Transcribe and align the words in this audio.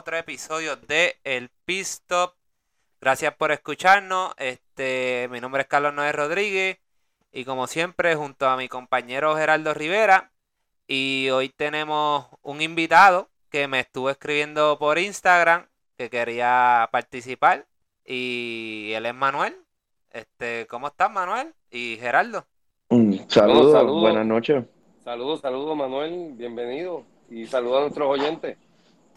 otro 0.00 0.16
episodio 0.16 0.76
de 0.76 1.16
El 1.24 1.50
Pistop. 1.66 2.32
Gracias 3.02 3.34
por 3.34 3.52
escucharnos. 3.52 4.32
Este, 4.38 5.28
mi 5.30 5.40
nombre 5.40 5.60
es 5.60 5.68
Carlos 5.68 5.92
Noé 5.92 6.10
Rodríguez 6.10 6.78
y 7.30 7.44
como 7.44 7.66
siempre 7.66 8.16
junto 8.16 8.48
a 8.48 8.56
mi 8.56 8.66
compañero 8.66 9.36
Gerardo 9.36 9.74
Rivera 9.74 10.32
y 10.86 11.28
hoy 11.28 11.50
tenemos 11.50 12.28
un 12.40 12.62
invitado 12.62 13.28
que 13.50 13.68
me 13.68 13.80
estuvo 13.80 14.08
escribiendo 14.08 14.78
por 14.78 14.98
Instagram 14.98 15.66
que 15.98 16.08
quería 16.08 16.88
participar 16.90 17.66
y 18.02 18.92
él 18.94 19.04
es 19.04 19.14
Manuel. 19.14 19.54
Este, 20.12 20.66
¿cómo 20.66 20.86
estás 20.86 21.10
Manuel 21.10 21.52
y 21.70 21.98
Gerardo? 22.00 22.46
Mm, 22.88 23.16
saludos, 23.28 24.00
buenas 24.00 24.24
noches. 24.24 24.64
Saludos, 25.04 25.42
saludos 25.42 25.76
Manuel, 25.76 26.32
bienvenido 26.36 27.04
y 27.28 27.46
saludos 27.46 27.76
a 27.76 27.80
nuestros 27.82 28.08
oyentes. 28.08 28.56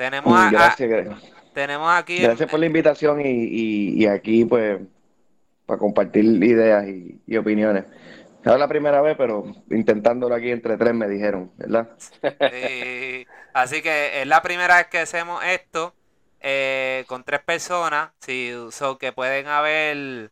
Tenemos, 0.03 0.52
gracias, 0.52 1.17
tenemos 1.53 1.89
aquí. 1.93 2.17
Gracias 2.17 2.52
por 2.52 2.59
la 2.59 2.66
invitación 2.66 3.21
y, 3.23 4.05
aquí, 4.05 4.44
pues, 4.44 4.81
para 5.66 5.80
compartir 5.80 6.25
ideas 6.25 6.86
y, 7.25 7.38
opiniones. 7.38 7.86
Es 8.44 8.58
la 8.59 8.67
primera 8.67 9.02
vez, 9.02 9.16
pero 9.17 9.45
intentándolo 9.72 10.36
aquí 10.36 10.52
entre 10.52 10.75
tres 10.75 10.94
me 10.94 11.08
dijeron, 11.08 11.53
¿verdad? 11.55 11.88
así 13.53 13.81
que 13.81 14.22
es 14.22 14.28
la 14.28 14.41
primera 14.41 14.75
vez 14.75 14.88
que 14.88 15.00
hacemos 15.00 15.41
esto 15.45 15.94
eh, 16.41 17.06
con 17.08 17.23
tres 17.23 17.39
personas, 17.39 18.09
sí, 18.19 18.52
que 19.00 19.13
pueden 19.13 19.47
haber 19.47 20.31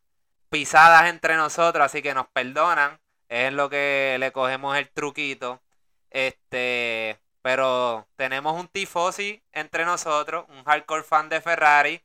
pisadas 0.50 1.10
entre 1.10 1.38
nosotros, 1.38 1.86
así 1.86 2.02
que 2.02 2.14
nos 2.14 2.28
perdonan. 2.28 3.00
Es 3.30 3.54
lo 3.54 3.70
que 3.70 4.18
le 4.20 4.34
cogemos 4.34 4.78
el 4.78 4.90
truquito. 4.90 5.62
Este, 6.10 7.18
pero 7.42 8.08
tenemos 8.16 8.60
un 8.60 8.68
tifosi 8.68 9.44
entre 9.52 9.86
nosotros, 9.86 10.46
un 10.50 10.64
hardcore 10.64 11.04
fan 11.04 11.30
de 11.30 11.42
Ferrari. 11.42 12.02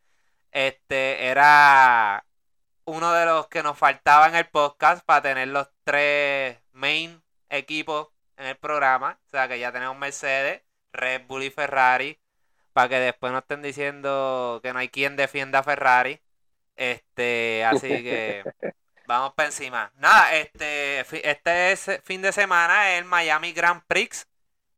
Este 0.50 1.26
era 1.26 2.24
uno 2.84 3.12
de 3.12 3.26
los 3.26 3.48
que 3.48 3.62
nos 3.62 3.76
faltaba 3.78 4.28
en 4.28 4.36
el 4.36 4.46
podcast 4.46 5.04
para 5.04 5.22
tener 5.22 5.48
los 5.48 5.68
tres 5.84 6.58
main 6.72 7.22
equipos 7.50 8.08
en 8.36 8.46
el 8.46 8.56
programa. 8.56 9.18
O 9.26 9.28
sea 9.30 9.48
que 9.48 9.58
ya 9.58 9.72
tenemos 9.72 9.96
Mercedes, 9.96 10.62
Red 10.92 11.22
Bull 11.26 11.44
y 11.44 11.50
Ferrari. 11.50 12.18
Para 12.72 12.88
que 12.88 13.00
después 13.00 13.32
no 13.32 13.38
estén 13.38 13.62
diciendo 13.62 14.60
que 14.62 14.72
no 14.72 14.78
hay 14.78 14.88
quien 14.88 15.16
defienda 15.16 15.60
a 15.60 15.64
Ferrari. 15.64 16.20
Este, 16.76 17.64
así 17.64 17.88
que 17.88 18.44
vamos 19.06 19.34
para 19.34 19.48
encima. 19.48 19.92
Nada, 19.96 20.34
este, 20.34 21.00
este 21.00 22.00
fin 22.02 22.22
de 22.22 22.32
semana 22.32 22.92
es 22.92 22.98
el 23.00 23.04
Miami 23.06 23.52
Grand 23.52 23.82
Prix 23.86 24.26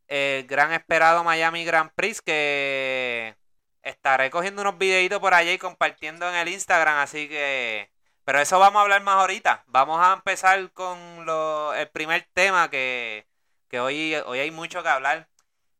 el 0.09 0.47
gran 0.47 0.73
esperado 0.73 1.23
Miami 1.23 1.65
Grand 1.65 1.91
Prix 1.95 2.21
que 2.21 3.37
estaré 3.83 4.31
cogiendo 4.31 4.63
unos 4.63 4.79
videitos 4.79 5.21
por 5.21 5.35
allá 5.35 5.53
y 5.53 5.59
compartiendo 5.59 6.29
en 6.29 6.35
el 6.35 6.49
Instagram, 6.49 6.99
así 6.99 7.29
que... 7.29 7.91
Pero 8.25 8.41
eso 8.41 8.59
vamos 8.59 8.81
a 8.81 8.83
hablar 8.83 9.03
más 9.03 9.17
ahorita. 9.17 9.65
Vamos 9.69 9.99
a 10.01 10.13
empezar 10.13 10.71
con 10.73 11.25
lo, 11.25 11.73
el 11.75 11.89
primer 11.89 12.27
tema 12.35 12.69
que, 12.69 13.25
hoy, 13.73 14.15
hoy 14.27 14.39
hay 14.39 14.51
mucho 14.51 14.83
que 14.83 14.89
hablar. 14.91 15.29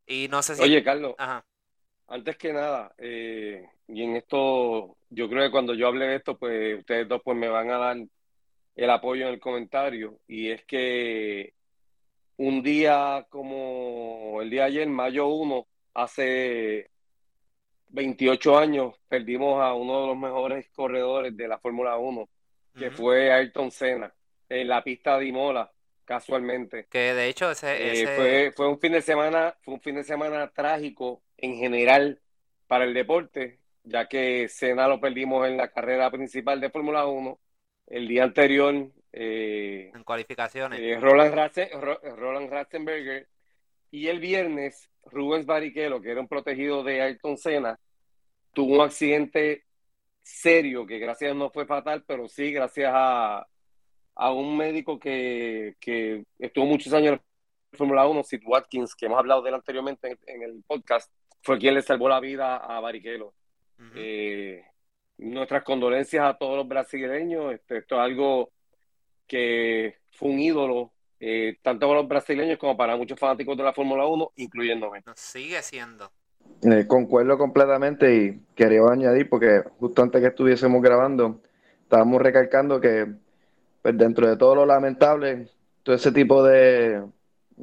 Y 0.07 0.29
no 0.31 0.43
sé 0.43 0.55
si... 0.55 0.63
Oye, 0.63 0.83
Carlos, 0.83 1.15
antes 2.07 2.39
que 2.39 2.55
nada, 2.55 2.91
eh, 2.97 3.69
y 3.87 4.03
en 4.03 4.17
esto, 4.17 4.97
yo 5.11 5.29
creo 5.29 5.45
que 5.45 5.51
cuando 5.51 5.75
yo 5.75 5.89
hable 5.89 6.07
de 6.07 6.17
esto, 6.17 6.39
pues 6.39 6.79
ustedes 6.79 7.07
dos 7.07 7.21
pues 7.23 7.37
me 7.37 7.49
van 7.49 7.71
a 7.71 7.77
dar 7.77 7.97
el 8.77 8.91
apoyo 8.91 9.27
en 9.27 9.35
el 9.35 9.41
comentario. 9.41 10.19
Y 10.27 10.51
es 10.51 10.65
que 10.65 11.53
un 12.39 12.63
día 12.63 13.27
como 13.29 14.41
el 14.41 14.49
día 14.51 14.63
de 14.63 14.69
ayer, 14.69 14.89
mayo 14.89 15.27
1, 15.27 15.67
hace 15.95 16.91
28 17.89 18.59
años, 18.59 18.95
perdimos 19.09 19.63
a 19.63 19.75
uno 19.75 20.03
de 20.03 20.07
los 20.07 20.17
mejores 20.17 20.69
corredores 20.71 21.37
de 21.37 21.49
la 21.49 21.59
Fórmula 21.59 21.99
1, 21.99 22.29
que 22.79 22.91
fue 22.91 23.33
Ayrton 23.33 23.71
Senna, 23.73 24.15
en 24.49 24.69
la 24.69 24.85
pista 24.85 25.19
de 25.19 25.27
Imola, 25.27 25.71
casualmente. 26.05 26.87
Que 26.89 27.13
de 27.13 27.29
hecho 27.29 27.51
ese, 27.51 28.03
eh, 28.03 28.07
fue, 28.17 28.53
fue 28.55 28.69
un 28.69 28.79
fin 28.79 28.93
de 28.93 29.03
semana, 29.03 29.57
fue 29.63 29.75
un 29.75 29.81
fin 29.81 29.97
de 29.97 30.05
semana 30.05 30.49
trágico 30.49 31.23
en 31.37 31.57
general 31.57 32.21
para 32.69 32.85
el 32.85 32.95
deporte, 32.95 33.59
ya 33.83 34.07
que 34.07 34.49
Senna 34.49 34.87
lo 34.87 35.01
perdimos 35.01 35.49
en 35.49 35.57
la 35.57 35.73
carrera 35.73 36.09
principal 36.13 36.61
de 36.61 36.71
Fórmula 36.71 37.07
1. 37.07 37.37
El 37.89 38.07
día 38.07 38.23
anterior 38.23 38.93
eh, 39.13 39.91
en 39.95 40.05
cualificaciones. 40.05 40.81
Eh, 40.81 40.99
Roland, 41.01 42.51
Ratzenberger. 42.51 43.29
Y 43.91 44.09
el 44.09 44.21
viernes, 44.21 44.91
Rubens 45.07 45.47
Barrichello, 45.47 46.01
que 46.01 46.11
era 46.11 46.21
un 46.21 46.29
protegido 46.29 46.83
de 46.83 47.01
Ayrton 47.01 47.39
Senna, 47.39 47.79
tuvo 48.53 48.75
un 48.75 48.81
accidente 48.83 49.65
serio, 50.23 50.85
que 50.87 50.99
gracias 50.99 51.35
no 51.35 51.51
fue 51.51 51.65
fatal, 51.65 52.05
pero 52.07 52.29
sí 52.29 52.53
gracias 52.53 52.93
a, 52.95 53.47
a 54.15 54.33
un 54.33 54.57
médico 54.59 54.99
que, 54.99 55.77
que 55.81 56.25
estuvo 56.39 56.67
muchos 56.67 56.93
años 56.93 57.19
en 57.73 57.79
Fórmula 57.79 58.07
1, 58.07 58.25
Sid 58.25 58.43
Watkins, 58.45 58.95
que 58.95 59.07
hemos 59.07 59.19
hablado 59.19 59.41
de 59.41 59.49
él 59.51 59.55
anteriormente 59.55 60.19
en, 60.27 60.43
el 60.43 60.63
podcast, 60.67 61.11
fue 61.43 61.59
quien 61.59 61.75
le 61.75 61.83
salvó 61.83 62.09
la 62.09 62.21
vida 62.21 62.57
a 62.57 62.81
Barrichello. 62.81 63.33
Eh, 63.95 64.65
nuestras 65.19 65.63
condolencias 65.63 66.25
a 66.25 66.37
todos 66.37 66.57
los 66.57 66.69
brasileños. 66.69 67.55
Este, 67.55 67.79
esto 67.79 67.97
es 67.97 68.01
algo 68.01 68.51
que 69.29 69.99
fue 70.11 70.31
un 70.31 70.41
ídolo 70.41 70.91
eh, 71.21 71.59
tanto 71.63 71.87
para 71.87 72.01
los 72.01 72.09
brasileños 72.09 72.59
como 72.59 72.77
para 72.77 72.97
muchos 72.97 73.19
fanáticos 73.19 73.57
de 73.57 73.65
la 73.65 73.73
Fórmula 73.73 74.07
1, 74.07 74.33
incluyéndome. 74.37 75.03
Sigue 75.15 75.63
siendo. 75.63 76.11
Eh, 76.63 76.87
concuerdo 76.87 77.37
completamente 77.37 78.15
y 78.15 78.41
quería 78.55 78.83
añadir, 78.91 79.29
porque 79.29 79.63
justo 79.79 80.03
antes 80.03 80.21
que 80.21 80.29
estuviésemos 80.29 80.81
grabando, 80.81 81.41
estábamos 81.83 82.23
recalcando 82.23 82.81
que 82.81 83.07
pues, 83.83 83.99
dentro 83.99 84.29
de 84.29 84.37
todo 84.37 84.55
lo 84.55 84.67
lamentable, 84.67 85.49
todo 85.83 85.97
ese 85.97 86.13
tipo 86.13 86.43
de, 86.43 87.03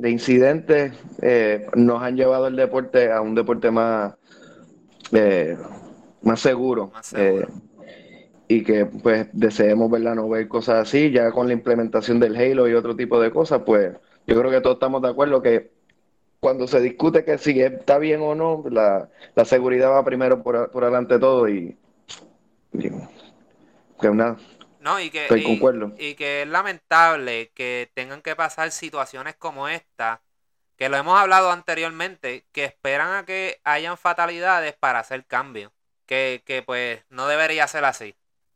incidentes 0.03 0.93
eh, 1.21 1.67
nos 1.75 2.01
han 2.03 2.17
llevado 2.17 2.47
el 2.47 2.55
deporte 2.55 3.11
a 3.11 3.21
un 3.21 3.35
deporte 3.35 3.71
más, 3.71 4.15
más 6.21 6.39
seguro. 6.39 6.91
Más 6.93 7.05
seguro 7.07 7.47
y 8.47 8.63
que 8.63 8.85
pues 8.85 9.27
deseemos 9.33 9.89
verla 9.89 10.15
no 10.15 10.29
ver 10.29 10.47
cosas 10.47 10.87
así, 10.87 11.11
ya 11.11 11.31
con 11.31 11.47
la 11.47 11.53
implementación 11.53 12.19
del 12.19 12.35
Halo 12.35 12.67
y 12.67 12.73
otro 12.73 12.95
tipo 12.95 13.19
de 13.19 13.31
cosas, 13.31 13.61
pues 13.65 13.95
yo 14.27 14.39
creo 14.39 14.51
que 14.51 14.61
todos 14.61 14.75
estamos 14.75 15.01
de 15.01 15.09
acuerdo 15.09 15.41
que 15.41 15.71
cuando 16.39 16.67
se 16.67 16.79
discute 16.79 17.25
que 17.25 17.37
si 17.37 17.59
está 17.59 17.97
bien 17.97 18.21
o 18.21 18.35
no, 18.35 18.63
la, 18.69 19.09
seguridad 19.45 19.89
va 19.89 20.05
primero 20.05 20.43
por, 20.43 20.69
por 20.69 20.83
adelante 20.83 21.15
de 21.15 21.19
todo 21.19 21.49
y, 21.49 21.77
que 23.99 24.09
una, 24.09 24.37
no, 24.85 24.99
y 24.99 25.09
que, 25.09 25.27
y, 25.35 26.09
y 26.09 26.13
que 26.13 26.43
es 26.43 26.47
lamentable 26.47 27.49
que 27.55 27.89
tengan 27.95 28.21
que 28.21 28.35
pasar 28.35 28.69
situaciones 28.69 29.35
como 29.35 29.67
esta, 29.67 30.21
que 30.77 30.89
lo 30.89 30.97
hemos 30.97 31.17
hablado 31.17 31.49
anteriormente, 31.49 32.45
que 32.51 32.65
esperan 32.65 33.15
a 33.15 33.25
que 33.25 33.59
hayan 33.63 33.97
fatalidades 33.97 34.75
para 34.75 34.99
hacer 34.99 35.25
cambios, 35.25 35.71
que, 36.05 36.43
que 36.45 36.61
pues 36.61 37.03
no 37.09 37.27
debería 37.27 37.67
ser 37.67 37.83
así. 37.83 38.15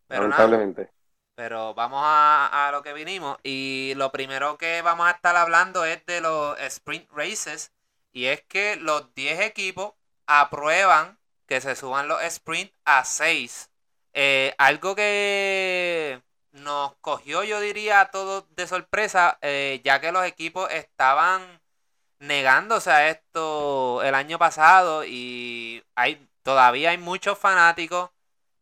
Pero 0.10 0.24
Lamentablemente. 0.24 0.92
pero 1.36 1.74
vamos 1.74 2.02
a, 2.04 2.70
lo 2.74 2.84
que 2.84 2.94
vinimos. 2.94 3.38
Y 3.44 3.94
lo 3.96 4.12
primero 4.12 4.58
que 4.58 4.82
vamos 4.82 5.08
a 5.08 5.12
estar 5.12 5.36
hablando 5.38 5.86
es 5.86 6.06
de 6.06 6.22
los 6.22 6.60
sprint 6.60 7.10
races. 7.12 7.72
Y 8.12 8.26
es 8.26 8.42
que 8.44 8.76
los 8.76 9.14
10 9.16 9.42
equipos 9.42 9.94
aprueban 10.28 11.20
que 11.48 11.62
se 11.62 11.76
suban 11.76 12.08
los 12.08 12.22
sprint 12.24 12.74
a 12.86 13.06
6. 13.06 13.72
Eh, 14.14 14.56
algo 14.58 14.96
que 14.96 16.22
nos 16.52 16.96
cogió, 17.02 17.44
yo 17.44 17.60
diría, 17.62 18.02
a 18.02 18.12
todos 18.12 18.46
de 18.56 18.68
sorpresa, 18.68 19.38
eh, 19.42 19.82
ya 19.84 20.02
que 20.02 20.12
los 20.12 20.26
equipos 20.26 20.70
estaban 20.72 21.62
negándose 22.20 22.92
a 22.92 23.10
esto 23.10 24.04
el 24.04 24.16
año 24.16 24.38
pasado 24.40 25.06
y 25.06 25.84
hay 25.96 26.28
todavía 26.44 26.92
hay 26.92 26.98
muchos 26.98 27.38
fanáticos 27.38 28.12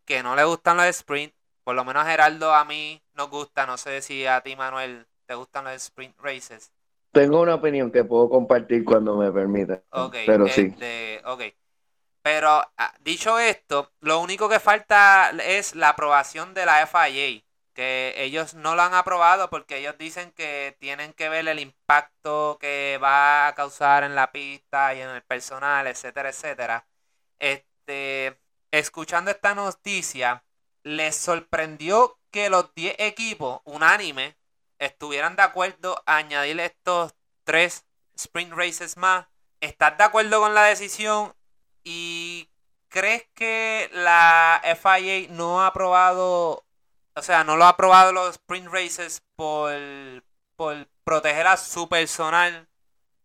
que 0.06 0.24
no 0.24 0.36
les 0.36 0.46
gustan 0.46 0.78
los 0.78 0.86
sprint 0.88 1.34
por 1.68 1.76
lo 1.76 1.84
menos 1.84 2.08
Geraldo 2.08 2.54
a 2.54 2.64
mí 2.64 3.04
nos 3.14 3.30
gusta, 3.30 3.66
no 3.66 3.76
sé 3.76 4.02
si 4.02 4.26
a 4.26 4.40
ti 4.40 4.56
Manuel 4.56 5.06
te 5.26 5.36
gustan 5.36 5.66
los 5.66 5.74
sprint 5.74 6.18
races. 6.18 6.72
Tengo 7.12 7.42
una 7.42 7.56
opinión 7.56 7.92
que 7.92 8.06
puedo 8.06 8.30
compartir 8.30 8.86
cuando 8.86 9.18
me 9.18 9.30
permita. 9.34 9.84
pero 10.26 10.48
sí. 10.48 10.68
Este, 10.72 11.22
ok. 11.26 11.42
Pero 12.22 12.64
ah, 12.78 12.94
dicho 13.02 13.38
esto, 13.38 13.92
lo 14.00 14.22
único 14.22 14.48
que 14.48 14.62
falta 14.62 15.32
es 15.46 15.76
la 15.76 15.90
aprobación 15.90 16.54
de 16.54 16.66
la 16.66 16.88
FIA, 16.88 17.44
que 17.74 18.14
ellos 18.16 18.54
no 18.54 18.76
lo 18.76 18.84
han 18.84 18.94
aprobado 18.94 19.50
porque 19.50 19.80
ellos 19.80 19.98
dicen 19.98 20.32
que 20.32 20.78
tienen 20.80 21.12
que 21.12 21.28
ver 21.28 21.46
el 21.50 21.60
impacto 21.60 22.58
que 22.62 22.98
va 23.04 23.50
a 23.50 23.56
causar 23.56 24.06
en 24.06 24.16
la 24.16 24.32
pista 24.32 24.96
y 24.96 25.02
en 25.02 25.10
el 25.10 25.22
personal, 25.22 25.86
etcétera, 25.86 26.30
etcétera. 26.30 26.88
Este, 27.40 28.40
escuchando 28.72 29.32
esta 29.32 29.54
noticia, 29.54 30.46
les 30.88 31.16
sorprendió 31.16 32.18
que 32.32 32.50
los 32.50 32.74
10 32.74 32.96
equipos 33.00 33.62
unánime 33.66 34.38
estuvieran 34.80 35.36
de 35.36 35.44
acuerdo 35.44 36.02
a 36.06 36.18
añadir 36.18 36.60
estos 36.62 37.14
tres 37.44 37.86
sprint 38.16 38.54
races 38.54 38.96
más. 38.96 39.28
¿Estás 39.60 39.98
de 39.98 40.06
acuerdo 40.06 40.40
con 40.40 40.54
la 40.54 40.64
decisión? 40.64 41.36
¿Y 41.84 42.50
crees 42.88 43.26
que 43.34 43.90
la 43.94 44.62
FIA 44.64 45.28
no 45.30 45.62
ha 45.62 45.68
aprobado, 45.68 46.66
o 47.16 47.22
sea, 47.22 47.44
no 47.44 47.58
lo 47.58 47.66
ha 47.66 47.70
aprobado 47.70 48.14
los 48.14 48.32
sprint 48.36 48.72
races 48.72 49.24
por, 49.36 49.72
por 50.56 50.88
proteger 51.04 51.48
a 51.48 51.58
su 51.58 51.90
personal 51.90 52.70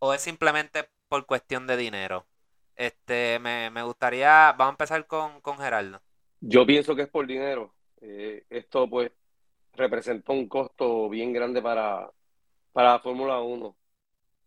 o 0.01 0.15
es 0.15 0.23
simplemente 0.23 0.91
por 1.09 1.27
cuestión 1.27 1.67
de 1.69 1.77
dinero? 1.77 2.27
Este, 2.75 3.39
me, 3.39 3.83
gustaría, 3.83 4.53
vamos 4.53 4.73
a 4.73 4.75
empezar 4.75 5.07
con, 5.07 5.41
con 5.43 5.59
Gerardo. 5.59 6.03
Yo 6.45 6.67
pienso 6.67 6.97
que 6.97 7.03
es 7.03 7.09
por 7.09 7.27
dinero. 7.27 7.73
Eh, 8.01 8.45
esto 8.51 8.89
pues 8.91 9.13
representó 9.75 10.33
un 10.33 10.49
costo 10.49 11.09
bien 11.09 11.33
grande 11.33 11.63
para, 11.63 12.11
para 12.73 12.95
la 12.95 12.99
Fórmula 13.01 13.41
1. 13.41 13.77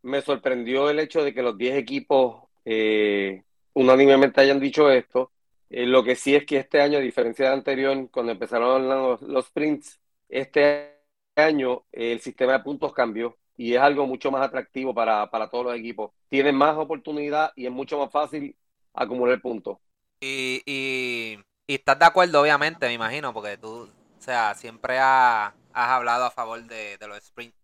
Me 0.04 0.22
sorprendió 0.22 0.90
el 0.90 1.00
hecho 1.00 1.24
de 1.24 1.34
que 1.34 1.42
los 1.42 1.58
10 1.58 1.78
equipos 1.78 2.44
eh, 2.66 3.44
unánimemente 3.74 4.42
hayan 4.42 4.60
dicho 4.60 4.92
esto. 4.92 5.32
Eh, 5.70 5.86
lo 5.86 6.04
que 6.04 6.16
sí 6.16 6.36
es 6.36 6.46
que 6.46 6.58
este 6.58 6.82
año, 6.82 6.98
a 6.98 7.02
diferencia 7.02 7.46
del 7.46 7.60
anterior, 7.60 8.10
cuando 8.12 8.34
empezaron 8.34 8.88
los, 8.90 9.22
los 9.22 9.46
sprints, 9.48 10.00
este 10.30 11.00
año 11.36 11.86
el 11.94 12.20
sistema 12.20 12.54
de 12.54 12.60
puntos 12.60 12.94
cambió 12.94 13.38
y 13.58 13.74
es 13.74 13.80
algo 13.80 14.06
mucho 14.06 14.32
más 14.32 14.46
atractivo 14.46 14.94
para, 14.94 15.30
para 15.32 15.50
todos 15.50 15.66
los 15.68 15.76
equipos. 15.76 16.12
Tienen 16.30 16.56
más 16.56 16.78
oportunidad 16.78 17.52
y 17.56 17.66
es 17.68 17.72
mucho 17.72 17.98
más 18.00 18.12
fácil 18.12 18.56
acumular 18.94 19.42
puntos. 19.42 19.78
Y, 20.20 20.62
y, 20.66 21.38
y 21.68 21.76
estás 21.76 21.98
de 21.98 22.06
acuerdo, 22.06 22.42
obviamente, 22.42 22.86
me 22.88 22.94
imagino, 22.94 23.34
porque 23.34 23.58
tú, 23.58 23.84
o 23.84 24.22
sea, 24.22 24.54
siempre 24.54 25.00
has 25.00 25.54
hablado 25.74 26.26
a 26.26 26.32
favor 26.32 26.64
de, 26.64 26.98
los 27.08 27.24
sprints. 27.24 27.56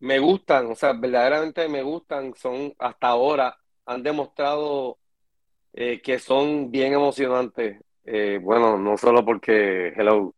Me 0.00 0.18
gustan, 0.20 0.70
o 0.70 0.74
sea, 0.76 0.92
verdaderamente 0.92 1.68
me 1.68 1.82
gustan. 1.82 2.32
Son, 2.36 2.72
hasta 2.78 3.08
ahora, 3.08 3.58
han 3.84 4.02
demostrado 4.02 4.98
eh, 5.72 6.00
que 6.00 6.20
son 6.20 6.70
bien 6.70 6.92
emocionantes. 6.92 7.80
Eh, 8.04 8.38
bueno, 8.40 8.78
no 8.78 8.96
solo 8.96 9.24
porque, 9.24 9.88
hello, 9.96 10.34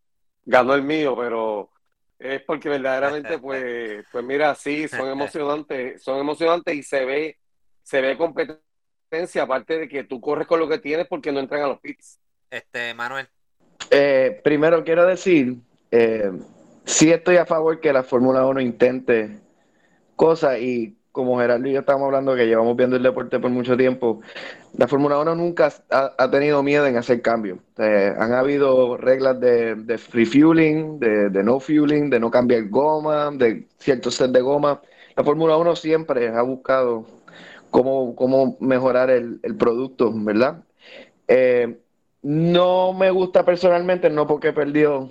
ganó 0.46 0.74
el 0.74 0.82
mío, 0.82 1.14
pero 1.14 1.70
es 2.18 2.42
porque 2.42 2.70
verdaderamente, 2.70 3.38
pues, 3.38 4.04
pues 4.10 4.24
mira, 4.24 4.54
sí, 4.54 4.88
son 4.88 5.08
emocionantes, 5.08 6.02
son 6.02 6.18
emocionantes 6.18 6.74
y 6.74 6.82
se 6.82 7.04
ve, 7.04 7.38
se 7.82 8.00
ve 8.00 8.16
competencia, 8.16 9.42
aparte 9.42 9.78
de 9.78 9.88
que 9.88 10.04
tú 10.04 10.22
corres 10.22 10.46
con 10.46 10.58
lo 10.58 10.68
que 10.68 10.78
tienes 10.78 11.06
porque 11.06 11.32
no 11.32 11.40
entran 11.40 11.62
a 11.62 11.68
los 11.68 11.80
pits. 11.80 12.18
Este, 12.50 12.94
Manuel. 12.94 13.28
Eh, 13.90 14.40
primero 14.42 14.82
quiero 14.84 15.06
decir, 15.06 15.56
eh, 15.90 16.32
sí 16.84 17.10
estoy 17.10 17.36
a 17.36 17.46
favor 17.46 17.80
que 17.80 17.92
la 17.92 18.02
Fórmula 18.02 18.44
1 18.46 18.60
intente 18.60 19.40
cosas 20.16 20.58
y 20.58 20.96
como 21.12 21.38
Gerardo 21.38 21.66
y 21.66 21.72
yo 21.72 21.80
estamos 21.80 22.06
hablando 22.06 22.36
que 22.36 22.46
llevamos 22.46 22.76
viendo 22.76 22.96
el 22.96 23.02
deporte 23.02 23.40
por 23.40 23.50
mucho 23.50 23.76
tiempo, 23.76 24.20
la 24.76 24.86
Fórmula 24.86 25.18
1 25.18 25.34
nunca 25.34 25.72
ha, 25.90 26.30
tenido 26.30 26.62
miedo 26.62 26.86
en 26.86 26.96
hacer 26.96 27.20
cambios. 27.20 27.58
Eh, 27.78 28.14
han 28.16 28.32
habido 28.32 28.96
reglas 28.96 29.40
de, 29.40 29.74
de 29.74 29.98
de, 29.98 31.42
no 31.42 31.58
fueling, 31.58 32.10
de 32.10 32.20
no 32.20 32.30
cambiar 32.30 32.68
goma, 32.68 33.30
de 33.32 33.66
ciertos 33.78 34.14
set 34.14 34.30
de 34.30 34.40
goma. 34.40 34.80
La 35.16 35.24
Fórmula 35.24 35.56
1 35.56 35.74
siempre 35.74 36.28
ha 36.28 36.42
buscado 36.42 37.06
cómo, 37.70 38.14
cómo 38.14 38.56
mejorar 38.60 39.10
el, 39.10 39.40
el 39.42 39.56
producto, 39.56 40.12
¿verdad? 40.14 40.62
Eh, 41.26 41.76
no 42.22 42.92
me 42.92 43.10
gusta 43.10 43.44
personalmente, 43.44 44.10
no 44.10 44.26
porque 44.26 44.52
perdió 44.52 45.10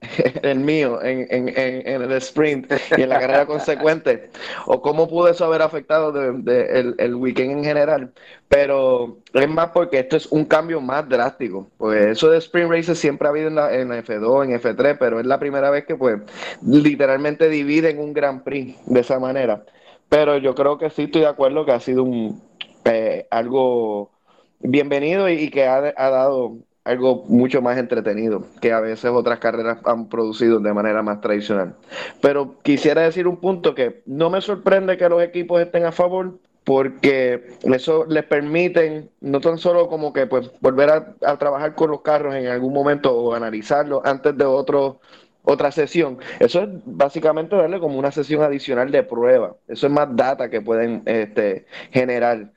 el 0.42 0.60
mío 0.60 1.02
en, 1.02 1.26
en, 1.30 1.48
en, 1.56 2.02
el 2.02 2.12
sprint 2.12 2.72
y 2.96 3.02
en 3.02 3.08
la 3.08 3.18
carrera 3.18 3.46
consecuente, 3.46 4.30
o 4.66 4.80
cómo 4.80 5.08
pudo 5.08 5.28
eso 5.28 5.44
haber 5.44 5.60
afectado 5.60 6.12
de, 6.12 6.94
el, 6.98 7.14
weekend 7.16 7.50
en 7.50 7.64
general, 7.64 8.12
pero 8.48 9.18
es 9.34 9.48
más 9.48 9.70
porque 9.70 9.98
esto 9.98 10.16
es 10.16 10.26
un 10.26 10.44
cambio 10.44 10.80
más 10.80 11.08
drástico, 11.08 11.68
pues 11.78 12.06
eso 12.06 12.30
de 12.30 12.38
sprint 12.38 12.70
races 12.70 12.98
siempre 12.98 13.26
ha 13.26 13.30
habido 13.30 13.48
en 13.48 13.56
la, 13.56 13.74
en 13.74 13.88
F2, 13.88 14.44
en 14.44 14.60
F3, 14.60 14.96
pero 14.98 15.18
es 15.18 15.26
la 15.26 15.40
primera 15.40 15.70
vez 15.70 15.84
que 15.84 15.96
pues 15.96 16.20
literalmente 16.64 17.48
dividen 17.48 17.98
un 17.98 18.12
Grand 18.12 18.44
Prix 18.44 18.76
de 18.86 19.00
esa 19.00 19.18
manera, 19.18 19.64
pero 20.08 20.38
yo 20.38 20.54
creo 20.54 20.78
que 20.78 20.90
sí 20.90 21.04
estoy 21.04 21.22
de 21.22 21.28
acuerdo 21.28 21.64
que 21.64 21.72
ha 21.72 21.80
sido 21.80 22.04
un 22.04 22.40
eh, 22.84 23.26
algo 23.30 24.12
bienvenido 24.60 25.28
y, 25.28 25.50
que 25.50 25.66
ha, 25.66 25.80
dado 25.80 26.58
algo 26.84 27.24
mucho 27.28 27.60
más 27.60 27.76
entretenido 27.78 28.44
que 28.60 28.72
a 28.72 28.80
veces 28.80 29.10
otras 29.10 29.38
carreras 29.38 29.78
han 29.84 30.08
producido 30.08 30.58
de 30.58 30.72
manera 30.72 31.02
más 31.02 31.20
tradicional. 31.20 31.74
Pero 32.20 32.56
quisiera 32.62 33.02
decir 33.02 33.26
un 33.26 33.36
punto 33.36 33.74
que 33.74 34.02
no 34.06 34.30
me 34.30 34.40
sorprende 34.40 34.96
que 34.96 35.08
los 35.08 35.22
equipos 35.22 35.60
estén 35.60 35.84
a 35.84 35.92
favor 35.92 36.38
porque 36.64 37.56
eso 37.62 38.04
les 38.06 38.24
permite 38.24 39.08
no 39.20 39.40
tan 39.40 39.56
solo 39.56 39.88
como 39.88 40.12
que 40.12 40.26
pues 40.26 40.50
volver 40.60 40.90
a, 40.90 41.36
trabajar 41.38 41.74
con 41.74 41.90
los 41.90 42.02
carros 42.02 42.34
en 42.34 42.46
algún 42.46 42.74
momento 42.74 43.14
o 43.14 43.34
analizarlos 43.34 44.02
antes 44.04 44.36
de 44.36 44.44
otro 44.44 45.00
otra 45.44 45.72
sesión. 45.72 46.18
Eso 46.40 46.62
es 46.62 46.68
básicamente 46.84 47.56
darle 47.56 47.80
como 47.80 47.98
una 47.98 48.12
sesión 48.12 48.42
adicional 48.42 48.90
de 48.90 49.02
prueba. 49.02 49.56
Eso 49.66 49.86
es 49.86 49.92
más 49.92 50.14
data 50.14 50.50
que 50.50 50.60
pueden 50.60 51.02
este, 51.06 51.64
generar. 51.90 52.50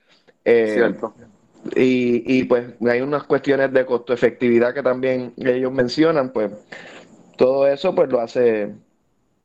Eh, 0.44 0.72
Cierto. 0.74 1.14
Y, 1.76 2.40
y 2.40 2.44
pues 2.46 2.74
hay 2.90 3.02
unas 3.02 3.24
cuestiones 3.24 3.72
de 3.72 3.86
costo 3.86 4.14
efectividad 4.14 4.74
que 4.74 4.82
también 4.82 5.34
ellos 5.38 5.72
mencionan, 5.72 6.32
pues 6.32 6.52
todo 7.38 7.68
eso 7.68 7.94
pues 7.94 8.10
lo 8.10 8.20
hace, 8.20 8.74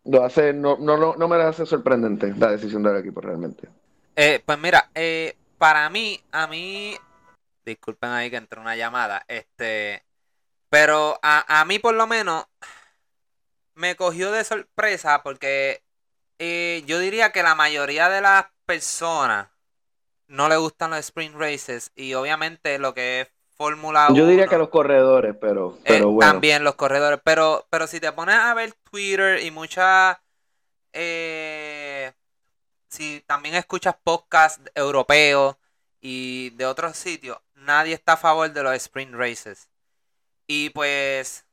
lo 0.04 0.24
hace, 0.24 0.52
no, 0.52 0.76
no, 0.78 0.96
no, 0.96 1.14
no 1.16 1.28
me 1.28 1.36
hace 1.36 1.66
sorprendente 1.66 2.32
la 2.36 2.52
decisión 2.52 2.82
del 2.82 2.96
equipo 2.96 3.20
realmente. 3.20 3.68
Eh, 4.16 4.42
pues 4.44 4.58
mira, 4.58 4.90
eh, 4.94 5.36
para 5.58 5.88
mí, 5.90 6.18
a 6.32 6.46
mí, 6.46 6.96
disculpen 7.64 8.10
ahí 8.10 8.30
que 8.30 8.36
entró 8.36 8.60
una 8.60 8.76
llamada, 8.76 9.24
este, 9.28 10.02
pero 10.70 11.18
a, 11.22 11.60
a 11.60 11.64
mí 11.66 11.78
por 11.78 11.94
lo 11.94 12.06
menos 12.06 12.46
me 13.74 13.94
cogió 13.94 14.32
de 14.32 14.42
sorpresa 14.42 15.22
porque 15.22 15.82
eh, 16.38 16.82
yo 16.86 16.98
diría 16.98 17.30
que 17.30 17.42
la 17.42 17.54
mayoría 17.54 18.08
de 18.08 18.20
las 18.20 18.46
personas 18.64 19.48
no 20.28 20.48
le 20.48 20.56
gustan 20.56 20.90
los 20.90 21.00
sprint 21.00 21.36
races 21.36 21.92
y 21.94 22.14
obviamente 22.14 22.78
lo 22.78 22.94
que 22.94 23.22
es 23.22 23.28
Fórmula 23.56 24.08
1. 24.10 24.16
Yo 24.16 24.26
diría 24.26 24.46
que 24.46 24.58
los 24.58 24.68
corredores, 24.68 25.34
pero, 25.40 25.78
pero 25.84 26.10
bueno. 26.10 26.30
También 26.30 26.62
los 26.62 26.74
corredores, 26.74 27.20
pero, 27.24 27.66
pero 27.70 27.86
si 27.86 28.00
te 28.00 28.12
pones 28.12 28.34
a 28.34 28.52
ver 28.54 28.74
Twitter 28.90 29.42
y 29.42 29.50
muchas... 29.50 30.18
Eh, 30.92 32.12
si 32.88 33.22
también 33.26 33.54
escuchas 33.54 33.96
podcasts 34.02 34.70
europeos 34.74 35.56
y 36.00 36.50
de 36.50 36.66
otros 36.66 36.96
sitios, 36.96 37.38
nadie 37.54 37.94
está 37.94 38.12
a 38.12 38.18
favor 38.18 38.52
de 38.52 38.62
los 38.62 38.74
sprint 38.74 39.14
races. 39.14 39.68
Y 40.46 40.70
pues, 40.70 41.46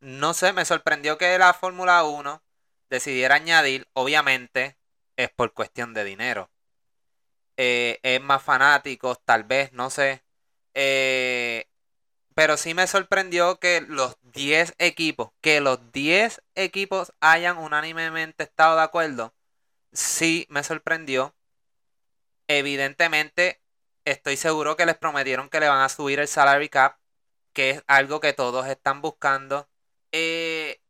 no 0.00 0.34
sé, 0.34 0.52
me 0.52 0.64
sorprendió 0.64 1.18
que 1.18 1.36
la 1.38 1.54
Fórmula 1.54 2.04
1 2.04 2.42
decidiera 2.90 3.34
añadir, 3.34 3.88
obviamente, 3.94 4.76
es 5.16 5.30
por 5.30 5.52
cuestión 5.52 5.94
de 5.94 6.04
dinero 6.04 6.50
eh, 7.56 8.00
es 8.02 8.20
más 8.20 8.42
fanáticos, 8.42 9.18
tal 9.24 9.44
vez, 9.44 9.72
no 9.72 9.90
sé. 9.90 10.22
Eh, 10.74 11.68
pero 12.34 12.56
sí 12.56 12.74
me 12.74 12.86
sorprendió 12.86 13.58
que 13.60 13.80
los 13.82 14.16
10 14.22 14.74
equipos, 14.78 15.30
que 15.40 15.60
los 15.60 15.92
10 15.92 16.42
equipos 16.54 17.12
hayan 17.20 17.58
unánimemente 17.58 18.44
estado 18.44 18.76
de 18.76 18.82
acuerdo. 18.82 19.34
Sí 19.92 20.46
me 20.50 20.64
sorprendió. 20.64 21.34
Evidentemente, 22.48 23.62
estoy 24.04 24.36
seguro 24.36 24.76
que 24.76 24.86
les 24.86 24.96
prometieron 24.96 25.48
que 25.48 25.60
le 25.60 25.68
van 25.68 25.80
a 25.82 25.88
subir 25.88 26.20
el 26.20 26.28
salary 26.28 26.68
cap, 26.68 26.98
que 27.52 27.70
es 27.70 27.84
algo 27.86 28.20
que 28.20 28.32
todos 28.32 28.66
están 28.66 29.00
buscando. 29.00 29.68
Eh, 30.12 30.80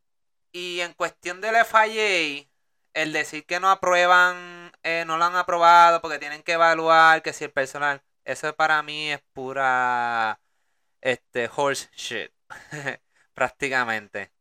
y 0.51 0.81
en 0.81 0.93
cuestión 0.93 1.41
del 1.41 1.55
FIA, 1.65 2.47
el 2.95 3.13
decir 3.13 3.45
que 3.45 3.59
no 3.59 3.69
aprueban, 3.69 4.71
eh, 4.83 5.03
no 5.05 5.17
lo 5.17 5.25
han 5.25 5.35
aprobado 5.35 6.01
porque 6.01 6.19
tienen 6.19 6.43
que 6.43 6.53
evaluar 6.53 7.21
que 7.21 7.33
si 7.33 7.43
el 7.45 7.51
personal, 7.51 8.01
eso 8.25 8.55
para 8.55 8.81
mí 8.83 9.11
es 9.11 9.21
pura 9.33 10.41
este 11.01 11.49
horse 11.55 11.89
shit, 11.95 12.31
prácticamente. 13.35 14.31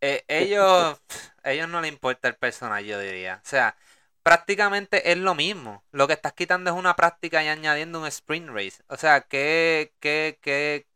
Eh, 0.00 0.24
ellos, 0.28 1.00
ellos 1.44 1.68
no 1.68 1.80
les 1.80 1.92
importa 1.92 2.28
el 2.28 2.36
personal, 2.36 2.84
yo 2.84 2.98
diría. 3.00 3.40
O 3.44 3.48
sea, 3.48 3.76
prácticamente 4.22 5.12
es 5.12 5.18
lo 5.18 5.34
mismo. 5.34 5.84
Lo 5.92 6.06
que 6.06 6.14
estás 6.14 6.32
quitando 6.34 6.70
es 6.70 6.76
una 6.76 6.96
práctica 6.96 7.42
y 7.44 7.48
añadiendo 7.48 8.00
un 8.00 8.06
sprint 8.06 8.50
race. 8.50 8.82
O 8.88 8.96
sea, 8.96 9.22
que, 9.22 9.94
que, 10.00 10.38
que... 10.42 10.86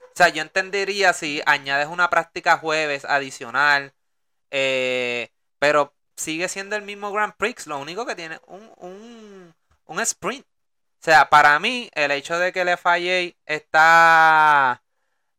O 0.00 0.16
sea, 0.16 0.28
yo 0.30 0.42
entendería 0.42 1.12
si 1.12 1.42
añades 1.46 1.88
una 1.88 2.10
práctica 2.10 2.58
jueves 2.58 3.04
adicional, 3.04 3.94
eh, 4.50 5.30
pero 5.58 5.94
sigue 6.16 6.48
siendo 6.48 6.76
el 6.76 6.82
mismo 6.82 7.12
Grand 7.12 7.34
Prix, 7.34 7.66
lo 7.66 7.78
único 7.78 8.06
que 8.06 8.14
tiene 8.14 8.40
un, 8.46 8.70
un, 8.76 9.54
un 9.86 10.00
sprint. 10.00 10.46
O 10.46 11.04
sea, 11.04 11.28
para 11.30 11.58
mí, 11.58 11.90
el 11.94 12.10
hecho 12.12 12.38
de 12.38 12.52
que 12.52 12.62
el 12.62 12.78
FIA 12.78 13.34
está 13.46 14.82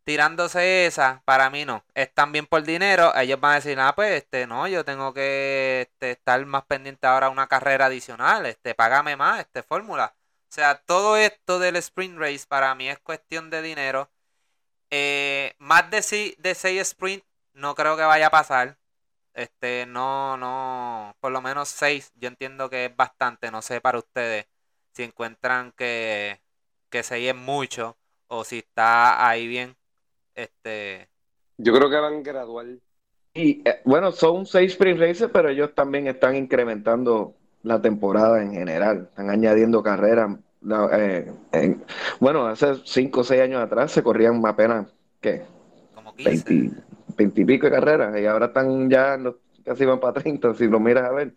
tirándose 0.06 0.86
esa, 0.86 1.24
para 1.26 1.50
mí 1.50 1.66
no. 1.66 1.84
Es 1.96 2.14
también 2.14 2.46
por 2.46 2.64
dinero. 2.64 3.14
Ellos 3.16 3.40
van 3.40 3.54
a 3.54 3.56
decir, 3.56 3.80
ah, 3.80 3.94
pues, 3.96 4.12
este, 4.14 4.48
no, 4.48 4.68
yo 4.68 4.86
tengo 4.86 5.14
que 5.14 5.90
este, 5.90 6.12
estar 6.12 6.46
más 6.46 6.64
pendiente 6.66 7.08
ahora 7.08 7.28
a 7.28 7.30
una 7.32 7.48
carrera 7.48 7.88
adicional. 7.88 8.46
Este, 8.46 8.76
págame 8.76 9.16
más, 9.18 9.42
este, 9.42 9.64
fórmula. 9.64 10.16
O 10.50 10.54
sea, 10.56 10.76
todo 10.86 11.18
esto 11.18 11.60
del 11.60 11.76
sprint 11.78 12.18
race 12.20 12.46
para 12.48 12.76
mí 12.76 12.90
es 12.90 13.00
cuestión 13.00 13.50
de 13.50 13.62
dinero. 13.62 14.10
Eh, 14.92 15.56
más 15.60 15.90
de, 15.92 16.36
de 16.38 16.56
6 16.56 16.82
sprint 16.82 17.24
no 17.54 17.76
creo 17.76 17.98
que 17.98 18.04
vaya 18.04 18.28
a 18.28 18.32
pasar. 18.32 18.78
Este, 19.34 19.86
no, 19.88 20.38
no, 20.38 20.65
lo 21.36 21.42
menos 21.42 21.68
6 21.68 22.14
yo 22.16 22.30
entiendo 22.30 22.70
que 22.70 22.86
es 22.86 22.96
bastante. 22.96 23.52
No 23.52 23.62
sé 23.62 23.82
para 23.82 24.00
ustedes 24.00 24.48
si 24.94 25.04
encuentran 25.04 25.74
que, 25.76 26.40
que 26.90 27.04
6 27.04 27.30
es 27.30 27.36
mucho 27.36 27.98
o 28.28 28.44
si 28.46 28.60
está 28.60 29.28
ahí 29.28 29.46
bien. 29.48 29.76
Este. 30.34 31.10
Yo 31.58 31.74
creo 31.74 31.90
que 31.90 31.98
van 31.98 32.24
gradual. 32.24 32.82
Y 33.34 33.62
eh, 33.68 33.82
bueno, 33.84 34.14
son 34.14 34.46
6 34.46 34.72
sprint 34.72 35.00
races, 35.00 35.30
pero 35.32 35.50
ellos 35.50 35.76
también 35.76 36.08
están 36.08 36.38
incrementando 36.38 37.36
la 37.64 37.82
temporada 37.82 38.42
en 38.42 38.54
general. 38.54 39.10
Están 39.10 39.30
añadiendo 39.30 39.84
carreras. 39.84 40.38
Eh, 40.94 41.32
bueno, 42.22 42.48
hace 42.48 42.76
5 42.86 43.20
o 43.20 43.24
6 43.26 43.42
años 43.42 43.62
atrás 43.62 43.92
se 43.92 44.02
corrían 44.02 44.42
apenas, 44.46 44.88
¿qué? 45.20 45.44
Como 45.94 46.16
15. 46.16 46.72
20, 47.18 47.42
y 47.42 47.46
pico 47.46 47.68
de 47.68 47.72
carreras 47.72 48.20
y 48.20 48.26
ahora 48.26 48.48
están 48.48 48.90
ya 48.90 49.18
casi 49.66 49.84
van 49.84 50.00
para 50.00 50.22
30, 50.22 50.54
si 50.54 50.68
lo 50.68 50.80
miras 50.80 51.06
a 51.06 51.12
ver. 51.12 51.34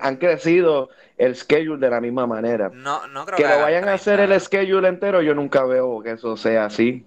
han, 0.00 0.16
crecido 0.16 0.90
el 1.16 1.34
schedule 1.34 1.80
de 1.80 1.90
la 1.90 2.00
misma 2.00 2.26
manera. 2.26 2.70
No, 2.72 3.06
no 3.08 3.24
creo 3.24 3.36
que, 3.36 3.42
lo 3.42 3.62
vayan 3.62 3.88
a 3.88 3.94
hacer 3.94 4.20
el 4.20 4.38
schedule 4.40 4.88
entero, 4.88 5.22
yo 5.22 5.34
nunca 5.34 5.64
veo 5.64 6.02
que 6.02 6.12
eso 6.12 6.36
sea 6.36 6.66
así. 6.66 7.06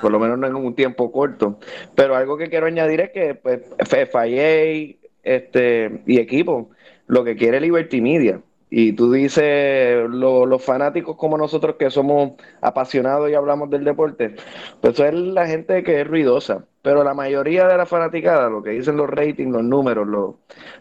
Por 0.00 0.12
lo 0.12 0.18
menos 0.18 0.38
no 0.38 0.46
en 0.46 0.54
un 0.54 0.74
tiempo 0.74 1.10
corto. 1.10 1.58
Pero 1.94 2.14
algo 2.14 2.36
que 2.36 2.48
quiero 2.50 2.66
añadir 2.66 3.00
es 3.00 3.10
que 3.10 3.34
pues, 3.34 3.62
FIA 3.78 4.96
este, 5.22 6.02
y 6.06 6.18
equipo 6.18 6.70
lo 7.06 7.24
que 7.24 7.36
quiere 7.36 7.60
Liberty 7.60 8.00
Media. 8.00 8.40
Y 8.68 8.94
tú 8.94 9.12
dices, 9.12 10.08
los 10.08 10.64
fanáticos 10.64 11.16
como 11.16 11.38
nosotros 11.38 11.76
que 11.78 11.90
somos 11.90 12.32
apasionados 12.60 13.30
y 13.30 13.34
hablamos 13.34 13.70
del 13.70 13.84
deporte, 13.84 14.34
pues 14.80 14.94
eso 14.94 15.06
es 15.06 15.14
la 15.14 15.46
gente 15.46 15.84
que 15.84 16.00
es 16.00 16.06
ruidosa. 16.06 16.64
Pero 16.82 17.04
la 17.04 17.14
mayoría 17.14 17.66
de 17.68 17.76
la 17.76 17.86
fanaticada, 17.86 18.48
lo 18.48 18.62
que 18.62 18.70
dicen 18.70 18.96
los 18.96 19.08
ratings, 19.08 19.52
los 19.52 19.62
números, 19.62 20.06
los, 20.06 20.34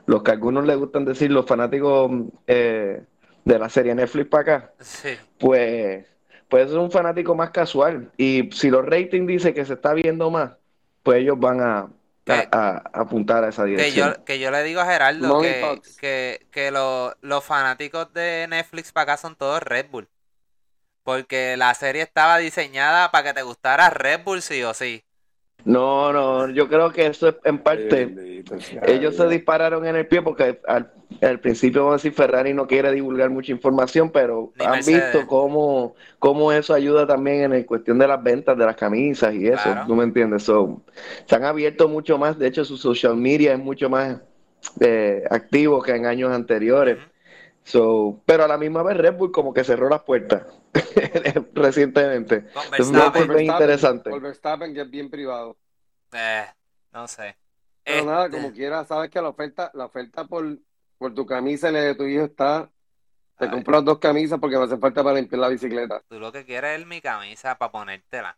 los 0.07 0.23
que 0.23 0.31
a 0.31 0.33
algunos 0.33 0.65
les 0.65 0.77
gustan 0.77 1.05
decir, 1.05 1.31
los 1.31 1.45
fanáticos 1.45 2.11
eh, 2.47 3.03
de 3.43 3.59
la 3.59 3.69
serie 3.69 3.93
Netflix 3.93 4.29
para 4.29 4.41
acá, 4.41 4.73
pues, 5.39 6.05
pues 6.49 6.69
es 6.69 6.73
un 6.73 6.91
fanático 6.91 7.35
más 7.35 7.51
casual. 7.51 8.11
Y 8.17 8.49
si 8.51 8.71
los 8.71 8.85
ratings 8.85 9.27
dicen 9.27 9.53
que 9.53 9.65
se 9.65 9.73
está 9.73 9.93
viendo 9.93 10.31
más, 10.31 10.53
pues 11.03 11.19
ellos 11.19 11.39
van 11.39 11.61
a, 11.61 11.89
a, 12.27 12.83
apuntar 12.93 13.43
a 13.43 13.49
esa 13.49 13.63
dirección. 13.65 14.13
Que 14.13 14.17
yo, 14.17 14.25
que 14.25 14.39
yo 14.39 14.51
le 14.51 14.63
digo 14.63 14.81
a 14.81 14.85
Gerardo 14.85 15.41
que, 15.41 16.47
que, 16.51 16.71
los 16.71 17.43
fanáticos 17.43 18.13
de 18.13 18.47
Netflix 18.49 18.91
para 18.91 19.13
acá 19.13 19.17
son 19.17 19.35
todos 19.35 19.61
Red 19.61 19.87
Bull. 19.89 20.09
Porque 21.03 21.55
la 21.55 21.73
serie 21.75 22.01
estaba 22.01 22.37
diseñada 22.37 23.11
para 23.11 23.25
que 23.25 23.33
te 23.33 23.41
gustara 23.43 23.89
Red 23.89 24.23
Bull 24.23 24.41
sí 24.41 24.63
o 24.63 24.73
sí. 24.73 25.03
No, 25.65 26.13
no, 26.13 26.47
yo 26.49 26.69
creo 26.69 26.91
que 26.91 27.07
eso 27.07 27.29
es 27.29 27.35
en 27.43 27.57
parte. 27.57 28.43
ellos 28.85 29.15
se 29.15 29.27
dispararon 29.27 29.85
en 29.87 29.95
el 29.95 30.05
pie 30.05 30.21
porque 30.21 30.59
al, 30.67 31.39
principio, 31.39 31.81
vamos 31.81 31.93
a 31.93 31.97
decir, 31.97 32.13
Ferrari 32.13 32.53
no 32.53 32.67
quiere 32.67 32.91
divulgar 32.91 33.31
mucha 33.31 33.51
información, 33.51 34.11
pero 34.11 34.53
han 34.59 34.85
visto 34.85 35.25
cómo, 35.25 35.95
cómo 36.19 36.51
eso 36.51 36.75
ayuda 36.75 37.07
también 37.07 37.45
en 37.45 37.51
la 37.51 37.65
cuestión 37.65 37.97
de 37.97 38.07
las 38.07 38.21
ventas 38.21 38.55
de 38.55 38.65
las 38.65 38.75
camisas 38.75 39.33
y 39.33 39.47
eso. 39.47 39.73
¿No 39.87 39.95
me 39.95 40.03
entiendes? 40.03 40.43
se 40.43 41.35
han 41.35 41.43
abierto 41.43 41.89
mucho 41.89 42.19
más. 42.19 42.37
De 42.37 42.47
hecho, 42.47 42.63
su 42.63 42.77
social 42.77 43.17
media 43.17 43.53
es 43.53 43.59
mucho 43.59 43.89
más 43.89 44.21
eh, 44.79 45.23
activo 45.31 45.81
que 45.81 45.95
en 45.95 46.05
años 46.05 46.31
anteriores. 46.31 46.97
So, 47.65 48.21
pero 48.27 48.43
a 48.43 48.47
la 48.47 48.59
misma 48.59 48.83
vez 48.83 48.95
Red 48.95 49.15
Bull 49.15 49.31
como 49.31 49.51
que 49.51 49.63
cerró 49.63 49.89
las 49.89 50.03
puertas 50.03 50.43
recientemente. 51.53 52.45
Es 52.77 52.91
interesante. 53.41 54.11
Por 54.11 54.21
Verstappen 54.21 54.71
que 54.71 54.81
es 54.81 54.89
bien 54.89 55.09
privado. 55.09 55.57
Eh, 56.13 56.45
no 56.93 57.07
sé. 57.07 57.35
Pero 57.83 58.05
nada, 58.05 58.29
como 58.29 58.47
este 58.47 58.59
quiera, 58.59 58.85
sabes 58.85 59.09
que 59.09 59.19
la 59.19 59.29
oferta, 59.29 59.71
la 59.73 59.85
oferta 59.85 60.25
por, 60.25 60.59
por 60.99 61.15
tu 61.15 61.25
camisa 61.25 61.69
y 61.69 61.73
la 61.73 61.81
de 61.81 61.95
tu 61.95 62.03
hijo 62.03 62.25
está. 62.25 62.69
Te 63.39 63.49
compras 63.49 63.83
dos 63.83 63.97
camisas 63.97 64.39
porque 64.39 64.57
me 64.57 64.63
hace 64.63 64.77
falta 64.77 65.03
para 65.03 65.15
limpiar 65.15 65.39
la 65.39 65.49
bicicleta. 65.49 66.01
Tú 66.07 66.19
lo 66.19 66.31
que 66.31 66.45
quieres 66.45 66.79
es 66.79 66.85
mi 66.85 67.01
camisa 67.01 67.57
para 67.57 67.71
ponértela. 67.71 68.37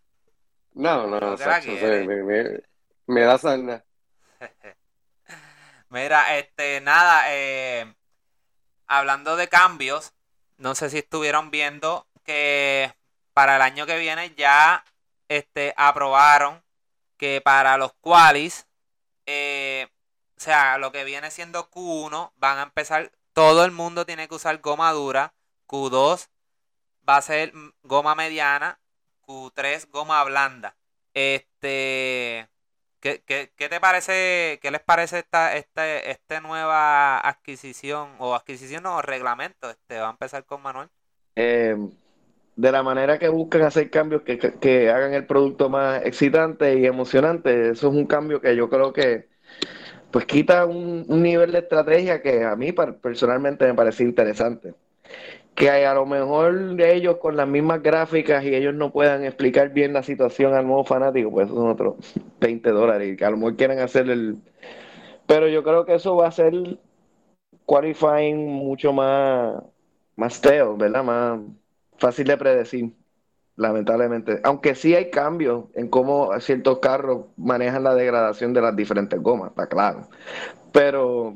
No, 0.73 1.05
no, 1.05 1.19
no. 1.19 1.35
me, 1.37 2.23
me, 2.23 2.61
me, 3.07 3.21
da 3.21 3.37
sarna. 3.37 3.83
Mira, 5.89 6.37
este, 6.37 6.81
nada, 6.81 7.23
eh, 7.27 7.93
hablando 8.87 9.35
de 9.35 9.49
cambios, 9.49 10.13
no 10.57 10.75
sé 10.75 10.89
si 10.89 10.99
estuvieron 10.99 11.51
viendo 11.51 12.07
que 12.23 12.93
para 13.33 13.57
el 13.57 13.61
año 13.61 13.85
que 13.85 13.97
viene 13.99 14.33
ya 14.35 14.83
este, 15.27 15.73
aprobaron 15.77 16.63
que 17.17 17.41
para 17.41 17.77
los 17.77 17.93
qualis, 18.01 18.67
eh, 19.25 19.87
o 20.37 20.39
sea, 20.39 20.77
lo 20.77 20.91
que 20.91 21.03
viene 21.03 21.31
siendo 21.31 21.69
Q1, 21.69 22.31
van 22.37 22.59
a 22.59 22.63
empezar, 22.63 23.11
todo 23.33 23.65
el 23.65 23.71
mundo 23.71 24.05
tiene 24.05 24.27
que 24.27 24.35
usar 24.35 24.59
goma 24.59 24.91
dura, 24.91 25.33
Q2 25.67 26.29
va 27.07 27.17
a 27.17 27.21
ser 27.21 27.53
goma 27.83 28.15
mediana, 28.15 28.79
Q3 29.25 29.89
goma 29.91 30.23
blanda. 30.23 30.75
Este, 31.13 32.47
¿Qué, 32.99 33.21
qué, 33.25 33.69
te 33.69 33.79
parece, 33.79 34.59
qué 34.61 34.71
les 34.71 34.81
parece 34.81 35.19
esta, 35.19 35.55
este, 35.55 36.09
esta 36.09 36.41
nueva 36.41 37.19
adquisición 37.19 38.09
o 38.19 38.33
adquisición 38.33 38.85
o 38.87 39.01
reglamento? 39.01 39.69
Este, 39.69 39.99
va 39.99 40.07
a 40.07 40.11
empezar 40.11 40.45
con 40.45 40.63
Manuel. 40.63 40.89
Eh, 41.35 41.77
de 42.55 42.71
la 42.71 42.81
manera 42.81 43.19
que 43.19 43.29
buscan 43.29 43.61
hacer 43.61 43.91
cambios 43.91 44.23
que, 44.23 44.39
que, 44.39 44.89
hagan 44.89 45.13
el 45.13 45.27
producto 45.27 45.69
más 45.69 46.03
excitante 46.05 46.79
y 46.79 46.87
emocionante, 46.87 47.69
eso 47.69 47.89
es 47.89 47.93
un 47.93 48.07
cambio 48.07 48.41
que 48.41 48.55
yo 48.55 48.69
creo 48.69 48.91
que 48.93 49.27
pues 50.11 50.25
quita 50.25 50.65
un, 50.65 51.05
un 51.07 51.21
nivel 51.21 51.51
de 51.51 51.59
estrategia 51.59 52.21
que 52.23 52.43
a 52.43 52.55
mí 52.55 52.71
personalmente 52.71 53.67
me 53.67 53.75
parece 53.75 54.03
interesante 54.03 54.73
que 55.57 55.71
a 55.71 55.93
lo 55.95 56.05
mejor 56.05 56.75
de 56.75 56.93
ellos 56.93 57.17
con 57.17 57.35
las 57.35 57.47
mismas 57.47 57.81
gráficas 57.81 58.43
y 58.43 58.53
ellos 58.53 58.75
no 58.75 58.91
puedan 58.91 59.25
explicar 59.25 59.69
bien 59.73 59.91
la 59.91 60.03
situación 60.03 60.53
al 60.53 60.67
nuevo 60.67 60.83
fanático, 60.83 61.31
pues 61.31 61.49
son 61.49 61.67
otros 61.67 61.95
20 62.39 62.69
dólares 62.69 63.13
y 63.13 63.17
que 63.17 63.25
a 63.25 63.31
lo 63.31 63.37
mejor 63.37 63.55
quieren 63.55 63.79
hacer 63.79 64.07
el... 64.07 64.37
Pero 65.25 65.47
yo 65.47 65.63
creo 65.63 65.83
que 65.83 65.95
eso 65.95 66.15
va 66.15 66.27
a 66.27 66.31
ser 66.31 66.53
qualifying 67.65 68.37
mucho 68.37 68.93
más, 68.93 69.63
más 70.15 70.39
teo, 70.41 70.77
¿verdad? 70.77 71.03
Más 71.03 71.39
fácil 71.97 72.27
de 72.27 72.37
predecir, 72.37 72.93
lamentablemente. 73.55 74.39
Aunque 74.43 74.75
sí 74.75 74.93
hay 74.93 75.09
cambios 75.09 75.65
en 75.73 75.89
cómo 75.89 76.39
ciertos 76.39 76.77
carros 76.79 77.25
manejan 77.35 77.83
la 77.83 77.95
degradación 77.95 78.53
de 78.53 78.61
las 78.61 78.75
diferentes 78.75 79.19
gomas, 79.19 79.49
está 79.49 79.65
claro. 79.65 80.07
Pero 80.71 81.35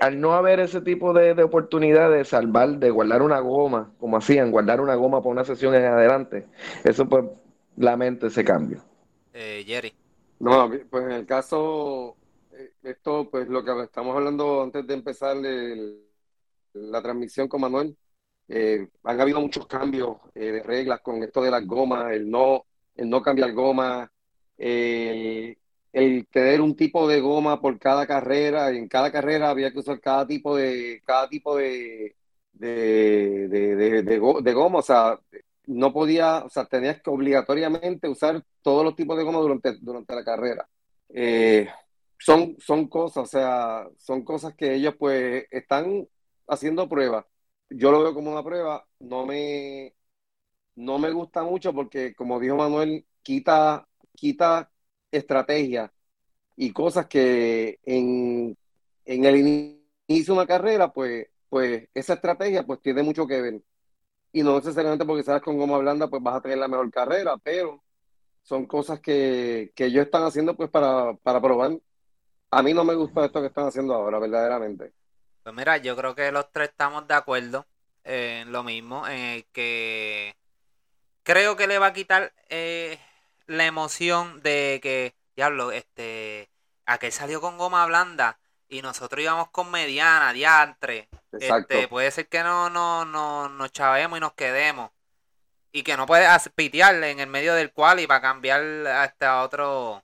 al 0.00 0.20
no 0.20 0.32
haber 0.32 0.60
ese 0.60 0.80
tipo 0.80 1.12
de, 1.12 1.42
oportunidad 1.42 2.10
de 2.10 2.24
salvar, 2.24 2.78
de 2.78 2.90
guardar 2.90 3.22
una 3.22 3.40
goma, 3.40 3.92
como 3.98 4.16
hacían, 4.16 4.50
guardar 4.50 4.80
una 4.80 4.94
goma 4.94 5.20
para 5.20 5.30
una 5.30 5.44
sesión 5.44 5.74
en 5.74 5.84
adelante, 5.84 6.46
eso 6.84 7.08
pues 7.08 7.24
lamento 7.76 8.26
ese 8.26 8.44
cambio. 8.44 8.82
Eh, 9.32 9.64
Jerry. 9.66 9.92
No, 10.38 10.70
pues 10.90 11.04
en 11.04 11.12
el 11.12 11.26
caso, 11.26 12.16
eh, 12.52 12.72
esto 12.82 13.28
pues 13.30 13.48
lo 13.48 13.64
que 13.64 13.82
estamos 13.82 14.16
hablando 14.16 14.62
antes 14.62 14.86
de 14.86 14.94
empezar 14.94 15.36
la 16.72 17.02
transmisión 17.02 17.48
con 17.48 17.60
Manuel, 17.60 17.96
eh, 18.48 18.88
han 19.02 19.20
habido 19.20 19.40
muchos 19.40 19.66
cambios 19.66 20.18
de 20.34 20.62
reglas 20.62 21.00
con 21.00 21.22
esto 21.22 21.42
de 21.42 21.50
las 21.50 21.66
gomas, 21.66 22.12
el 22.12 22.30
no, 22.30 22.64
el 22.94 23.10
no 23.10 23.22
cambiar 23.22 23.52
goma, 23.52 24.10
eh, 24.58 25.56
el 25.96 26.26
tener 26.28 26.60
un 26.60 26.76
tipo 26.76 27.08
de 27.08 27.20
goma 27.22 27.58
por 27.58 27.78
cada 27.78 28.06
carrera, 28.06 28.68
en 28.70 28.86
cada 28.86 29.10
carrera 29.10 29.48
había 29.48 29.72
que 29.72 29.78
usar 29.78 29.98
cada 29.98 30.26
tipo 30.26 30.54
de, 30.54 31.00
cada 31.06 31.26
tipo 31.26 31.56
de, 31.56 32.14
de, 32.52 33.48
de, 33.48 34.52
goma, 34.52 34.80
o 34.80 34.82
sea, 34.82 35.18
no 35.66 35.94
podía, 35.94 36.44
o 36.44 36.50
sea, 36.50 36.66
tenías 36.66 37.00
que 37.00 37.08
obligatoriamente 37.08 38.08
usar 38.10 38.44
todos 38.60 38.84
los 38.84 38.94
tipos 38.94 39.16
de 39.16 39.24
goma 39.24 39.38
durante, 39.38 39.78
durante 39.80 40.14
la 40.14 40.22
carrera. 40.22 40.68
Eh, 41.08 41.66
son, 42.18 42.56
son 42.58 42.88
cosas, 42.88 43.24
o 43.24 43.26
sea, 43.26 43.88
son 43.98 44.22
cosas 44.22 44.54
que 44.54 44.74
ellos 44.74 44.94
pues 44.98 45.46
están 45.50 46.06
haciendo 46.46 46.90
pruebas. 46.90 47.24
Yo 47.70 47.90
lo 47.90 48.02
veo 48.02 48.12
como 48.12 48.32
una 48.32 48.44
prueba, 48.44 48.86
no 48.98 49.24
me, 49.24 49.94
no 50.74 50.98
me 50.98 51.10
gusta 51.10 51.42
mucho 51.42 51.72
porque, 51.72 52.14
como 52.14 52.38
dijo 52.38 52.56
Manuel, 52.56 53.06
quita, 53.22 53.88
quita 54.14 54.70
estrategia 55.18 55.92
y 56.56 56.72
cosas 56.72 57.06
que 57.06 57.78
en, 57.84 58.56
en 59.04 59.24
el 59.24 59.36
inicio 60.08 60.34
de 60.34 60.40
una 60.40 60.46
carrera, 60.46 60.92
pues, 60.92 61.26
pues 61.48 61.88
esa 61.94 62.14
estrategia 62.14 62.64
pues 62.64 62.80
tiene 62.80 63.02
mucho 63.02 63.26
que 63.26 63.40
ver. 63.40 63.60
Y 64.32 64.42
no 64.42 64.56
necesariamente 64.56 65.04
porque 65.04 65.22
sabes 65.22 65.42
con 65.42 65.58
goma 65.58 65.78
blanda, 65.78 66.08
pues 66.08 66.22
vas 66.22 66.36
a 66.36 66.40
tener 66.40 66.58
la 66.58 66.68
mejor 66.68 66.90
carrera, 66.90 67.36
pero 67.38 67.82
son 68.42 68.66
cosas 68.66 69.00
que, 69.00 69.72
que 69.74 69.86
ellos 69.86 70.04
están 70.04 70.22
haciendo 70.24 70.56
pues 70.56 70.70
para, 70.70 71.14
para 71.22 71.40
probar. 71.40 71.78
A 72.50 72.62
mí 72.62 72.72
no 72.72 72.84
me 72.84 72.94
gusta 72.94 73.24
esto 73.24 73.40
que 73.40 73.48
están 73.48 73.66
haciendo 73.66 73.94
ahora, 73.94 74.18
verdaderamente. 74.18 74.92
Pues 75.42 75.54
mira, 75.54 75.76
yo 75.78 75.96
creo 75.96 76.14
que 76.14 76.30
los 76.32 76.50
tres 76.52 76.70
estamos 76.70 77.06
de 77.06 77.14
acuerdo. 77.14 77.66
en 78.04 78.52
lo 78.52 78.62
mismo, 78.62 79.06
en 79.06 79.18
el 79.18 79.44
que 79.46 80.34
creo 81.22 81.56
que 81.56 81.66
le 81.66 81.78
va 81.78 81.86
a 81.86 81.92
quitar 81.92 82.32
eh, 82.48 82.98
la 83.46 83.66
emoción 83.66 84.42
de 84.42 84.80
que, 84.82 85.14
diablo, 85.36 85.72
este, 85.72 86.50
aquel 86.84 87.12
salió 87.12 87.40
con 87.40 87.58
goma 87.58 87.86
blanda 87.86 88.38
y 88.68 88.82
nosotros 88.82 89.22
íbamos 89.22 89.50
con 89.50 89.70
mediana, 89.70 90.32
diantre. 90.32 91.08
Este, 91.32 91.88
puede 91.88 92.10
ser 92.10 92.28
que 92.28 92.42
no, 92.42 92.70
no, 92.70 93.04
no 93.04 93.48
nos 93.48 93.72
chavemos 93.72 94.18
y 94.18 94.20
nos 94.20 94.34
quedemos. 94.34 94.90
Y 95.72 95.82
que 95.82 95.96
no 95.96 96.06
puede 96.06 96.26
pitearle 96.54 97.10
en 97.10 97.20
el 97.20 97.26
medio 97.26 97.54
del 97.54 97.72
cual 97.72 98.00
y 98.00 98.06
para 98.06 98.22
cambiar 98.22 98.62
hasta 98.86 99.42
otro 99.42 100.02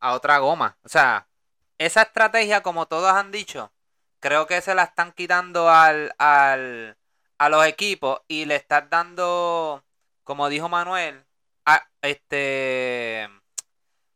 a 0.00 0.12
otra 0.12 0.38
goma. 0.38 0.76
O 0.82 0.88
sea, 0.88 1.28
esa 1.78 2.02
estrategia, 2.02 2.62
como 2.62 2.86
todos 2.86 3.12
han 3.12 3.30
dicho, 3.30 3.72
creo 4.20 4.46
que 4.46 4.60
se 4.60 4.74
la 4.74 4.84
están 4.84 5.12
quitando 5.12 5.70
al, 5.70 6.14
al, 6.18 6.96
a 7.38 7.48
los 7.48 7.66
equipos 7.66 8.20
y 8.28 8.44
le 8.44 8.56
están 8.56 8.88
dando, 8.90 9.84
como 10.22 10.48
dijo 10.48 10.68
Manuel, 10.68 11.24
a, 11.64 11.88
este, 12.02 13.28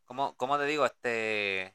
¿cómo, 0.04 0.34
¿cómo 0.36 0.58
te 0.58 0.64
digo? 0.66 0.86
Este, 0.86 1.74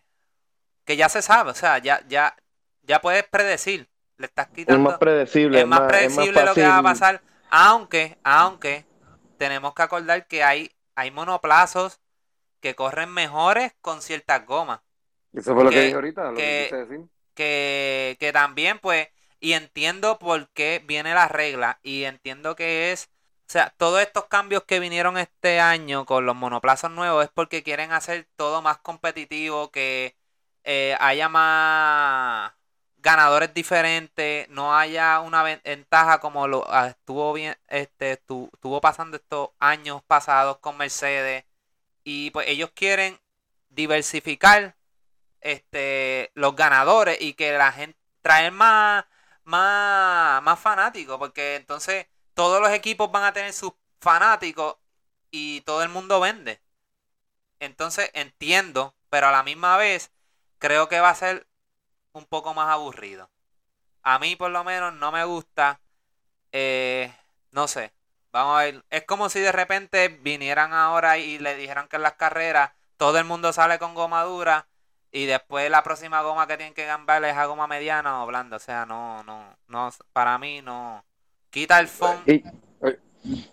que 0.86 0.98
ya 0.98 1.10
se 1.10 1.22
sabe, 1.22 1.52
o 1.52 1.56
sea, 1.56 1.78
ya, 1.78 2.06
ya, 2.08 2.36
ya 2.84 3.02
puedes 3.02 3.24
predecir. 3.24 3.90
Le 4.18 4.28
estás 4.28 4.48
quitando. 4.50 4.80
Es 4.80 4.92
más 4.92 5.00
predecible. 5.00 5.60
Es 5.60 5.68
más, 5.68 5.82
predecible 5.82 6.46
lo 6.46 6.54
que 6.54 6.62
va 6.62 6.78
a 6.78 6.84
pasar. 6.84 7.22
Aunque, 7.50 8.18
aunque, 8.24 8.86
tenemos 9.38 9.74
que 9.74 9.82
acordar 9.82 10.28
que 10.28 10.44
hay, 10.44 10.72
hay 10.96 11.12
monoplazos 11.12 12.00
que 12.60 12.76
corren 12.76 13.10
mejores 13.10 13.74
con 13.82 14.02
ciertas 14.02 14.46
gomas. 14.46 14.82
Eso 15.34 15.54
fue 15.56 15.64
lo 15.64 15.70
que, 15.70 15.82
dije 15.82 15.96
ahorita, 15.96 16.32
lo 16.32 16.38
que, 16.38 16.70
decir. 16.72 17.06
Que, 17.34 18.18
que 18.20 18.32
también, 18.32 18.80
pues, 18.80 19.08
y 19.40 19.54
entiendo 19.54 20.20
por 20.20 20.48
qué 20.50 20.82
viene 20.86 21.14
la 21.14 21.28
regla, 21.28 21.80
y 21.84 22.04
entiendo 22.04 22.56
que 22.56 22.92
es, 22.92 23.10
sea, 23.54 23.74
todos 23.78 24.02
estos 24.02 24.26
cambios 24.26 24.64
que 24.64 24.80
vinieron 24.80 25.18
este 25.18 25.60
año 25.60 26.06
con 26.06 26.26
los 26.26 26.36
monoplazos 26.36 26.92
nuevos 26.92 27.26
es 27.26 27.32
porque 27.32 27.64
quieren 27.64 27.92
hacer 27.92 28.28
todo 28.36 28.62
más 28.62 28.80
competitivo, 28.80 29.72
que 29.72 30.16
eh, 30.64 30.96
haya 31.00 31.30
más 31.30 32.54
ganadores 32.98 33.54
diferentes, 33.54 34.50
no 34.50 34.76
haya 34.76 35.20
una 35.20 35.44
ventaja 35.44 36.20
como 36.20 36.48
lo 36.48 36.64
ah, 36.68 36.88
estuvo 36.90 37.34
bien, 37.34 37.56
este, 37.68 38.14
estuvo 38.14 38.82
pasando 38.82 39.18
estos 39.18 39.50
años 39.60 40.04
pasados 40.04 40.60
con 40.60 40.78
Mercedes. 40.78 41.46
Y 42.04 42.32
pues 42.32 42.48
ellos 42.50 42.72
quieren 42.76 43.20
diversificar 43.70 44.78
este 45.42 46.32
los 46.36 46.56
ganadores 46.56 47.18
y 47.22 47.34
que 47.34 47.54
la 47.58 47.72
gente 47.72 48.00
traer 48.22 48.52
más 48.52 49.06
más 49.44 50.42
más 50.44 50.60
fanáticos 50.60 51.18
porque 51.20 51.56
entonces 51.58 52.08
todos 52.34 52.62
los 52.62 52.72
equipos 52.72 53.12
van 53.12 53.24
a 53.24 53.34
tener 53.34 53.54
sus 53.54 53.74
fanáticos 54.00 54.78
y 55.32 55.62
todo 55.62 55.84
el 55.84 55.90
mundo 55.90 56.20
vende 56.20 56.62
entonces 57.60 58.10
entiendo 58.14 58.96
pero 59.10 59.28
a 59.28 59.32
la 59.32 59.44
misma 59.44 59.78
vez 59.78 60.12
creo 60.58 60.90
que 60.90 61.00
va 61.00 61.10
a 61.10 61.16
ser 61.16 61.46
un 62.14 62.26
poco 62.26 62.54
más 62.54 62.70
aburrido. 62.70 63.30
A 64.02 64.18
mí 64.18 64.36
por 64.36 64.52
lo 64.52 64.64
menos 64.64 64.94
no 64.94 65.12
me 65.12 65.24
gusta. 65.26 65.82
Eh, 66.52 67.14
no 67.52 67.68
sé. 67.68 67.94
Vamos 68.32 68.58
a 68.58 68.64
ver. 68.64 68.86
Es 68.90 69.04
como 69.06 69.30
si 69.30 69.40
de 69.40 69.52
repente 69.52 70.08
vinieran 70.08 70.74
ahora 70.74 71.18
y 71.18 71.38
le 71.40 71.56
dijeran 71.56 71.88
que 71.88 71.98
en 71.98 72.04
las 72.04 72.14
carreras 72.14 72.72
todo 72.98 73.18
el 73.20 73.26
mundo 73.26 73.54
sale 73.54 73.78
con 73.80 73.94
goma 73.94 74.24
dura 74.24 74.68
y 75.12 75.26
después 75.26 75.70
la 75.70 75.84
próxima 75.84 76.22
goma 76.22 76.48
que 76.48 76.58
tienen 76.58 76.74
que 76.74 76.88
cambiar 76.88 77.24
es 77.26 77.38
a 77.38 77.46
goma 77.46 77.68
mediana 77.68 78.24
o 78.24 78.26
blanda. 78.26 78.58
O 78.58 78.60
sea, 78.60 78.86
no, 78.86 79.24
no, 79.24 79.56
no, 79.68 79.92
para 80.14 80.38
mí 80.38 80.62
no. 80.62 81.06
Quita 81.54 81.80
el 81.80 81.88
fondo. 81.88 82.24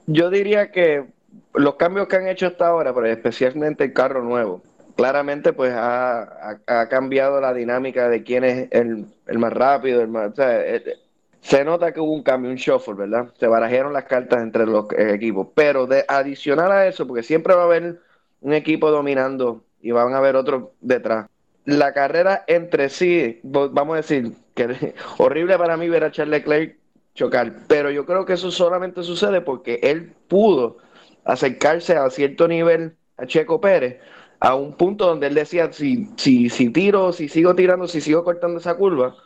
Yo 0.06 0.30
diría 0.30 0.72
que 0.72 1.04
los 1.52 1.74
cambios 1.74 2.08
que 2.08 2.16
han 2.16 2.28
hecho 2.28 2.46
hasta 2.46 2.68
ahora, 2.68 2.94
pero 2.94 3.06
especialmente 3.06 3.84
el 3.84 3.92
carro 3.92 4.24
nuevo, 4.24 4.62
claramente 4.96 5.52
pues 5.52 5.74
ha, 5.76 6.56
cambiado 6.88 7.42
la 7.42 7.52
dinámica 7.52 8.08
de 8.08 8.22
quién 8.22 8.44
es 8.44 8.68
el, 8.70 9.06
más 9.38 9.52
rápido, 9.52 10.00
el 10.00 10.08
más, 10.08 10.32
eh, 10.38 10.96
se 11.42 11.62
nota 11.62 11.92
que 11.92 12.00
hubo 12.00 12.12
un 12.12 12.22
cambio, 12.22 12.50
un 12.50 12.56
shuffle, 12.56 12.94
¿verdad? 12.94 13.34
Se 13.38 13.46
barajaron 13.46 13.92
las 13.92 14.04
cartas 14.04 14.42
entre 14.42 14.64
los 14.64 14.86
eh, 14.92 15.12
equipos, 15.12 15.48
pero 15.54 15.86
de 15.86 16.06
adicional 16.08 16.72
a 16.72 16.86
eso, 16.86 17.06
porque 17.06 17.22
siempre 17.22 17.54
va 17.54 17.62
a 17.62 17.66
haber 17.66 18.00
un 18.40 18.54
equipo 18.54 18.90
dominando 18.90 19.62
y 19.82 19.90
van 19.90 20.14
a 20.14 20.18
haber 20.18 20.36
otros 20.36 20.70
detrás. 20.80 21.28
La 21.66 21.92
carrera 21.92 22.44
entre 22.46 22.88
sí, 22.88 23.40
vamos 23.42 23.92
a 23.92 23.96
decir, 23.98 24.32
que 24.54 24.94
horrible 25.18 25.58
para 25.58 25.76
mí 25.76 25.90
ver 25.90 26.04
a 26.04 26.10
Charles 26.10 26.40
Leclerc 26.40 26.79
chocar, 27.20 27.52
pero 27.68 27.90
yo 27.90 28.06
creo 28.06 28.24
que 28.24 28.32
eso 28.32 28.50
solamente 28.50 29.02
sucede 29.02 29.42
porque 29.42 29.78
él 29.82 30.14
pudo 30.26 30.78
acercarse 31.24 31.94
a 31.94 32.08
cierto 32.08 32.48
nivel 32.48 32.96
a 33.18 33.26
Checo 33.26 33.60
Pérez 33.60 33.98
a 34.40 34.54
un 34.54 34.72
punto 34.72 35.06
donde 35.06 35.26
él 35.26 35.34
decía, 35.34 35.70
si, 35.70 36.08
si, 36.16 36.48
si 36.48 36.70
tiro, 36.70 37.12
si 37.12 37.28
sigo 37.28 37.54
tirando, 37.54 37.86
si 37.86 38.00
sigo 38.00 38.24
cortando 38.24 38.58
esa 38.58 38.74
curva, 38.74 39.16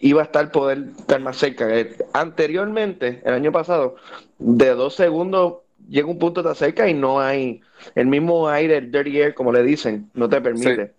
iba 0.00 0.22
a 0.22 0.24
estar 0.24 0.50
poder 0.50 0.92
estar 0.98 1.20
más 1.20 1.36
cerca. 1.36 1.68
Eh, 1.78 1.94
anteriormente, 2.14 3.20
el 3.22 3.34
año 3.34 3.52
pasado, 3.52 3.96
de 4.38 4.70
dos 4.70 4.94
segundos 4.94 5.56
llega 5.90 6.08
un 6.08 6.18
punto 6.18 6.42
de 6.42 6.54
cerca 6.54 6.88
y 6.88 6.94
no 6.94 7.20
hay 7.20 7.60
el 7.94 8.06
mismo 8.06 8.48
aire, 8.48 8.78
el 8.78 8.90
dirty 8.90 9.20
air, 9.20 9.34
como 9.34 9.52
le 9.52 9.62
dicen, 9.62 10.10
no 10.14 10.26
te 10.26 10.40
permite. 10.40 10.94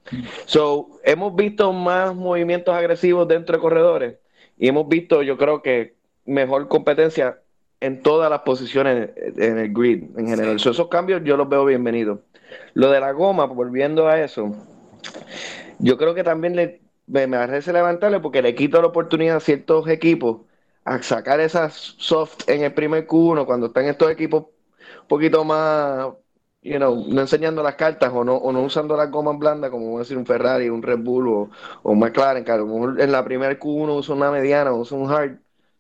So, 0.46 1.00
hemos 1.04 1.36
visto 1.36 1.74
más 1.74 2.14
movimientos 2.14 2.76
agresivos 2.76 3.28
dentro 3.28 3.58
de 3.58 3.62
corredores 3.62 4.18
y 4.60 4.68
hemos 4.68 4.88
visto, 4.88 5.24
yo 5.24 5.36
creo 5.36 5.64
que 5.64 5.96
mejor 6.26 6.68
competencia 6.68 7.40
en 7.80 8.02
todas 8.02 8.30
las 8.30 8.42
posiciones 8.42 9.10
en 9.16 9.60
el 9.60 9.74
grid 9.74 10.04
en 10.18 10.28
general. 10.28 10.56
esos 10.56 10.88
cambios 10.88 11.22
yo 11.24 11.36
los 11.38 11.50
veo 11.50 11.66
bienvenidos. 11.66 12.20
Lo 12.74 12.90
de 12.92 13.00
la 13.00 13.12
goma, 13.12 13.46
volviendo 13.46 14.08
a 14.08 14.22
eso, 14.22 14.56
yo 15.80 15.98
creo 15.98 16.14
que 16.14 16.24
también 16.24 16.56
le, 16.56 16.82
me, 17.08 17.28
me 17.28 17.38
parece 17.38 17.74
levantarle 17.74 18.20
porque 18.20 18.42
le 18.42 18.56
quito 18.56 18.82
la 18.82 18.88
oportunidad 18.88 19.38
a 19.38 19.40
ciertos 19.42 19.88
equipos 19.90 20.42
a 20.86 21.02
sacar 21.02 21.40
esas 21.40 21.74
soft 21.98 22.48
en 22.48 22.64
el 22.64 22.74
primer 22.74 23.08
Q1 23.08 23.46
cuando 23.46 23.68
están 23.68 23.86
estos 23.86 24.12
equipos 24.12 24.46
un 25.02 25.08
poquito 25.08 25.44
más, 25.44 26.08
you 26.62 26.78
know, 26.78 27.06
no 27.08 27.22
enseñando 27.22 27.64
las 27.64 27.76
cartas 27.76 28.12
o 28.14 28.24
no, 28.24 28.36
o 28.36 28.52
no 28.52 28.62
usando 28.62 28.96
las 28.96 29.12
gomas 29.12 29.38
blandas 29.38 29.70
como 29.70 29.86
vamos 29.86 30.00
a 30.00 30.04
decir 30.04 30.18
un 30.18 30.26
Ferrari, 30.26 30.70
un 30.70 30.82
Red 30.82 31.00
Bull 31.00 31.28
o, 31.28 31.50
un 31.84 32.00
McLaren, 32.00 32.44
que 32.44 32.52
a 32.52 32.58
lo 32.58 32.66
mejor 32.66 33.02
en 33.02 33.12
la 33.12 33.24
primera 33.24 33.58
Q1 33.60 33.98
usa 33.98 34.16
una 34.16 34.32
mediana 34.32 34.72
o 34.72 34.80
usa 34.80 34.98
un 34.98 35.12
hard 35.12 35.38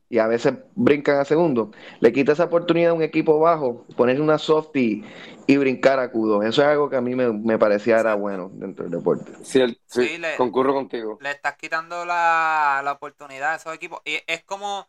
y 0.10 0.20
a 0.20 0.28
veces 0.28 0.54
brincan 0.76 1.18
a 1.18 1.26
segundo. 1.26 1.72
Le 2.00 2.14
quita 2.14 2.34
esa 2.34 2.46
oportunidad 2.46 2.92
a 2.92 2.94
un 2.94 3.02
equipo 3.02 3.40
bajo, 3.40 3.86
poner 3.98 4.22
una 4.22 4.38
soft 4.38 4.76
y, 4.76 5.04
brincar 5.48 6.00
a 6.00 6.12
Q2. 6.12 6.48
Eso 6.48 6.62
es 6.62 6.68
algo 6.68 6.90
que 6.90 6.96
a 6.96 7.02
mí 7.02 7.16
me, 7.16 7.58
parecía 7.58 8.00
era 8.00 8.16
bueno 8.16 8.50
dentro 8.54 8.84
del 8.86 9.00
deporte. 9.00 9.32
Sí, 9.44 9.62
sí, 9.88 10.22
concurro 10.38 10.74
contigo. 10.74 11.18
Le 11.22 11.32
estás 11.32 11.56
quitando 11.56 12.06
la, 12.06 12.82
la 12.84 12.92
oportunidad 12.92 13.54
a 13.54 13.56
esos 13.56 13.74
equipos. 13.74 14.02
Y 14.06 14.20
es 14.28 14.44
como 14.44 14.88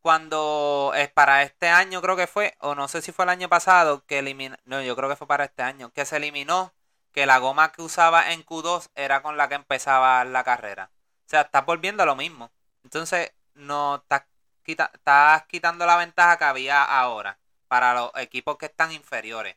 cuando 0.00 0.92
es 0.96 1.10
para 1.10 1.42
este 1.42 1.68
año 1.68 2.00
creo 2.00 2.16
que 2.16 2.26
fue, 2.26 2.54
o 2.60 2.74
no 2.74 2.88
sé 2.88 3.02
si 3.02 3.12
fue 3.12 3.24
el 3.24 3.30
año 3.30 3.48
pasado, 3.48 4.04
que 4.06 4.20
eliminó, 4.20 4.56
no, 4.64 4.82
yo 4.82 4.96
creo 4.96 5.08
que 5.08 5.16
fue 5.16 5.26
para 5.26 5.44
este 5.44 5.62
año, 5.62 5.90
que 5.92 6.04
se 6.04 6.16
eliminó 6.16 6.72
que 7.12 7.26
la 7.26 7.38
goma 7.38 7.72
que 7.72 7.82
usaba 7.82 8.32
en 8.32 8.44
Q2 8.44 8.90
era 8.94 9.22
con 9.22 9.36
la 9.36 9.48
que 9.48 9.56
empezaba 9.56 10.24
la 10.24 10.44
carrera. 10.44 10.90
O 11.26 11.28
sea, 11.28 11.42
estás 11.42 11.66
volviendo 11.66 12.02
a 12.02 12.06
lo 12.06 12.16
mismo. 12.16 12.50
Entonces, 12.84 13.32
no 13.54 13.96
estás 13.96 14.24
estás 14.72 15.44
quitando 15.46 15.86
la 15.86 15.96
ventaja 15.96 16.36
que 16.38 16.44
había 16.44 16.82
ahora 16.82 17.38
para 17.68 17.94
los 17.94 18.10
equipos 18.16 18.56
que 18.58 18.66
están 18.66 18.92
inferiores. 18.92 19.56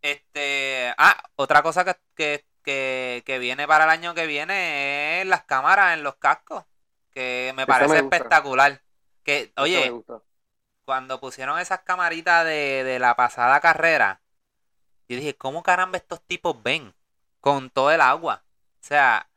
Este, 0.00 0.94
ah, 0.96 1.22
otra 1.36 1.62
cosa 1.62 1.84
que, 2.14 2.44
que, 2.62 3.38
viene 3.40 3.66
para 3.66 3.84
el 3.84 3.90
año 3.90 4.14
que 4.14 4.26
viene 4.26 5.20
es 5.20 5.26
las 5.26 5.44
cámaras 5.44 5.94
en 5.94 6.02
los 6.02 6.16
cascos, 6.16 6.64
que 7.10 7.52
me 7.56 7.66
parece 7.66 7.98
espectacular. 7.98 8.82
Que, 9.24 9.52
oye, 9.56 9.92
cuando 10.84 11.20
pusieron 11.20 11.58
esas 11.58 11.80
camaritas 11.80 12.44
de, 12.44 12.84
de 12.84 12.98
la 12.98 13.16
pasada 13.16 13.60
carrera, 13.60 14.22
yo 15.08 15.16
dije, 15.16 15.36
¿cómo 15.36 15.62
caramba 15.62 15.98
estos 15.98 16.22
tipos 16.22 16.62
ven 16.62 16.94
con 17.40 17.70
todo 17.70 17.90
el 17.90 18.00
agua? 18.00 18.44
O 18.74 18.86
sea, 18.86 19.28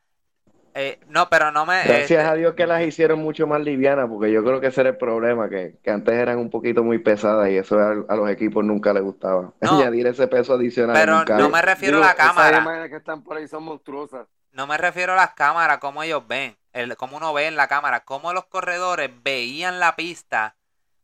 eh, 0.74 1.00
no, 1.08 1.30
pero 1.30 1.52
no 1.52 1.66
me. 1.66 1.84
Gracias 1.84 2.12
este 2.12 2.18
a 2.20 2.34
Dios 2.36 2.54
que 2.54 2.66
las 2.66 2.82
hicieron 2.84 3.20
mucho 3.20 3.46
más 3.46 3.62
livianas, 3.62 4.08
porque 4.08 4.32
yo 4.32 4.44
creo 4.44 4.62
que 4.62 4.68
ese 4.68 4.82
era 4.82 4.92
el 4.92 4.98
problema, 4.98 5.50
que, 5.50 5.78
antes 5.88 6.14
eran 6.14 6.38
un 6.38 6.50
poquito 6.50 6.84
muy 6.84 7.00
pesadas 7.00 7.50
y 7.50 7.58
eso 7.58 7.78
a, 7.78 8.16
los 8.16 8.30
equipos 8.30 8.64
nunca 8.64 8.94
les 8.94 9.04
gustaba. 9.04 9.52
Añadir 9.62 10.08
ese 10.08 10.28
peso 10.28 10.54
adicional. 10.54 10.96
Pero 10.96 11.26
no 11.38 11.50
me 11.50 11.62
refiero 11.62 11.98
a 11.98 12.02
la 12.02 12.16
cámara. 12.16 12.90
que 12.90 12.96
están 12.96 13.24
por 13.24 13.38
ahí 13.38 13.48
son 13.48 13.64
monstruosas. 13.64 14.28
No 14.52 14.68
me 14.68 14.78
refiero 14.78 15.14
a 15.14 15.16
las 15.16 15.34
cámaras, 15.34 15.80
cómo 15.80 16.04
ellos 16.04 16.28
ven, 16.28 16.58
el, 16.74 16.96
cómo 16.98 17.18
uno 17.18 17.34
ve 17.34 17.48
en 17.48 17.56
la 17.56 17.68
cámara, 17.68 18.02
cómo 18.02 18.34
los 18.34 18.46
corredores 18.46 19.10
veían 19.24 19.80
la 19.80 19.96
pista. 19.96 20.56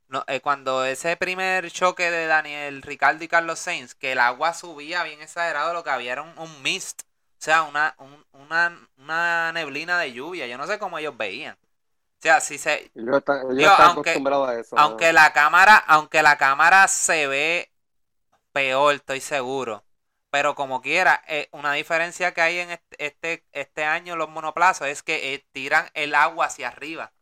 No, 0.09 0.23
eh, 0.27 0.39
cuando 0.39 0.85
ese 0.85 1.17
primer 1.17 1.69
choque 1.71 2.09
de 2.11 2.27
Daniel 2.27 2.81
Ricardo 2.81 3.23
y 3.23 3.27
Carlos 3.27 3.59
Sainz, 3.59 3.93
que 3.93 4.13
el 4.13 4.19
agua 4.19 4.53
subía 4.53 5.03
bien 5.03 5.21
exagerado, 5.21 5.73
lo 5.73 5.83
que 5.83 5.89
había 5.89 6.13
era 6.13 6.21
un 6.21 6.61
mist 6.61 7.06
o 7.39 7.41
sea, 7.41 7.63
una, 7.63 7.95
una, 8.97 9.51
neblina 9.53 9.99
de 9.99 10.13
lluvia. 10.13 10.47
Yo 10.47 10.57
no 10.57 10.65
sé 10.67 10.79
cómo 10.79 10.97
ellos 10.97 11.15
veían. 11.15 11.55
O 11.55 12.21
sea, 12.21 12.41
si 12.41 12.57
se... 12.57 12.91
Ellos 12.95 13.17
están, 13.17 13.41
ellos 13.41 13.55
Digo, 13.57 13.71
están 13.71 13.87
aunque- 13.89 14.09
acostumbrados 14.09 14.49
a 14.49 14.59
eso. 14.59 14.77
Aunque 14.79 15.13
la 15.13 15.33
cámara, 15.33 15.77
aunque 15.77 16.23
la 16.23 16.37
cámara 16.37 16.87
se 16.87 17.27
ve 17.27 17.71
peor, 18.51 18.95
estoy 18.95 19.21
seguro. 19.21 19.83
Pero 20.31 20.55
como 20.55 20.81
quiera, 20.81 21.21
eh, 21.27 21.47
una 21.51 21.73
diferencia 21.73 22.33
que 22.33 22.41
hay 22.41 22.59
en 22.59 22.71
este, 22.71 23.05
este, 23.05 23.45
este 23.51 23.85
año 23.85 24.15
los 24.15 24.29
monoplazas 24.29 24.89
es 24.89 25.03
que 25.03 25.33
eh, 25.33 25.45
tiran 25.51 25.89
el 25.93 26.15
agua 26.15 26.47
hacia 26.47 26.67
arriba. 26.69 27.13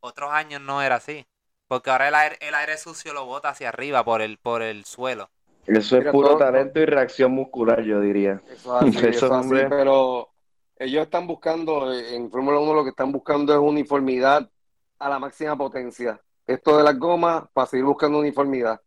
Otros 0.00 0.32
años 0.32 0.60
no 0.62 0.82
era 0.82 0.96
así. 0.96 1.26
Porque 1.68 1.90
ahora 1.90 2.08
el 2.08 2.14
aire, 2.14 2.38
el 2.40 2.54
aire 2.54 2.78
sucio 2.78 3.12
lo 3.12 3.26
bota 3.26 3.50
hacia 3.50 3.68
arria 3.68 4.02
por 4.02 4.22
el, 4.22 4.38
por 4.38 4.62
el 4.62 4.84
suelo. 4.84 5.30
Eso 5.78 5.98
es 5.98 6.10
puro 6.10 6.28
todo- 6.28 6.38
talento 6.38 6.80
y 6.80 6.86
reacción 6.86 7.32
muscular, 7.32 7.82
yo 7.82 8.00
diría. 8.00 8.42
Eso 8.48 8.76
es 8.80 8.96
así, 8.96 9.06
eso 9.06 9.26
es 9.26 9.32
así, 9.32 9.54
pero 9.68 10.28
ellos 10.76 11.02
están 11.04 11.26
buscando, 11.26 11.92
en 11.92 12.30
Fórmula 12.30 12.58
1 12.58 12.74
lo 12.74 12.84
que 12.84 12.90
están 12.90 13.12
buscando 13.12 13.52
es 13.52 13.58
uniformidad 13.58 14.48
a 14.98 15.08
la 15.08 15.18
máxima 15.18 15.56
potencia. 15.56 16.20
Esto 16.46 16.76
de 16.76 16.84
las 16.84 16.98
gomas, 16.98 17.44
para 17.52 17.66
seguir 17.66 17.84
buscando 17.84 18.18
uniformidad. 18.18 18.80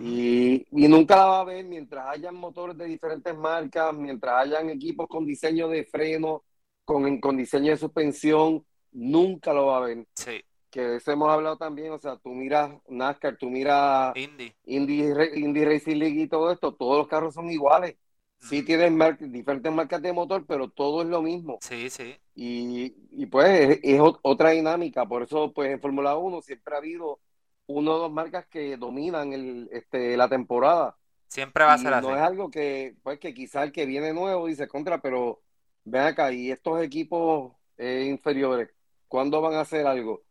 Y 0.00 0.64
nunca 0.70 1.16
la 1.16 1.26
va 1.26 1.40
a 1.40 1.44
ver 1.44 1.64
mientras 1.64 2.06
hayan 2.08 2.36
motores 2.36 2.76
de 2.76 2.84
diferentes 2.84 3.34
marcas, 3.36 3.92
mientras 3.94 4.44
hayan 4.46 4.70
equipos 4.70 5.08
con 5.08 5.26
diseño 5.26 5.68
de 5.68 5.84
freno, 5.84 6.44
con, 6.84 7.18
con 7.20 7.36
diseño 7.36 7.70
de 7.70 7.76
suspensión, 7.76 8.64
nunca 8.92 9.52
lo 9.52 9.66
va 9.66 9.78
a 9.78 9.80
ver. 9.80 10.06
Sí, 10.14 10.40
Que 10.78 10.96
eso 10.96 11.10
hemos 11.10 11.28
hablado 11.30 11.56
también, 11.56 11.92
o 11.92 11.98
sea, 11.98 12.16
tú 12.18 12.30
miras 12.30 12.70
NASCAR, 12.88 13.36
tú 13.36 13.50
miras 13.50 14.16
Indy. 14.16 14.54
Indy, 14.64 15.02
Indy 15.34 15.64
Racing 15.64 15.96
League 15.96 16.20
y 16.22 16.28
todo 16.28 16.52
esto, 16.52 16.72
todos 16.74 16.98
los 16.98 17.08
carros 17.08 17.34
son 17.34 17.50
iguales. 17.50 17.96
Sí 18.38 18.58
Ujú. 18.58 18.66
tienen 18.66 18.96
mar- 18.96 19.18
diferentes 19.18 19.72
marcas 19.72 20.00
de 20.02 20.12
motor, 20.12 20.46
pero 20.46 20.70
todo 20.70 21.02
es 21.02 21.08
lo 21.08 21.20
mismo. 21.22 21.58
Sí, 21.60 21.90
sí. 21.90 22.16
Y, 22.34 22.94
y 23.12 23.26
pues 23.26 23.48
es, 23.48 23.80
es 23.82 24.00
ot- 24.00 24.20
otra 24.22 24.50
dinámica. 24.50 25.06
Por 25.06 25.22
eso, 25.24 25.52
pues 25.52 25.70
en 25.72 25.80
Fórmula 25.80 26.16
1 26.16 26.42
siempre 26.42 26.74
ha 26.74 26.78
habido 26.78 27.20
uno 27.66 27.94
o 27.94 27.98
dos 27.98 28.12
marcas 28.12 28.46
que 28.48 28.76
dominan 28.76 29.32
el, 29.32 29.68
este, 29.72 30.16
la 30.16 30.28
temporada. 30.28 30.96
Siempre 31.28 31.64
va 31.64 31.74
a 31.74 31.78
Y 31.78 31.82
ser 31.82 31.94
así. 31.94 32.06
no 32.06 32.16
es 32.16 32.22
algo 32.22 32.50
que, 32.50 32.96
pues 33.02 33.18
que 33.20 33.34
quizá 33.34 33.64
el 33.64 33.72
que 33.72 33.86
viene 33.86 34.12
nuevo 34.14 34.46
dice 34.46 34.68
contra, 34.68 35.00
pero 35.00 35.42
ven 35.84 36.02
acá, 36.02 36.32
y 36.32 36.50
estos 36.50 36.82
equipos 36.82 37.54
eh, 37.76 38.06
inferiores, 38.08 38.70
¿cuándo 39.08 39.40
van 39.42 39.54
a 39.54 39.60
hacer 39.62 39.86
algo? 39.86 40.24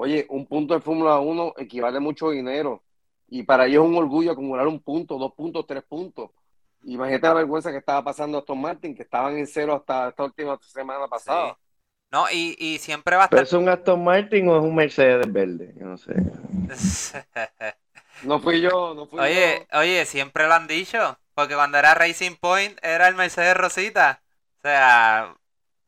Oye, 0.00 0.26
un 0.30 0.46
punto 0.46 0.74
de 0.74 0.80
Fórmula 0.80 1.20
1 1.20 1.54
equivale 1.58 1.98
a 1.98 2.00
mucho 2.00 2.30
dinero. 2.30 2.82
Y 3.28 3.42
para 3.44 3.66
ellos 3.66 3.84
es 3.84 3.90
un 3.90 3.96
orgullo 3.96 4.32
acumular 4.32 4.66
un 4.66 4.80
punto, 4.80 5.18
dos 5.18 5.32
puntos, 5.34 5.66
tres 5.66 5.82
puntos. 5.84 6.30
Imagínate 6.84 7.26
la 7.28 7.34
vergüenza 7.34 7.70
que 7.70 7.78
estaba 7.78 8.02
pasando 8.02 8.38
a 8.38 8.40
Aston 8.40 8.60
Martin, 8.60 8.94
que 8.94 9.02
estaban 9.02 9.36
en 9.36 9.46
cero 9.46 9.74
hasta 9.74 10.08
esta 10.08 10.24
última 10.24 10.58
semana 10.62 11.06
pasada. 11.08 11.56
Sí. 11.56 11.56
No, 12.12 12.30
y, 12.30 12.56
y 12.58 12.78
siempre 12.78 13.16
va 13.16 13.24
a 13.24 13.26
¿Pero 13.28 13.42
estar. 13.42 13.44
es 13.44 13.52
un 13.52 13.68
Aston 13.68 14.02
Martin 14.04 14.48
o 14.48 14.56
es 14.58 14.62
un 14.64 14.74
Mercedes 14.74 15.32
verde? 15.32 15.74
Yo 15.78 15.86
no 15.86 15.96
sé. 15.96 16.14
No 18.22 18.38
fui 18.40 18.60
yo, 18.60 18.94
no 18.94 19.06
fui 19.06 19.18
Oye, 19.20 19.66
oye, 19.72 20.06
siempre 20.06 20.46
lo 20.46 20.54
han 20.54 20.66
dicho. 20.66 21.18
Porque 21.34 21.54
cuando 21.54 21.78
era 21.78 21.94
Racing 21.94 22.36
Point 22.36 22.78
era 22.82 23.08
el 23.08 23.14
Mercedes 23.14 23.56
Rosita. 23.56 24.22
O 24.58 24.62
sea, 24.62 25.36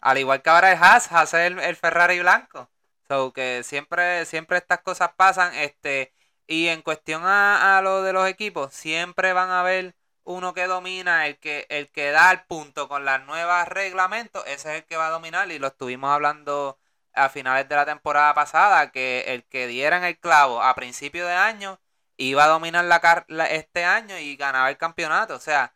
al 0.01 0.19
igual 0.19 0.43
que 0.43 0.51
ahora 0.51 0.73
es 0.73 0.81
Haas, 0.81 1.13
Haas 1.13 1.35
es 1.35 1.41
el, 1.53 1.59
el 1.59 1.77
Ferrari 1.77 2.21
blanco. 2.21 2.71
So 3.13 3.33
que 3.33 3.63
siempre, 3.65 4.25
siempre 4.27 4.59
estas 4.59 4.81
cosas 4.81 5.13
pasan. 5.17 5.55
Este, 5.55 6.13
y 6.47 6.69
en 6.69 6.83
cuestión 6.83 7.23
a, 7.25 7.81
lo 7.83 8.03
de 8.03 8.13
los 8.13 8.27
equipos, 8.29 8.73
siempre 8.75 9.33
van 9.33 9.51
a 9.51 9.61
haber 9.61 9.95
uno 10.25 10.55
que 10.55 10.67
domina, 10.67 11.27
el 11.27 11.39
que, 11.39 11.67
el 11.69 11.91
que 11.91 12.11
da 12.11 12.31
el 12.33 12.45
punto 12.45 12.89
con 12.89 13.05
las 13.05 13.25
nuevas 13.27 13.69
reglamentos, 13.69 14.45
ese 14.47 14.71
es 14.73 14.77
el 14.83 14.85
que 14.87 14.97
va 14.97 15.09
a 15.09 15.11
dominar. 15.11 15.51
Y 15.51 15.59
lo 15.59 15.69
estuvimos 15.69 16.11
hablando 16.11 16.79
a 17.13 17.29
finales 17.29 17.69
de 17.69 17.77
la 17.77 17.85
temporada 17.87 18.33
pasada, 18.35 18.91
que 18.93 19.25
el 19.29 19.45
que 19.45 19.67
diera 19.67 19.97
en 19.99 20.05
el 20.05 20.19
clavo 20.19 20.63
a 20.63 20.75
principio 20.75 21.27
de 21.27 21.35
año 21.35 21.81
iba 22.17 22.45
a 22.45 22.49
dominar 22.49 22.85
la, 22.85 23.25
la- 23.29 23.51
este 23.51 23.85
año 23.85 24.17
y 24.19 24.37
ganaba 24.37 24.71
el 24.71 24.79
campeonato. 24.79 25.35
O 25.35 25.41
sea, 25.41 25.75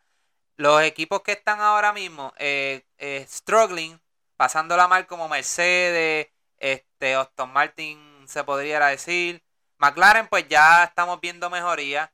los 0.57 0.81
equipos 0.83 1.21
que 1.21 1.33
están 1.33 1.59
ahora 1.61 1.93
mismo 1.93 2.33
eh, 2.37 2.85
eh, 2.97 3.25
struggling, 3.29 4.01
pasándola 4.37 4.87
mal 4.87 5.07
como 5.07 5.29
Mercedes, 5.29 6.27
este, 6.59 7.15
Aston 7.15 7.51
Martin 7.53 7.99
se 8.27 8.43
podría 8.43 8.79
decir, 8.87 9.43
McLaren 9.77 10.27
pues 10.27 10.47
ya 10.47 10.83
estamos 10.85 11.19
viendo 11.21 11.49
mejoría. 11.49 12.13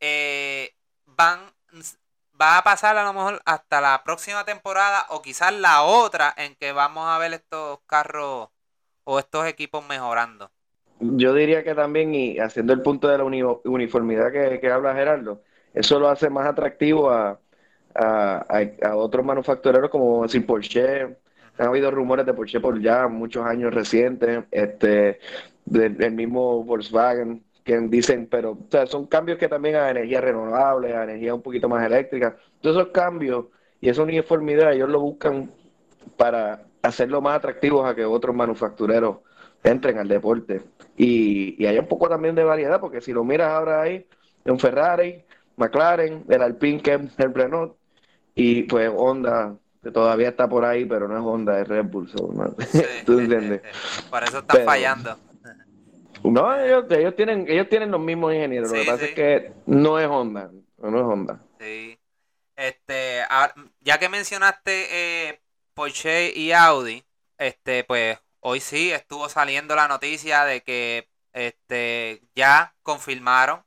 Eh, 0.00 0.74
van, 1.06 1.40
va 2.40 2.58
a 2.58 2.64
pasar 2.64 2.96
a 2.96 3.04
lo 3.04 3.12
mejor 3.12 3.42
hasta 3.44 3.80
la 3.80 4.02
próxima 4.04 4.44
temporada 4.44 5.06
o 5.10 5.22
quizás 5.22 5.52
la 5.54 5.82
otra 5.82 6.32
en 6.36 6.54
que 6.56 6.72
vamos 6.72 7.08
a 7.08 7.18
ver 7.18 7.32
estos 7.34 7.80
carros 7.86 8.50
o 9.04 9.18
estos 9.18 9.46
equipos 9.46 9.84
mejorando. 9.86 10.52
Yo 11.00 11.34
diría 11.34 11.62
que 11.62 11.74
también, 11.74 12.14
y 12.14 12.38
haciendo 12.38 12.72
el 12.72 12.80
punto 12.82 13.08
de 13.08 13.18
la 13.18 13.24
uni- 13.24 13.42
uniformidad 13.64 14.32
que, 14.32 14.58
que 14.60 14.70
habla 14.70 14.94
Gerardo, 14.94 15.42
eso 15.74 15.98
lo 16.00 16.08
hace 16.08 16.30
más 16.30 16.46
atractivo 16.46 17.10
a, 17.10 17.38
a, 17.94 18.46
a- 18.48 18.88
a 18.88 18.96
otros 18.96 19.24
manufactureros 19.24 19.90
como 19.90 20.22
decir 20.22 20.46
Porsche. 20.46 21.18
Han 21.58 21.68
habido 21.68 21.90
rumores 21.90 22.26
de 22.26 22.34
Porsche 22.34 22.60
por 22.60 22.80
ya 22.80 23.08
muchos 23.08 23.44
años 23.46 23.72
recientes, 23.74 24.44
este, 24.50 25.18
del, 25.64 26.12
mismo 26.12 26.64
Volkswagen, 26.64 27.42
que 27.64 27.78
dicen, 27.80 28.28
pero 28.30 28.52
o 28.52 28.66
sea, 28.70 28.86
son 28.86 29.06
cambios 29.06 29.38
que 29.38 29.48
también 29.48 29.76
a 29.76 29.90
energía 29.90 30.20
renovable, 30.20 30.94
a 30.94 31.04
energía 31.04 31.34
un 31.34 31.42
poquito 31.42 31.68
más 31.68 31.84
eléctrica. 31.84 32.36
Todos 32.60 32.76
esos 32.76 32.92
cambios 32.92 33.46
y 33.80 33.88
esa 33.88 34.02
uniformidad, 34.02 34.72
ellos 34.72 34.88
lo 34.88 35.00
buscan 35.00 35.50
para 36.16 36.62
hacerlo 36.82 37.20
más 37.20 37.36
atractivos 37.36 37.88
a 37.88 37.94
que 37.94 38.04
otros 38.04 38.34
manufactureros 38.34 39.18
entren 39.64 39.98
al 39.98 40.08
deporte. 40.08 40.62
Y, 40.96 41.62
y 41.62 41.66
hay 41.66 41.78
un 41.78 41.86
poco 41.86 42.08
también 42.08 42.34
de 42.34 42.44
variedad, 42.44 42.80
porque 42.80 43.00
si 43.00 43.12
lo 43.12 43.24
miras 43.24 43.50
ahora 43.50 43.82
ahí, 43.82 44.06
un 44.44 44.58
Ferrari, 44.58 45.24
McLaren, 45.56 46.24
el 46.28 46.42
Alpine, 46.42 46.80
que 46.80 46.94
es 46.94 47.18
el 47.18 47.34
Renault, 47.34 47.74
y 48.34 48.64
pues 48.64 48.90
Honda, 48.94 49.56
que 49.86 49.92
todavía 49.92 50.30
está 50.30 50.48
por 50.48 50.64
ahí, 50.64 50.84
pero 50.84 51.06
no 51.06 51.16
es 51.16 51.22
Honda, 51.22 51.60
es 51.60 51.68
Red 51.68 51.84
Bull. 51.84 52.10
so, 52.10 52.28
no. 52.32 52.54
¿Tú 53.06 53.20
entiendes? 53.20 53.62
Por 54.10 54.24
eso 54.24 54.38
están 54.38 54.56
Pero- 54.56 54.64
fallando. 54.64 55.18
No, 56.24 56.58
ellos, 56.58 56.86
ellos 56.90 57.14
tienen, 57.14 57.46
ellos 57.48 57.68
tienen 57.68 57.92
los 57.92 58.00
mismos 58.00 58.34
ingenieros. 58.34 58.70
Lo 58.70 58.74
que 58.74 58.84
pasa 58.84 58.98
sí. 58.98 59.04
es 59.04 59.14
que 59.14 59.52
no 59.66 60.00
es 60.00 60.08
Honda, 60.08 60.50
no 60.78 60.98
es 60.98 61.04
Honda. 61.04 61.40
Sí. 61.60 62.00
Este, 62.56 63.20
ya 63.80 63.98
que 63.98 64.08
mencionaste 64.08 65.28
eh, 65.28 65.40
Porsche 65.74 66.32
y 66.34 66.50
Audi, 66.50 67.04
este, 67.38 67.84
pues 67.84 68.18
hoy 68.40 68.58
sí 68.60 68.90
estuvo 68.90 69.28
saliendo 69.28 69.76
la 69.76 69.86
noticia 69.86 70.44
de 70.44 70.62
que 70.62 71.08
este 71.32 72.22
ya 72.34 72.74
confirmaron 72.82 73.62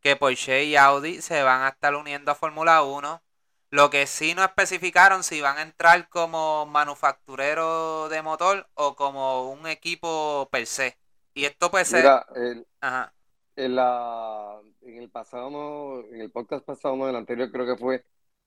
que 0.00 0.14
Porsche 0.14 0.64
y 0.64 0.76
Audi 0.76 1.22
se 1.22 1.42
van 1.42 1.62
a 1.62 1.68
estar 1.70 1.96
uniendo 1.96 2.30
a 2.30 2.36
Fórmula 2.36 2.82
1. 2.84 3.22
Lo 3.70 3.90
que 3.90 4.06
sí 4.06 4.34
no 4.34 4.44
especificaron 4.44 5.22
si 5.24 5.40
van 5.40 5.58
a 5.58 5.62
entrar 5.62 6.08
como 6.08 6.66
manufacturero 6.66 8.08
de 8.08 8.22
motor 8.22 8.68
o 8.74 8.94
como 8.94 9.50
un 9.50 9.66
equipo 9.66 10.48
per 10.50 10.66
se. 10.66 10.96
Y 11.34 11.44
esto 11.44 11.70
puede 11.70 11.84
ser. 11.84 12.02
Mira, 12.02 12.26
el- 12.36 12.66
Ajá. 12.80 13.12
en 13.56 13.74
la, 13.76 14.60
en 14.82 14.98
el 15.02 15.10
pasado, 15.10 15.50
no, 15.50 16.00
en 16.14 16.20
el 16.20 16.30
podcast 16.30 16.64
pasado, 16.64 16.96
no, 16.96 17.08
el 17.08 17.16
anterior 17.16 17.50
creo 17.50 17.66
que 17.66 17.76
fue, 17.76 18.04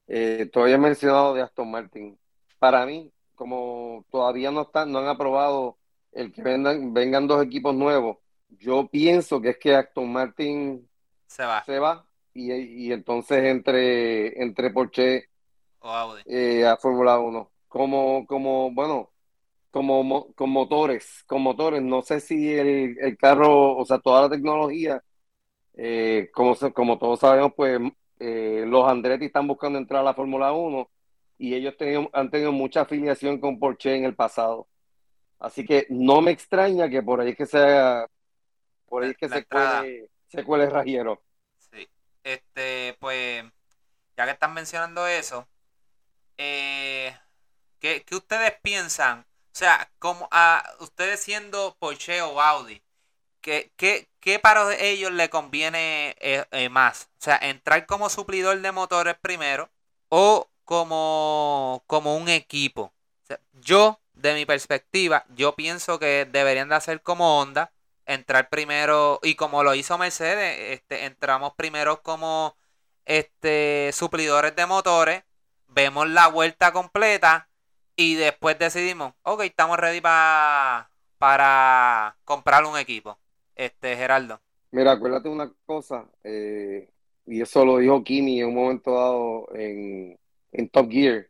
eh, 0.07 0.49
todavía 0.51 0.75
he 0.75 0.77
mencionado 0.79 1.33
de 1.33 1.41
Aston 1.41 1.69
Martin. 1.71 2.19
Para 2.59 2.85
mí, 2.85 3.11
como 3.35 4.05
todavía 4.11 4.51
no 4.51 4.61
están, 4.63 4.91
no 4.91 4.99
han 4.99 5.07
aprobado 5.07 5.77
el 6.11 6.31
que 6.31 6.41
vendan, 6.43 6.93
vengan 6.93 7.27
dos 7.27 7.43
equipos 7.43 7.73
nuevos, 7.75 8.17
yo 8.49 8.87
pienso 8.89 9.41
que 9.41 9.49
es 9.49 9.57
que 9.59 9.75
Aston 9.75 10.11
Martin 10.11 10.89
Se 11.27 11.45
va. 11.45 11.63
se 11.65 11.79
va 11.79 12.05
y, 12.33 12.53
y 12.89 12.91
entonces 12.93 13.43
entre, 13.45 14.41
entre 14.41 14.71
Porsche 14.71 15.25
O 15.81 15.89
Audi. 15.89 16.23
eh, 16.25 16.65
a 16.65 16.77
Fórmula 16.77 17.19
1. 17.19 17.51
Como, 17.67 18.25
como, 18.27 18.71
bueno, 18.73 19.11
como 19.71 20.03
mo- 20.03 20.33
con 20.35 20.49
motores, 20.51 21.23
con 21.27 21.41
motores. 21.43 21.81
No 21.83 22.01
sé 22.01 22.19
si 22.21 22.53
el, 22.53 22.97
el 22.99 23.17
carro, 23.17 23.77
o 23.77 23.85
sea, 23.85 23.99
toda 23.99 24.23
la 24.23 24.29
tecnología, 24.29 25.03
eh, 25.75 26.29
como, 26.33 26.55
como 26.73 26.97
todos 26.99 27.19
sabemos, 27.21 27.53
pues 27.55 27.79
eh, 28.19 28.65
los 28.67 28.89
Andretti 28.89 29.25
están 29.25 29.47
buscando 29.47 29.79
entrar 29.79 30.01
a 30.01 30.05
la 30.05 30.13
Fórmula 30.13 30.53
1 30.53 30.89
y 31.37 31.53
ellos 31.55 31.77
tenido- 31.77 32.09
han 32.13 32.29
tenido 32.31 32.51
mucha 32.51 32.81
afiliación 32.81 33.39
con 33.39 33.59
Porsche 33.59 33.95
en 33.95 34.05
el 34.05 34.15
pasado. 34.15 34.67
Así 35.39 35.65
que 35.65 35.87
no 35.89 36.21
me 36.21 36.31
extraña 36.31 36.89
que 36.89 37.03
por 37.03 37.21
ahí 37.21 37.35
que 37.35 37.45
sea, 37.47 38.07
por 38.87 39.03
ahí 39.03 39.15
que 39.15 39.29
la 39.29 39.37
se 39.37 39.45
entrada. 39.45 39.89
cuele, 39.89 40.09
se 40.27 40.43
cuele 40.45 40.69
Rajero. 40.69 41.23
Este, 42.23 42.95
pues, 42.99 43.43
ya 44.17 44.25
que 44.25 44.31
están 44.31 44.53
mencionando 44.53 45.07
eso, 45.07 45.47
eh, 46.37 47.17
¿qué, 47.79 48.03
qué 48.03 48.15
ustedes 48.15 48.53
piensan? 48.61 49.21
O 49.21 49.55
sea, 49.59 49.91
como 49.99 50.27
a 50.31 50.63
ustedes 50.79 51.19
siendo 51.21 51.75
Porsche 51.79 52.21
o 52.21 52.41
Audi, 52.41 52.81
¿qué, 53.41 53.71
qué, 53.77 54.09
qué 54.19 54.39
para 54.39 54.75
ellos 54.75 55.11
le 55.11 55.29
conviene 55.29 56.15
eh, 56.19 56.45
eh, 56.51 56.69
más? 56.69 57.09
O 57.19 57.23
sea, 57.23 57.37
entrar 57.41 57.85
como 57.85 58.09
suplidor 58.09 58.61
de 58.61 58.71
motores 58.71 59.15
primero 59.21 59.69
o 60.09 60.49
como, 60.65 61.83
como 61.87 62.15
un 62.17 62.29
equipo. 62.29 62.93
Yo, 63.53 63.99
de 64.13 64.33
mi 64.33 64.45
perspectiva, 64.45 65.25
yo 65.35 65.55
pienso 65.55 65.99
que 65.99 66.27
deberían 66.31 66.69
de 66.69 66.75
hacer 66.75 67.01
como 67.01 67.39
Honda, 67.39 67.71
entrar 68.13 68.49
primero, 68.49 69.19
y 69.23 69.35
como 69.35 69.63
lo 69.63 69.75
hizo 69.75 69.97
Mercedes, 69.97 70.79
este, 70.79 71.05
entramos 71.05 71.53
primero 71.55 72.01
como 72.01 72.55
este, 73.05 73.91
suplidores 73.93 74.55
de 74.55 74.65
motores, 74.65 75.23
vemos 75.67 76.09
la 76.09 76.27
vuelta 76.27 76.71
completa 76.71 77.49
y 77.95 78.15
después 78.15 78.57
decidimos, 78.59 79.13
ok, 79.23 79.41
estamos 79.41 79.77
ready 79.77 80.01
para 80.01 80.89
para 81.19 82.17
comprar 82.25 82.65
un 82.65 82.77
equipo. 82.77 83.19
Este, 83.55 83.95
Geraldo. 83.95 84.39
Mira, 84.71 84.93
acuérdate 84.93 85.29
una 85.29 85.51
cosa, 85.65 86.09
eh, 86.23 86.89
y 87.27 87.41
eso 87.41 87.65
lo 87.65 87.77
dijo 87.77 88.03
Kimi 88.03 88.39
en 88.39 88.47
un 88.47 88.55
momento 88.55 88.91
dado 88.91 89.47
en, 89.53 90.17
Top 90.71 90.89
Gear. 90.89 91.27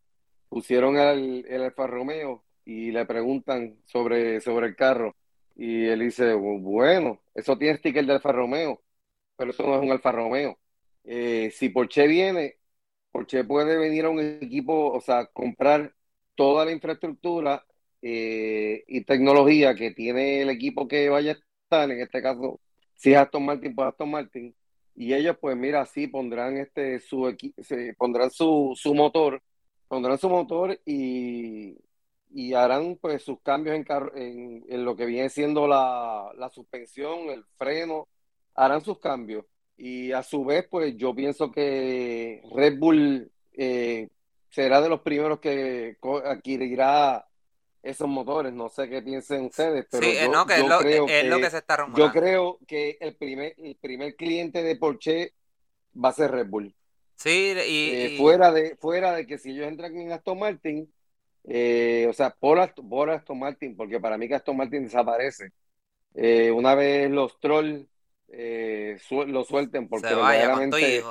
Pusieron 0.47 0.97
el, 0.97 1.45
el 1.47 1.63
Alfa 1.63 1.87
Romeo 1.87 2.43
y 2.65 2.91
le 2.91 3.05
preguntan 3.05 3.77
sobre, 3.85 4.39
sobre 4.41 4.67
el 4.67 4.75
carro. 4.75 5.15
Y 5.59 5.87
él 5.87 5.99
dice, 5.99 6.33
bueno, 6.35 7.21
eso 7.35 7.57
tiene 7.57 7.77
sticker 7.77 8.05
de 8.05 8.13
Alfa 8.13 8.31
Romeo, 8.31 8.81
pero 9.35 9.51
eso 9.51 9.63
no 9.63 9.75
es 9.75 9.81
un 9.83 9.91
Alfa 9.91 10.13
Romeo. 10.13 10.57
Eh, 11.03 11.51
si 11.53 11.67
Porsche 11.69 12.07
viene, 12.07 12.57
Porsche 13.11 13.43
puede 13.43 13.77
venir 13.77 14.05
a 14.05 14.09
un 14.09 14.21
equipo, 14.21 14.93
o 14.93 15.01
sea, 15.01 15.25
comprar 15.27 15.93
toda 16.35 16.63
la 16.65 16.71
infraestructura 16.71 17.65
eh, 18.01 18.85
y 18.87 19.03
tecnología 19.03 19.75
que 19.75 19.91
tiene 19.91 20.41
el 20.43 20.49
equipo 20.49 20.87
que 20.87 21.09
vaya 21.09 21.33
a 21.33 21.35
estar, 21.63 21.91
en 21.91 22.01
este 22.01 22.21
caso, 22.21 22.61
si 22.95 23.11
es 23.11 23.17
Aston 23.17 23.45
Martin, 23.45 23.75
pues 23.75 23.89
Aston 23.89 24.11
Martin, 24.11 24.55
y 24.95 25.13
ellos, 25.13 25.37
pues 25.41 25.57
mira, 25.57 25.85
sí 25.85 26.07
pondrán 26.07 26.57
este 26.57 26.99
su 27.01 27.35
se 27.57 27.93
pondrán 27.95 28.31
su, 28.31 28.73
su 28.77 28.93
motor, 28.95 29.41
pondrán 29.89 30.17
su 30.17 30.29
motor 30.29 30.79
y, 30.85 31.77
y 32.29 32.53
harán 32.53 32.97
pues 33.01 33.23
sus 33.23 33.41
cambios 33.41 33.75
en, 33.75 33.85
en, 34.15 34.65
en 34.67 34.85
lo 34.85 34.95
que 34.95 35.05
viene 35.05 35.29
siendo 35.29 35.67
la, 35.67 36.31
la 36.37 36.49
suspensión, 36.49 37.29
el 37.29 37.43
freno, 37.57 38.07
harán 38.55 38.81
sus 38.81 38.99
cambios. 38.99 39.45
Y 39.77 40.11
a 40.11 40.23
su 40.23 40.43
vez, 40.43 40.67
pues 40.69 40.95
yo 40.97 41.15
pienso 41.15 41.51
que 41.51 42.41
Red 42.53 42.77
Bull 42.77 43.31
eh, 43.53 44.09
será 44.49 44.81
de 44.81 44.89
los 44.89 45.01
primeros 45.01 45.39
que 45.39 45.97
adquirirá 46.25 47.25
esos 47.81 48.07
motores. 48.09 48.51
No 48.51 48.67
sé 48.69 48.89
qué 48.89 49.01
piensen 49.01 49.45
ustedes, 49.45 49.85
pero 49.89 50.03
sí, 50.03 50.17
yo, 50.21 50.45
que 50.45 50.53
es, 50.55 50.67
lo, 50.67 50.79
creo 50.79 51.05
que, 51.05 51.49
se 51.49 51.57
está 51.57 51.77
rumorando. 51.77 52.05
Yo 52.05 52.11
creo 52.11 52.59
que 52.67 52.97
el 52.99 53.15
primer, 53.15 53.55
el 53.57 53.77
primer 53.77 54.15
cliente 54.15 54.61
de 54.63 54.75
Porsche 54.75 55.33
va 55.95 56.09
a 56.09 56.13
ser 56.13 56.31
Red 56.31 56.47
Bull. 56.47 56.75
Sí, 57.15 57.53
y, 57.67 57.89
eh, 57.91 58.15
fuera 58.17 58.51
de 58.51 58.75
fuera 58.77 59.13
de 59.13 59.27
que 59.27 59.37
si 59.37 59.51
ellos 59.51 59.67
entran 59.67 59.95
en 59.97 60.11
Aston 60.11 60.39
Martin, 60.39 60.93
eh, 61.49 62.07
o 62.09 62.13
sea, 62.13 62.29
por, 62.31 62.59
Aston 62.59 63.39
Martin, 63.39 63.75
porque 63.75 63.99
para 63.99 64.17
mí 64.17 64.27
que 64.27 64.35
Aston 64.35 64.57
Martin 64.57 64.83
desaparece. 64.83 65.51
Eh, 66.13 66.51
una 66.51 66.75
vez 66.75 67.09
los 67.09 67.39
trolls 67.39 67.85
lo 68.27 69.43
suelten, 69.43 69.89
porque 69.89 70.07
se 70.07 71.03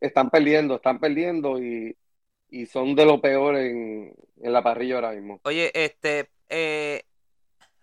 están 0.00 0.30
perdiendo, 0.30 0.76
están 0.76 0.98
perdiendo 0.98 1.62
y 1.62 1.96
y 2.52 2.66
son 2.66 2.94
de 2.94 3.06
lo 3.06 3.20
peor 3.20 3.56
en, 3.56 4.14
la 4.36 4.62
parrilla 4.62 4.96
ahora 4.96 5.12
mismo. 5.12 5.40
Oye, 5.44 5.72
este, 5.74 6.30
eh, 6.50 7.02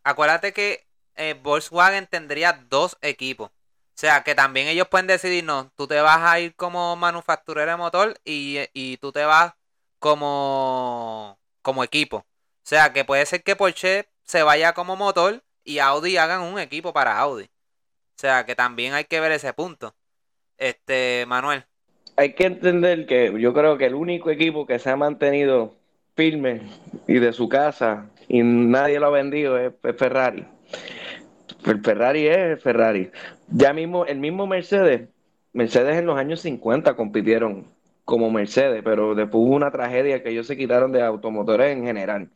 acuérdate 0.03 0.53
que 0.53 0.85
eh, 1.15 1.35
Volkswagen 1.41 2.05
tendría 2.05 2.53
dos 2.69 2.97
equipos. 3.01 3.49
O 3.49 3.99
sea, 3.99 4.23
que 4.23 4.35
también 4.35 4.67
ellos 4.67 4.87
pueden 4.87 5.07
decidir, 5.07 5.43
no, 5.43 5.71
tú 5.75 5.87
te 5.87 5.99
vas 5.99 6.19
a 6.19 6.39
ir 6.39 6.55
como 6.55 6.95
manufacturero 6.95 7.71
de 7.71 7.77
motor 7.77 8.19
y, 8.23 8.97
tú 8.97 9.11
te 9.11 9.25
vas 9.25 9.53
como, 9.97 11.37
como 11.61 11.83
equipo. 11.83 12.17
O 12.17 12.25
sea, 12.63 12.93
que 12.93 13.05
puede 13.05 13.25
ser 13.25 13.43
que 13.43 13.55
Porsche 13.55 14.07
se 14.23 14.43
vaya 14.43 14.73
como 14.73 14.95
motor 14.95 15.43
y 15.63 15.79
Audi 15.79 16.17
hagan 16.17 16.41
un 16.41 16.59
equipo 16.59 16.93
para 16.93 17.17
Audi. 17.17 17.45
O 17.45 18.17
sea, 18.17 18.45
que 18.45 18.55
también 18.55 18.93
hay 18.93 19.05
que 19.05 19.19
ver 19.19 19.31
ese 19.31 19.53
punto. 19.53 19.95
Este, 20.57 21.25
Manuel 21.27 21.65
hay 22.19 22.33
que 22.33 22.45
entender 22.45 23.05
que 23.05 23.33
yo 23.39 23.53
creo 23.53 23.77
que 23.77 23.85
el 23.85 23.95
único 23.95 24.29
equipo 24.29 24.65
que 24.67 24.77
se 24.77 24.89
ha 24.89 24.97
mantenido 24.97 25.73
firme 26.17 26.63
y 27.07 27.13
de 27.13 27.31
su 27.31 27.47
casa 27.47 28.09
y 28.27 28.43
nadie 28.43 28.99
lo 28.99 29.07
ha 29.07 29.11
vendido 29.11 29.57
es, 29.57 29.71
Ferrari. 29.97 30.45
El 31.65 31.81
Ferrari 31.81 32.27
es 32.27 32.61
Ferrari. 32.61 33.09
Ya 33.47 33.71
mismo, 33.71 34.05
el 34.05 34.19
mismo 34.19 34.47
Mercedes, 34.47 35.07
Mercedes 35.53 35.95
en 35.95 36.07
los 36.07 36.17
años 36.17 36.41
50 36.41 36.93
compitieron 36.97 37.67
como 38.09 38.31
Mercedes, 38.31 38.81
pero 38.83 39.13
después 39.13 39.43
hubo 39.43 39.55
una 39.55 39.69
tragedia 39.69 40.23
que 40.23 40.31
ellos 40.31 40.47
se 40.47 40.57
quitaron 40.57 40.91
de 40.91 41.03
automotores 41.03 41.77
en 41.77 41.85
general. 41.85 42.29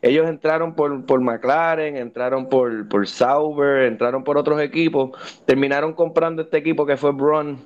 Ellos 0.00 0.26
entraron 0.26 0.74
por, 0.74 1.04
por 1.04 1.20
McLaren, 1.20 1.98
entraron 1.98 2.48
por, 2.48 2.88
por 2.88 3.06
Sauber, 3.06 3.82
entraron 3.82 4.24
por 4.24 4.38
otros 4.38 4.58
equipos, 4.62 5.10
terminaron 5.44 5.92
comprando 5.92 6.40
este 6.42 6.56
equipo 6.56 6.86
que 6.86 6.96
fue 6.96 7.12
Braun 7.12 7.58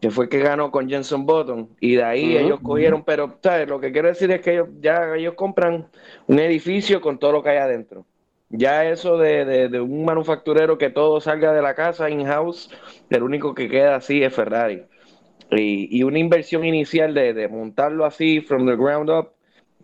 que 0.00 0.10
fue 0.10 0.28
que 0.28 0.40
ganó 0.40 0.72
con 0.72 0.88
Jenson 0.88 1.26
Button, 1.26 1.68
y 1.78 1.94
de 1.94 2.02
ahí 2.02 2.36
ellos 2.36 2.58
cogieron, 2.60 3.04
pero 3.04 3.38
¿sabes? 3.40 3.68
lo 3.68 3.78
que 3.78 3.92
quiero 3.92 4.08
decir 4.08 4.32
es 4.32 4.40
que 4.40 4.54
ellos 4.54 4.68
ya 4.80 5.14
ellos 5.14 5.34
compran 5.34 5.86
un 6.26 6.40
edificio 6.40 7.00
con 7.00 7.18
todo 7.20 7.30
lo 7.30 7.42
que 7.44 7.50
hay 7.50 7.58
adentro. 7.58 8.04
Ya 8.48 8.84
eso 8.84 9.16
de, 9.16 9.80
un 9.80 10.04
manufacturero 10.04 10.76
que 10.76 10.90
todo 10.90 11.20
salga 11.20 11.52
de 11.52 11.62
la 11.62 11.76
casa 11.76 12.10
in-house, 12.10 12.68
el 13.10 13.22
único 13.22 13.54
que 13.54 13.68
queda 13.68 13.94
así 13.94 14.24
es 14.24 14.34
Ferrari. 14.34 14.82
Y, 15.54 16.02
una 16.02 16.18
inversión 16.18 16.64
inicial 16.64 17.12
de, 17.12 17.48
montarlo 17.48 18.06
así, 18.06 18.40
from 18.40 18.66
the 18.66 18.74
ground 18.74 19.10
up, 19.10 19.32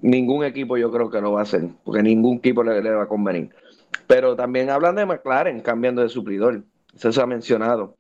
ningún 0.01 0.45
equipo 0.45 0.77
yo 0.79 0.91
creo 0.91 1.11
que 1.11 1.21
lo 1.21 1.33
va 1.33 1.41
a 1.41 1.43
hacer, 1.43 1.69
porque 1.85 2.03
ningún 2.03 2.39
equipo 2.39 2.63
le, 2.63 2.81
va 2.81 3.03
a 3.03 3.09
convenir. 3.09 3.51
Pero 4.07 4.35
también 4.35 4.71
hablan 4.71 4.97
de 4.97 5.05
McLaren 5.05 5.61
cambiando 5.61 6.03
de 6.03 6.09
suplidor, 6.09 6.63
eso 6.95 7.13
se 7.13 7.21
ha 7.21 7.27
mencionado. 7.27 7.97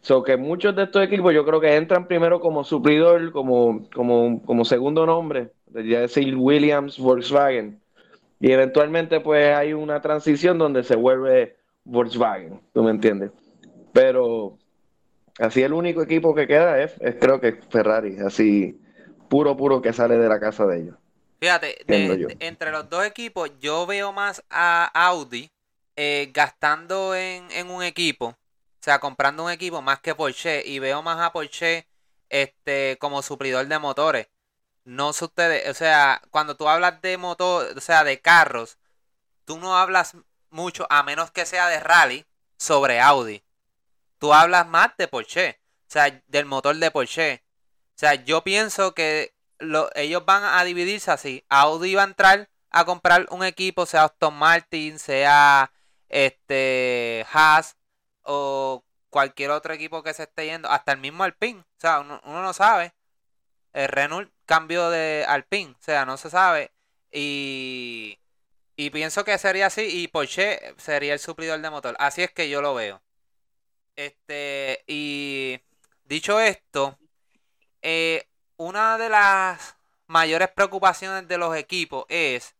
So 0.00 0.24
que 0.24 0.36
muchos 0.36 0.74
de 0.74 0.82
estos 0.82 1.04
equipos 1.04 1.32
yo 1.32 1.44
creo 1.44 1.60
que 1.60 1.76
entran 1.76 2.08
primero 2.08 2.40
como 2.40 2.64
suplidor, 2.64 3.30
como, 3.30 3.88
como, 3.94 4.42
como 4.42 4.64
segundo 4.64 5.06
nombre, 5.06 5.52
ya 5.72 6.00
decir 6.00 6.34
Williams, 6.36 6.98
Volkswagen. 6.98 7.80
Y 8.40 8.50
eventualmente 8.50 9.20
pues 9.20 9.54
hay 9.54 9.74
una 9.74 10.00
transición 10.00 10.58
donde 10.58 10.82
se 10.82 10.96
vuelve 10.96 11.54
Volkswagen, 11.84 12.60
¿tú 12.72 12.82
me 12.82 12.90
entiendes? 12.90 13.30
Pero 13.92 14.58
así 15.38 15.62
el 15.62 15.72
único 15.72 16.02
equipo 16.02 16.34
que 16.34 16.46
queda 16.46 16.82
es, 16.82 16.92
creo 17.20 17.40
que 17.40 17.60
Ferrari, 17.70 18.18
así 18.18 18.80
puro, 19.28 19.56
puro 19.56 19.80
que 19.80 19.92
sale 19.92 20.16
de 20.16 20.28
la 20.28 20.40
casa 20.40 20.66
de 20.66 20.80
ellos. 20.80 20.96
Fíjate, 21.40 21.84
entre 22.44 22.70
los 22.70 22.88
dos 22.88 23.04
equipos 23.04 23.50
yo 23.60 23.86
veo 23.86 24.12
más 24.12 24.44
a 24.48 24.90
Audi 24.94 25.50
eh, 25.96 26.30
gastando 26.32 27.14
en, 27.14 27.50
en 27.50 27.70
un 27.70 27.82
equipo 27.82 28.36
o 28.82 28.84
sea, 28.84 28.98
comprando 28.98 29.44
un 29.44 29.50
equipo 29.52 29.80
más 29.80 30.00
que 30.00 30.16
Porsche 30.16 30.64
y 30.66 30.80
veo 30.80 31.02
más 31.02 31.20
a 31.20 31.32
Porsche 31.32 31.86
este, 32.30 32.98
como 33.00 33.22
suplidor 33.22 33.68
de 33.68 33.78
motores. 33.78 34.28
No 34.84 35.12
sé 35.12 35.26
ustedes, 35.26 35.70
o 35.70 35.74
sea, 35.74 36.20
cuando 36.32 36.56
tú 36.56 36.68
hablas 36.68 37.00
de 37.00 37.16
motor, 37.16 37.78
o 37.78 37.80
sea, 37.80 38.02
de 38.02 38.20
carros, 38.20 38.78
tú 39.44 39.58
no 39.58 39.76
hablas 39.76 40.16
mucho, 40.50 40.88
a 40.90 41.04
menos 41.04 41.30
que 41.30 41.46
sea 41.46 41.68
de 41.68 41.78
rally, 41.78 42.26
sobre 42.58 43.00
Audi. 43.00 43.44
Tú 44.22 44.32
hablas 44.32 44.68
más 44.68 44.96
de 44.98 45.08
Porsche, 45.08 45.58
o 45.80 45.90
sea, 45.90 46.22
del 46.28 46.44
motor 46.46 46.76
de 46.76 46.92
Porsche. 46.92 47.42
O 47.88 47.98
sea, 47.98 48.14
yo 48.14 48.44
pienso 48.44 48.94
que 48.94 49.34
ellos 49.96 50.24
van 50.24 50.44
a 50.44 50.62
dividirse 50.62 51.10
así. 51.10 51.44
Audi 51.48 51.96
va 51.96 52.02
a 52.02 52.06
entrar 52.06 52.48
a 52.70 52.84
comprar 52.84 53.26
un 53.30 53.42
equipo, 53.42 53.84
sea 53.84 54.04
Aston 54.04 54.34
Martin, 54.34 55.00
sea 55.00 55.72
este 56.08 57.26
Haas, 57.32 57.76
o 58.22 58.84
cualquier 59.10 59.50
otro 59.50 59.74
equipo 59.74 60.04
que 60.04 60.14
se 60.14 60.22
esté 60.22 60.46
yendo, 60.46 60.70
hasta 60.70 60.92
el 60.92 61.00
mismo 61.00 61.24
Alpine, 61.24 61.58
o 61.58 61.80
sea, 61.80 61.98
uno, 61.98 62.20
no 62.24 62.52
sabe. 62.52 62.94
El 63.72 63.88
Renault 63.88 64.32
cambió 64.46 64.88
de 64.88 65.24
Alpine, 65.26 65.72
o 65.72 65.82
sea, 65.82 66.06
no 66.06 66.16
se 66.16 66.30
sabe. 66.30 66.70
Y, 67.10 68.20
y 68.76 68.90
pienso 68.90 69.24
que 69.24 69.36
sería 69.38 69.66
así 69.66 69.82
y 69.82 70.06
Porsche 70.06 70.76
sería 70.78 71.14
el 71.14 71.18
suplidor 71.18 71.60
de 71.60 71.70
motor. 71.70 71.96
Así 71.98 72.22
es 72.22 72.30
que 72.30 72.48
yo 72.48 72.62
lo 72.62 72.74
veo. 72.74 73.02
Este, 73.96 74.84
y 74.86 75.60
dicho 76.04 76.40
esto, 76.40 76.98
eh, 77.82 78.26
una 78.56 78.96
de 78.96 79.08
las 79.08 79.76
mayores 80.06 80.48
preocupaciones 80.50 81.28
de 81.28 81.38
los 81.38 81.56
equipos 81.56 82.04
es 82.08 82.54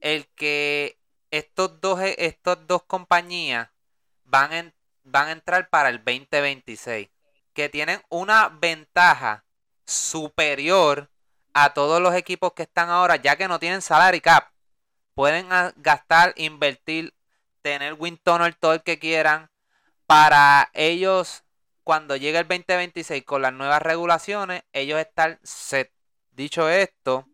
el 0.00 0.26
que 0.34 0.98
estos 1.30 1.80
dos, 1.80 2.00
estos 2.02 2.66
dos 2.66 2.82
compañías 2.84 3.68
van 4.24 4.72
van 5.04 5.28
a 5.28 5.32
entrar 5.32 5.70
para 5.70 5.88
el 5.88 5.98
2026, 5.98 7.08
que 7.54 7.68
tienen 7.68 8.02
una 8.10 8.48
ventaja 8.48 9.44
superior 9.86 11.10
a 11.54 11.72
todos 11.72 12.00
los 12.00 12.14
equipos 12.14 12.52
que 12.52 12.64
están 12.64 12.90
ahora, 12.90 13.16
ya 13.16 13.36
que 13.36 13.48
no 13.48 13.58
tienen 13.58 13.82
salary 13.82 14.20
cap. 14.20 14.52
Pueden 15.14 15.48
gastar, 15.76 16.34
invertir, 16.36 17.14
tener 17.62 17.94
win 17.94 18.18
todo 18.18 18.74
el 18.74 18.82
que 18.82 18.98
quieran 18.98 19.50
para 20.08 20.70
ellos 20.72 21.44
cuando 21.84 22.16
llegue 22.16 22.38
el 22.38 22.48
2026 22.48 23.24
con 23.24 23.42
las 23.42 23.52
nuevas 23.52 23.82
regulaciones, 23.82 24.62
ellos 24.72 24.98
están 24.98 25.38
set. 25.42 25.92
Dicho 26.30 26.70
esto, 26.70 27.28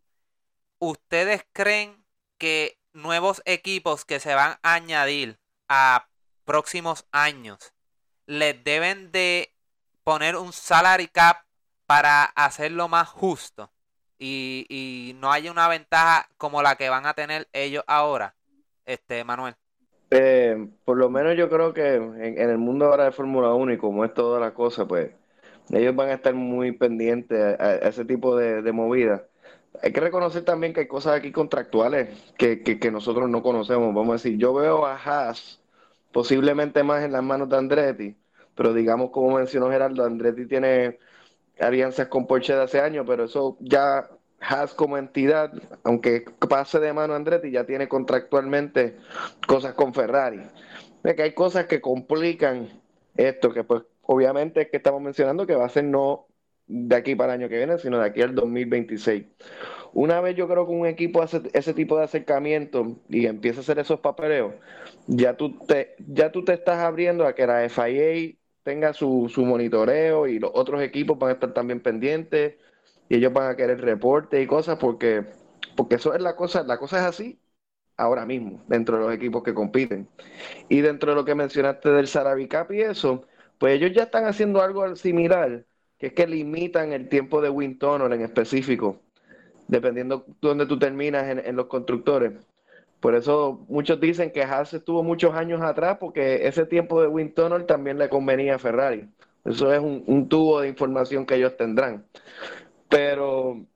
¿ustedes 0.81 1.47
creen 1.53 2.05
que 2.37 2.81
nuevos 2.93 3.43
equipos 3.45 4.05
que 4.05 4.19
se 4.19 4.35
van 4.35 4.59
a 4.65 4.75
añadir 4.75 5.39
a 5.69 6.09
próximos 6.45 7.07
años 7.13 7.73
les 8.27 8.65
deben 8.65 9.13
de 9.13 9.55
poner 10.03 10.35
un 10.35 10.53
salary 10.53 11.07
cap 11.07 11.47
para 11.87 12.25
hacerlo 12.25 12.89
más 12.89 13.09
justo 13.09 13.71
y, 14.19 14.67
y 14.69 15.13
no 15.15 15.31
haya 15.31 15.53
una 15.53 15.69
ventaja 15.69 16.29
como 16.39 16.61
la 16.61 16.75
que 16.75 16.89
van 16.89 17.07
a 17.07 17.15
tener 17.15 17.49
ellos 17.53 17.85
ahora, 17.87 18.35
este 18.85 19.23
Manuel. 19.23 19.55
Eh, 20.16 20.68
por 20.85 20.96
lo 20.96 21.11
menos 21.11 21.37
yo 21.37 21.48
creo 21.50 21.74
que 21.74 21.94
en, 21.96 22.38
el 22.38 22.57
mundo 22.59 22.87
ahora 22.87 23.07
de 23.07 23.11
Fórmula 23.12 23.53
1 23.55 23.72
y 23.72 23.79
como 23.79 24.05
es 24.05 24.14
toda 24.14 24.38
la 24.38 24.55
cosa, 24.55 24.87
pues 24.87 25.11
ellos 25.70 25.96
van 25.96 26.11
a 26.11 26.14
estar 26.14 26.35
muy 26.35 26.70
pendientes 26.72 27.59
a, 27.59 27.64
a 27.64 27.74
ese 27.88 28.05
tipo 28.05 28.37
de, 28.37 28.62
de 28.62 28.72
movidas. 28.72 29.22
Hay 29.83 29.92
que 29.92 30.00
reconocer 30.00 30.44
también 30.44 30.72
que 30.72 30.81
hay 30.81 30.87
cosas 30.88 31.16
aquí 31.16 31.33
contractuales 31.33 32.33
que, 32.38 32.62
que, 32.62 32.79
que 32.79 32.90
nosotros 32.92 33.29
no 33.29 33.42
conocemos. 33.42 33.92
Vamos 33.94 34.11
a 34.11 34.12
decir, 34.14 34.38
yo 34.38 34.55
veo 34.55 34.87
a 34.87 34.94
Haas 34.96 35.61
posiblemente 36.12 36.85
más 36.85 37.03
en 37.05 37.12
las 37.12 37.24
manos 37.24 37.48
de 37.48 37.57
Andretti, 37.57 38.16
pero 38.55 38.72
digamos, 38.72 39.11
como 39.11 39.37
mencionó 39.37 39.70
Gerardo, 39.70 40.05
Andretti 40.05 40.46
tiene 40.46 40.98
alianzas 41.61 42.09
con 42.09 42.27
Porsche 42.27 42.55
de 42.55 42.62
hace 42.62 42.81
años, 42.81 43.05
pero 43.09 43.24
eso 43.24 43.57
ya 43.61 44.09
Haas 44.46 44.74
como 44.74 44.98
entidad, 44.98 45.52
aunque 45.85 46.24
pase 46.48 46.78
de 46.80 46.92
mano 46.92 47.14
Andretti, 47.14 47.50
ya 47.50 47.64
tiene 47.64 47.88
contractualmente 47.88 48.96
cosas 49.46 49.74
con 49.74 49.94
Ferrari. 49.94 50.40
De 51.02 51.14
que 51.14 51.22
hay 51.22 51.33
cosas 51.33 51.66
que 51.66 51.80
complican 51.80 52.68
esto, 53.16 53.52
que 53.52 53.64
pues 53.64 53.83
obviamente 54.02 54.62
es 54.62 54.70
que 54.70 54.76
estamos 54.76 55.00
mencionando 55.00 55.46
que 55.46 55.54
va 55.54 55.64
a 55.64 55.68
ser 55.68 55.85
no 55.85 56.26
de 56.66 56.96
aquí 56.96 57.14
para 57.14 57.35
el 57.35 57.40
año 57.40 57.48
que 57.48 57.59
viene, 57.59 57.78
sino 57.78 57.98
de 57.98 58.07
aquí 58.07 58.22
al 58.22 58.35
2026. 58.35 59.24
Una 59.92 60.20
vez 60.20 60.35
yo 60.37 60.48
creo 60.48 60.66
que 60.66 60.72
un 60.72 60.87
equipo 60.87 61.22
hace 61.22 61.42
ese 61.52 61.74
tipo 61.74 61.96
de 61.96 62.04
acercamiento 62.04 62.96
y 63.09 63.26
empieza 63.26 63.61
a 63.61 63.62
hacer 63.62 63.78
esos 63.78 64.00
papeleos, 64.00 64.54
ya 65.07 65.37
tú 65.37 65.59
te, 65.59 65.94
ya 65.98 66.33
tú 66.33 66.44
te 66.44 66.54
estás 66.54 66.78
abriendo 66.78 67.26
a 67.26 67.35
que 67.35 67.46
la 67.46 67.68
FIA 67.68 68.35
tenga 68.62 68.92
su, 68.94 69.30
su 69.33 69.44
monitoreo 69.44 70.26
y 70.26 70.38
los 70.38 70.50
otros 70.54 70.83
equipos 70.83 71.18
van 71.18 71.30
a 71.30 71.33
estar 71.35 71.52
también 71.52 71.80
pendientes 71.80 72.54
y 73.09 73.17
ellos 73.17 73.33
van 73.33 73.51
a 73.51 73.57
querer 73.57 73.81
reportes 73.81 74.43
y 74.43 74.47
cosas 74.47 74.79
porque, 74.79 75.27
porque 75.77 75.97
eso 75.97 76.14
es 76.14 76.23
la 76.23 76.37
cosa, 76.37 76.62
la 76.64 76.79
cosa 76.79 76.99
es 76.99 77.05
así 77.05 77.40
ahora 77.97 78.27
mismo, 78.27 78.62
dentro 78.69 78.97
de 78.99 79.05
los 79.05 79.14
equipos 79.14 79.43
que 79.43 79.55
compiten. 79.55 80.09
Y 80.69 80.81
dentro 80.81 81.11
de 81.11 81.17
lo 81.17 81.25
que 81.25 81.35
mencionaste 81.35 81.90
del 81.90 82.09
Sarabi 82.09 82.49
Cup 82.49 82.73
y 82.73 82.83
eso, 82.83 83.27
pues 83.59 83.75
ellos 83.77 83.93
ya 83.95 84.05
están 84.05 84.27
haciendo 84.27 84.62
algo 84.62 84.97
similar, 84.97 85.67
que 85.99 86.09
es 86.09 86.12
que 86.14 86.27
limitan 86.27 86.93
el 86.93 87.09
tiempo 87.09 87.40
de 87.40 87.51
wind 87.51 87.79
tunnel 87.79 88.12
en 88.12 88.23
específico, 88.23 89.01
dependiendo 89.69 90.27
dónde 90.40 90.67
tú 90.67 90.79
terminas 90.79 91.29
en, 91.29 91.40
en 91.40 91.57
los 91.57 91.67
constructores. 91.67 92.33
Por 93.01 93.14
eso 93.14 93.64
muchos 93.69 94.01
dicen 94.01 94.33
que 94.33 94.43
Haas 94.43 94.73
estuvo 94.75 95.03
muchos 95.03 95.35
años 95.35 95.61
atrás 95.62 95.99
porque 96.01 96.47
ese 96.47 96.64
tiempo 96.67 97.03
de 97.03 97.09
wind 97.09 97.35
tunnel 97.35 97.67
también 97.67 97.99
le 97.99 98.09
convenía 98.09 98.57
a 98.57 98.59
Ferrari. 98.59 99.09
Eso 99.45 99.73
es 99.73 99.81
un, 99.81 100.05
un 100.07 100.29
tubo 100.29 100.61
de 100.61 100.69
información 100.69 101.27
que 101.27 101.35
ellos 101.35 101.57
tendrán. 101.57 102.07
Pero 102.94 103.66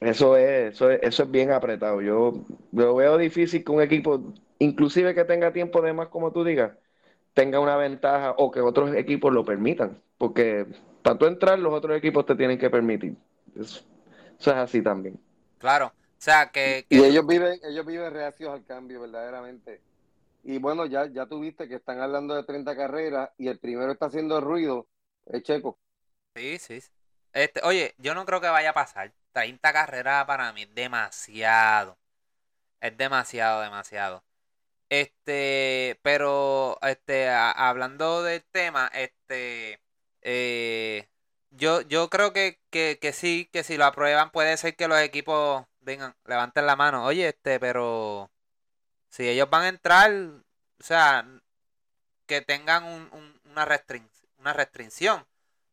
eso 0.00 0.36
es, 0.36 0.74
eso 0.74 0.90
es, 0.90 1.00
eso 1.02 1.22
es 1.22 1.30
bien 1.30 1.52
apretado. 1.52 2.02
Yo 2.02 2.44
lo 2.72 2.94
veo 2.94 3.16
difícil 3.16 3.64
que 3.64 3.72
un 3.72 3.80
equipo, 3.80 4.34
inclusive 4.58 5.14
que 5.14 5.24
tenga 5.24 5.54
tiempo 5.54 5.80
de 5.80 5.94
más, 5.94 6.08
como 6.08 6.32
tú 6.32 6.44
digas, 6.44 6.72
tenga 7.32 7.60
una 7.60 7.76
ventaja 7.76 8.34
o 8.36 8.50
que 8.50 8.60
otros 8.60 8.94
equipos 8.94 9.32
lo 9.32 9.42
permitan. 9.42 10.02
Porque 10.18 10.66
para 11.02 11.16
tú 11.16 11.24
entrar, 11.24 11.58
los 11.58 11.72
otros 11.72 11.96
equipos 11.96 12.26
te 12.26 12.34
tienen 12.34 12.58
que 12.58 12.68
permitir. 12.68 13.16
Eso, 13.58 13.86
eso 14.38 14.50
es 14.50 14.56
así 14.56 14.82
también. 14.82 15.18
Claro. 15.56 15.86
O 15.86 16.18
sea, 16.18 16.50
que, 16.50 16.84
que... 16.90 16.96
Y 16.96 17.02
ellos 17.02 17.26
viven, 17.26 17.58
ellos 17.62 17.86
viven 17.86 18.12
reacios 18.12 18.52
al 18.52 18.66
cambio, 18.66 19.00
verdaderamente. 19.00 19.80
Y 20.44 20.58
bueno, 20.58 20.84
ya, 20.84 21.06
ya 21.06 21.24
tuviste 21.24 21.68
que 21.68 21.76
están 21.76 22.00
hablando 22.00 22.34
de 22.34 22.44
30 22.44 22.76
carreras 22.76 23.30
y 23.38 23.48
el 23.48 23.58
primero 23.58 23.92
está 23.92 24.06
haciendo 24.06 24.42
ruido, 24.42 24.86
es 25.24 25.42
Checo. 25.42 25.78
Sí, 26.34 26.58
sí. 26.58 26.80
Este, 27.36 27.60
oye, 27.64 27.94
yo 27.98 28.14
no 28.14 28.24
creo 28.26 28.40
que 28.40 28.48
vaya 28.48 28.70
a 28.70 28.74
pasar. 28.74 29.12
30 29.32 29.72
carreras 29.72 30.24
para 30.26 30.52
mí 30.54 30.62
es 30.62 30.74
demasiado. 30.74 31.98
Es 32.80 32.96
demasiado, 32.96 33.62
demasiado. 33.62 34.24
Este, 34.88 35.98
pero, 36.02 36.78
este, 36.82 37.28
hablando 37.30 38.22
del 38.22 38.44
tema, 38.44 38.90
este, 38.94 39.80
eh, 40.22 41.08
yo, 41.50 41.82
yo 41.82 42.10
creo 42.10 42.32
que, 42.32 42.60
que, 42.70 43.12
sí, 43.12 43.48
que 43.52 43.64
si 43.64 43.76
lo 43.76 43.84
aprueban 43.86 44.30
puede 44.30 44.56
ser 44.56 44.76
que 44.76 44.88
los 44.88 45.00
equipos 45.00 45.66
vengan, 45.80 46.16
levanten 46.26 46.66
la 46.66 46.76
mano. 46.76 47.04
Oye, 47.04 47.28
este, 47.28 47.60
pero 47.60 48.30
si 49.10 49.28
ellos 49.28 49.50
van 49.50 49.62
a 49.64 49.68
entrar, 49.68 50.12
o 50.12 50.82
sea, 50.82 51.26
que 52.26 52.40
tengan 52.42 52.84
un, 52.84 53.10
un, 53.12 53.40
una, 53.44 53.64
restric 53.64 54.04
una 54.38 54.52
restricción. 54.52 55.26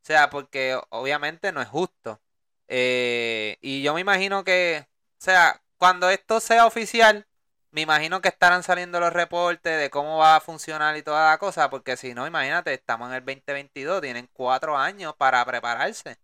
O 0.04 0.06
sea, 0.06 0.30
porque 0.30 0.78
obviamente 0.90 1.54
no 1.54 1.62
es 1.62 1.70
justo. 1.70 2.20
Eh, 2.68 3.58
y 3.62 3.82
yo 3.84 3.94
me 3.94 4.02
imagino 4.02 4.44
que, 4.44 4.86
o 4.86 5.24
sea, 5.24 5.62
cuando 5.78 6.10
esto 6.10 6.42
sea 6.42 6.66
oficial, 6.66 7.26
me 7.72 7.80
imagino 7.80 8.20
que 8.20 8.28
estarán 8.28 8.64
saliendo 8.64 9.00
los 9.00 9.14
reportes 9.14 9.80
de 9.80 9.90
cómo 9.90 10.18
va 10.18 10.36
a 10.36 10.42
funcionar 10.42 10.98
y 10.98 11.04
toda 11.04 11.32
la 11.32 11.38
cosa, 11.38 11.70
porque 11.70 11.96
si 11.96 12.14
no, 12.14 12.28
imagínate, 12.28 12.74
estamos 12.74 13.08
en 13.08 13.16
el 13.16 13.22
2022, 13.22 14.02
tienen 14.02 14.30
cuatro 14.34 14.78
años 14.78 15.16
para 15.16 15.44
prepararse. 15.46 16.18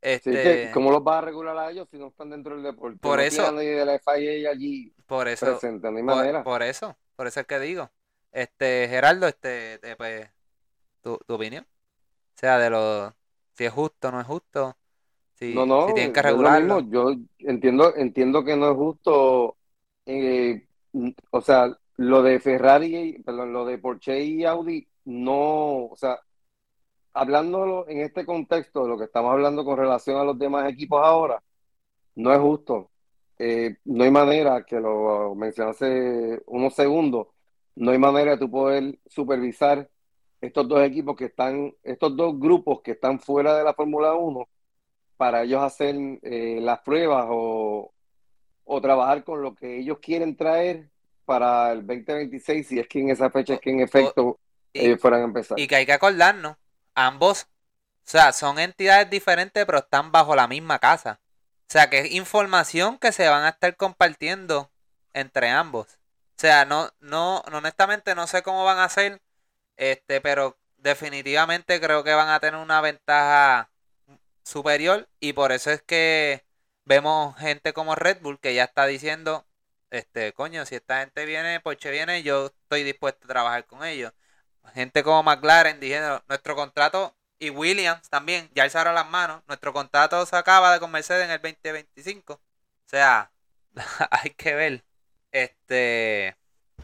Este, 0.00 0.66
sí, 0.66 0.72
¿Cómo 0.72 0.92
los 0.92 1.02
va 1.02 1.18
a 1.18 1.20
regular 1.20 1.58
a 1.58 1.72
ellos 1.72 1.88
si 1.90 1.98
no 1.98 2.06
están 2.06 2.30
dentro 2.30 2.54
del 2.54 2.62
deporte? 2.62 2.98
Por 3.00 3.18
no 3.18 3.24
eso. 3.24 3.50
de 3.50 3.84
la 3.84 3.98
FIA 3.98 4.50
allí 4.50 4.94
por 5.06 5.26
eso, 5.26 5.58
presente, 5.58 5.88
por, 6.44 6.62
eso, 6.62 6.96
por 7.16 7.26
eso 7.26 7.40
es 7.40 7.46
que 7.46 7.58
digo. 7.58 7.90
Este, 8.30 8.86
Gerardo, 8.88 9.26
este, 9.26 9.80
eh, 9.82 9.96
pues, 9.96 10.30
tu, 11.02 11.18
tu 11.26 11.34
opinión. 11.34 11.66
O 12.38 12.40
sea, 12.40 12.56
de 12.60 12.70
lo, 12.70 13.12
si 13.54 13.64
es 13.64 13.72
justo 13.72 14.06
o 14.06 14.12
no 14.12 14.20
es 14.20 14.26
justo. 14.28 14.76
Si, 15.34 15.52
no, 15.52 15.66
no, 15.66 15.88
si 15.88 15.94
tienen 15.94 16.12
que 16.12 16.22
regularlo. 16.22 16.78
Yo 16.88 17.12
entiendo, 17.40 17.96
entiendo 17.96 18.44
que 18.44 18.56
no 18.56 18.70
es 18.70 18.76
justo, 18.76 19.56
eh, 20.06 20.68
o 21.30 21.40
sea, 21.40 21.76
lo 21.96 22.22
de 22.22 22.38
Ferrari, 22.38 23.20
perdón, 23.24 23.52
lo 23.52 23.64
de 23.64 23.78
Porsche 23.78 24.22
y 24.22 24.44
Audi, 24.44 24.86
no, 25.06 25.86
o 25.86 25.96
sea, 25.96 26.20
hablándolo 27.12 27.88
en 27.88 28.02
este 28.02 28.24
contexto 28.24 28.84
de 28.84 28.88
lo 28.90 28.98
que 28.98 29.06
estamos 29.06 29.32
hablando 29.32 29.64
con 29.64 29.76
relación 29.76 30.16
a 30.16 30.22
los 30.22 30.38
demás 30.38 30.70
equipos 30.70 31.00
ahora, 31.04 31.42
no 32.14 32.32
es 32.32 32.38
justo. 32.38 32.92
Eh, 33.36 33.78
no 33.84 34.04
hay 34.04 34.12
manera, 34.12 34.62
que 34.64 34.78
lo 34.78 35.34
mencioné 35.34 35.72
hace 35.72 36.40
unos 36.46 36.72
segundos, 36.72 37.26
no 37.74 37.90
hay 37.90 37.98
manera 37.98 38.32
de 38.32 38.38
tú 38.38 38.48
poder 38.48 38.96
supervisar 39.06 39.90
estos 40.40 40.68
dos 40.68 40.82
equipos 40.82 41.16
que 41.16 41.26
están, 41.26 41.74
estos 41.82 42.16
dos 42.16 42.38
grupos 42.38 42.80
que 42.82 42.92
están 42.92 43.18
fuera 43.18 43.56
de 43.56 43.64
la 43.64 43.74
Fórmula 43.74 44.14
1 44.14 44.48
para 45.16 45.42
ellos 45.42 45.62
hacer 45.62 45.96
eh, 46.22 46.60
las 46.60 46.80
pruebas 46.80 47.26
o, 47.28 47.92
o 48.64 48.80
trabajar 48.80 49.24
con 49.24 49.42
lo 49.42 49.54
que 49.54 49.78
ellos 49.78 49.98
quieren 50.00 50.36
traer 50.36 50.88
para 51.24 51.72
el 51.72 51.86
2026, 51.86 52.66
si 52.66 52.78
es 52.78 52.88
que 52.88 53.00
en 53.00 53.10
esa 53.10 53.30
fecha 53.30 53.54
es 53.54 53.60
que 53.60 53.70
en 53.70 53.80
efecto 53.80 54.38
y, 54.72 54.86
ellos 54.86 55.00
fueran 55.00 55.22
a 55.22 55.24
empezar. 55.24 55.58
y 55.58 55.66
que 55.66 55.76
hay 55.76 55.86
que 55.86 55.92
acordarnos, 55.92 56.56
ambos, 56.94 57.42
o 57.42 58.10
sea, 58.10 58.32
son 58.32 58.58
entidades 58.58 59.10
diferentes, 59.10 59.66
pero 59.66 59.78
están 59.78 60.10
bajo 60.10 60.34
la 60.34 60.48
misma 60.48 60.78
casa. 60.78 61.20
O 61.68 61.70
sea, 61.70 61.90
que 61.90 61.98
es 61.98 62.12
información 62.12 62.96
que 62.96 63.12
se 63.12 63.28
van 63.28 63.44
a 63.44 63.50
estar 63.50 63.76
compartiendo 63.76 64.70
entre 65.12 65.50
ambos. 65.50 65.98
O 66.38 66.40
sea, 66.40 66.64
no, 66.64 66.88
no, 67.00 67.40
honestamente 67.52 68.14
no 68.14 68.26
sé 68.26 68.42
cómo 68.42 68.64
van 68.64 68.78
a 68.78 68.84
hacer, 68.84 69.20
este, 69.78 70.20
pero 70.20 70.58
definitivamente 70.78 71.80
creo 71.80 72.04
que 72.04 72.14
van 72.14 72.28
a 72.30 72.40
tener 72.40 72.60
una 72.60 72.80
ventaja 72.82 73.70
superior 74.44 75.08
y 75.20 75.34
por 75.34 75.52
eso 75.52 75.70
es 75.70 75.82
que 75.82 76.44
vemos 76.84 77.36
gente 77.38 77.72
como 77.72 77.94
Red 77.94 78.20
Bull 78.22 78.40
que 78.40 78.54
ya 78.54 78.64
está 78.64 78.86
diciendo, 78.86 79.46
este, 79.90 80.32
coño, 80.34 80.66
si 80.66 80.76
esta 80.76 81.00
gente 81.00 81.24
viene, 81.26 81.60
Porsche 81.60 81.90
viene, 81.90 82.22
yo 82.22 82.46
estoy 82.48 82.84
dispuesto 82.84 83.26
a 83.26 83.28
trabajar 83.28 83.66
con 83.66 83.84
ellos. 83.84 84.12
Gente 84.74 85.02
como 85.02 85.22
McLaren 85.22 85.80
diciendo, 85.80 86.22
nuestro 86.28 86.56
contrato 86.56 87.16
y 87.38 87.50
Williams 87.50 88.08
también, 88.10 88.50
ya 88.54 88.64
alzaron 88.64 88.94
las 88.94 89.08
manos, 89.08 89.42
nuestro 89.48 89.72
contrato 89.72 90.24
se 90.26 90.36
acaba 90.36 90.72
de 90.72 90.80
con 90.80 90.90
Mercedes 90.90 91.24
en 91.24 91.30
el 91.32 91.40
2025. 91.42 92.34
O 92.34 92.40
sea, 92.86 93.32
hay 94.10 94.30
que 94.30 94.54
ver. 94.54 94.84
Este, 95.32 96.37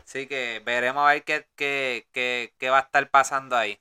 sí 0.05 0.26
que 0.26 0.61
veremos 0.64 1.05
a 1.05 1.12
ver 1.12 1.22
qué, 1.22 1.47
qué, 1.57 2.07
qué, 2.12 2.53
qué 2.59 2.70
va 2.70 2.78
a 2.78 2.82
estar 2.82 3.09
pasando 3.11 3.57
ahí. 3.57 3.78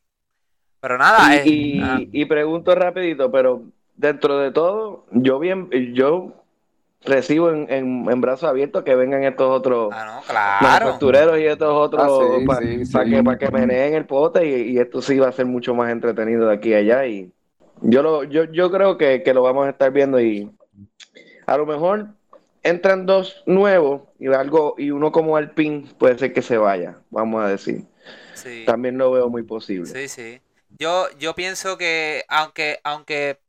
Pero 0.80 0.98
nada, 0.98 1.44
y, 1.46 1.50
y, 1.50 1.82
ah. 1.82 2.00
y, 2.00 2.26
pregunto 2.26 2.76
rapidito, 2.76 3.32
pero 3.32 3.64
dentro 3.96 4.38
de 4.40 4.52
todo, 4.52 5.06
yo 5.12 5.40
bien, 5.40 5.70
yo 5.94 6.44
recibo 7.06 7.52
en, 7.52 7.68
en, 7.70 8.10
en 8.10 8.22
brazos 8.22 8.50
abiertos 8.50 8.84
que 8.84 8.96
vengan 8.96 9.24
estos 9.24 9.50
otros 9.50 9.94
ah, 9.94 10.06
no, 10.06 10.22
claro. 10.28 10.66
manufactureros 10.66 11.40
y 11.40 11.46
estos 11.46 11.70
otros 11.70 12.04
Ah, 12.04 12.38
sí, 12.40 12.46
para 12.46 12.62
sí, 12.62 12.86
sí. 12.86 13.10
que, 13.10 13.24
pa 13.24 13.38
que 13.38 13.52
meneen 13.52 13.94
el 13.94 14.06
pote 14.06 14.46
y, 14.46 14.72
y 14.72 14.78
esto 14.80 15.02
sí 15.02 15.20
va 15.20 15.28
a 15.28 15.32
ser 15.34 15.46
mucho 15.46 15.74
más 15.76 15.92
entretenido 15.92 16.48
de 16.48 16.54
aquí 16.54 16.74
a 16.74 16.78
allá 16.78 17.06
y 17.06 17.32
yo 17.82 18.02
lo 18.02 18.24
yo, 18.24 18.46
yo 18.46 18.72
creo 18.72 18.98
que, 18.98 19.24
que 19.24 19.34
lo 19.34 19.42
vamos 19.42 19.68
a 19.68 19.72
estar 19.72 19.92
viendo 19.92 20.20
y 20.20 20.50
a 21.46 21.58
lo 21.58 21.66
mejor 21.66 22.08
entran 22.64 23.06
dos 23.06 23.44
nuevos 23.46 24.04
y 24.20 24.28
algo 24.28 24.76
y 24.78 24.92
uno 24.92 25.12
como 25.12 25.36
Alpine 25.36 25.94
puede 26.00 26.18
ser 26.18 26.34
que 26.34 26.42
se 26.42 26.58
vaya, 26.58 26.98
vamos 27.10 27.44
a 27.44 27.50
decir. 27.50 27.86
También 28.66 28.98
lo 28.98 29.12
veo 29.12 29.30
muy 29.30 29.44
posible. 29.44 29.86
Sí, 29.86 30.08
sí. 30.08 30.42
Yo, 30.80 31.08
yo 31.18 31.36
pienso 31.36 31.78
que 31.78 32.26
aunque, 32.28 32.80
aunque 32.84 33.40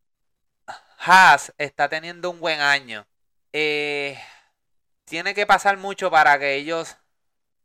Haas 0.99 1.53
está 1.59 1.89
teniendo 1.89 2.31
un 2.31 2.41
buen 2.41 2.61
año, 2.61 3.07
eh, 3.53 4.19
tiene 5.05 5.35
que 5.35 5.47
pasar 5.47 5.79
mucho 5.79 6.11
para 6.11 6.39
que 6.39 6.55
ellos 6.55 6.97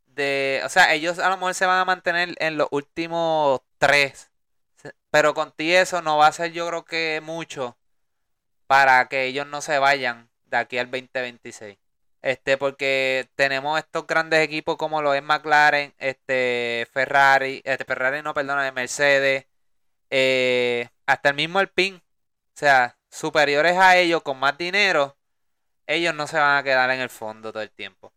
de, 0.06 0.62
o 0.64 0.68
sea, 0.68 0.92
ellos 0.94 1.18
a 1.18 1.28
lo 1.28 1.36
mejor 1.36 1.54
se 1.54 1.66
van 1.66 1.78
a 1.78 1.84
mantener 1.84 2.34
en 2.38 2.56
los 2.56 2.68
últimos 2.70 3.60
tres, 3.78 4.30
pero 5.10 5.34
con 5.34 5.52
ti 5.52 5.74
eso 5.74 6.02
no 6.02 6.18
va 6.18 6.28
a 6.28 6.32
ser 6.32 6.52
yo 6.52 6.66
creo 6.68 6.84
que 6.84 7.20
mucho 7.22 7.76
para 8.66 9.08
que 9.08 9.24
ellos 9.24 9.46
no 9.46 9.60
se 9.60 9.78
vayan 9.78 10.29
de 10.50 10.56
aquí 10.56 10.78
al 10.78 10.90
2026. 10.90 11.78
Este, 12.22 12.58
porque 12.58 13.30
tenemos 13.34 13.78
estos 13.78 14.06
grandes 14.06 14.40
equipos 14.40 14.76
como 14.76 15.00
lo 15.00 15.14
es 15.14 15.22
McLaren, 15.22 15.94
este, 15.98 16.86
Ferrari, 16.92 17.62
este, 17.64 17.84
Ferrari 17.86 18.22
no, 18.22 18.34
perdona, 18.34 18.70
Mercedes, 18.72 19.46
eh, 20.10 20.88
hasta 21.06 21.30
el 21.30 21.36
mismo 21.36 21.60
Alpine, 21.60 21.96
o 21.96 22.02
sea, 22.54 22.98
superiores 23.10 23.76
a 23.78 23.96
ellos 23.96 24.22
con 24.22 24.38
más 24.38 24.58
dinero, 24.58 25.16
ellos 25.86 26.14
no 26.14 26.26
se 26.26 26.38
van 26.38 26.58
a 26.58 26.62
quedar 26.62 26.90
en 26.90 27.00
el 27.00 27.08
fondo 27.08 27.52
todo 27.52 27.62
el 27.62 27.70
tiempo. 27.70 28.12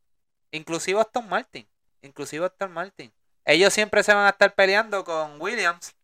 Inclusive 0.51 0.99
Aston 0.99 1.27
Martin, 1.29 1.67
inclusive 2.01 2.45
Aston 2.45 2.71
Martin. 2.71 3.11
Ellos 3.45 3.73
siempre 3.73 4.03
se 4.03 4.13
van 4.13 4.25
a 4.25 4.29
estar 4.31 4.53
peleando 4.53 5.05
con 5.05 5.41
Williams, 5.41 5.95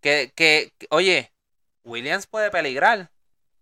que, 0.00 0.32
que 0.34 0.72
oye, 0.90 1.32
Williams 1.84 2.26
puede 2.26 2.50
peligrar. 2.50 3.10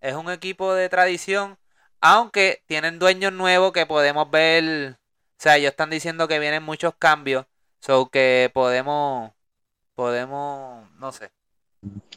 Es 0.01 0.15
un 0.15 0.31
equipo 0.31 0.75
de 0.75 0.89
tradición 0.89 1.59
aunque 2.01 2.63
tienen 2.67 2.99
dueños 2.99 3.33
nuevos 3.33 3.73
que 3.73 3.87
podemos 3.87 4.31
ver. 4.31 4.93
O 4.93 5.39
sea, 5.39 5.57
ellos 5.57 5.71
están 5.71 5.91
diciendo 5.91 6.29
que 6.29 6.39
vienen 6.39 6.63
muchos 6.63 6.95
cambios. 6.99 7.47
So 7.81 8.11
que 8.11 8.51
podemos. 8.53 9.33
Podemos. 9.95 10.91
No 10.99 11.13
sé. 11.13 11.31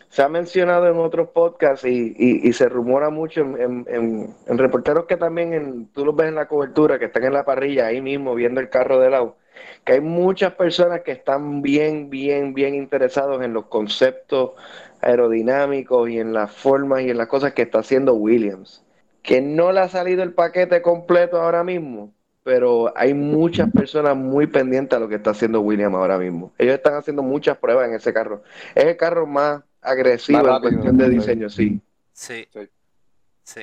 Se 0.09 0.23
ha 0.23 0.29
mencionado 0.29 0.87
en 0.87 0.97
otros 0.97 1.29
podcasts 1.29 1.85
y, 1.85 2.15
y, 2.17 2.53
se 2.53 2.67
rumora 2.67 3.11
mucho 3.11 3.41
en, 3.41 4.35
reporteros 4.47 5.05
que 5.05 5.17
también 5.17 5.89
tú 5.93 6.03
los 6.03 6.15
ves 6.15 6.29
en 6.29 6.35
la 6.35 6.47
cobertura, 6.47 6.97
que 6.97 7.05
están 7.05 7.25
en 7.25 7.33
la 7.33 7.45
parrilla 7.45 7.85
ahí 7.85 8.01
mismo 8.01 8.33
viendo 8.33 8.59
el 8.59 8.69
carro 8.69 8.99
de 8.99 9.11
lado, 9.11 9.37
que 9.85 9.93
hay 9.93 10.01
muchas 10.01 10.53
personas 10.55 11.01
que 11.01 11.11
están 11.11 11.61
bien, 11.61 12.09
bien, 12.09 12.55
bien 12.55 12.73
interesados 12.73 13.43
en 13.43 13.53
los 13.53 13.65
conceptos 13.65 14.53
aerodinámicos 15.01 16.09
y 16.09 16.19
en 16.19 16.33
las 16.33 16.51
formas 16.51 17.01
y 17.01 17.11
en 17.11 17.17
las 17.17 17.27
cosas 17.27 17.53
que 17.53 17.61
está 17.61 17.79
haciendo 17.79 18.15
Williams 18.15 18.83
que 19.21 19.41
no 19.41 19.71
le 19.71 19.81
ha 19.81 19.89
salido 19.89 20.23
el 20.23 20.33
paquete 20.33 20.81
completo 20.81 21.41
ahora 21.41 21.63
mismo, 21.63 22.13
pero 22.43 22.91
hay 22.95 23.13
muchas 23.13 23.71
personas 23.71 24.15
muy 24.15 24.47
pendientes 24.47 24.95
a 24.95 24.99
lo 24.99 25.09
que 25.09 25.15
está 25.15 25.31
haciendo 25.31 25.61
William 25.61 25.95
ahora 25.95 26.17
mismo. 26.17 26.51
Ellos 26.57 26.75
están 26.75 26.95
haciendo 26.95 27.21
muchas 27.21 27.57
pruebas 27.57 27.87
en 27.89 27.95
ese 27.95 28.13
carro. 28.13 28.43
Es 28.75 28.85
el 28.85 28.97
carro 28.97 29.27
más 29.27 29.61
agresivo 29.81 30.47
en 30.47 30.61
cuestión 30.61 30.97
de 30.97 31.09
diseño, 31.09 31.49
sí. 31.49 31.81
Sí. 32.13 32.47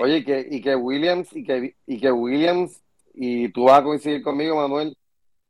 Oye, 0.01 0.19
y 0.19 0.25
que, 0.25 0.47
y 0.51 0.61
que 0.61 0.75
Williams, 0.75 1.35
y 1.35 1.45
que, 1.45 1.77
y 1.87 2.01
que 2.01 2.11
Williams, 2.11 2.83
y 3.15 3.49
tú 3.51 3.65
vas 3.65 3.81
a 3.81 3.85
coincidir 3.85 4.23
conmigo, 4.23 4.57
Manuel, 4.57 4.97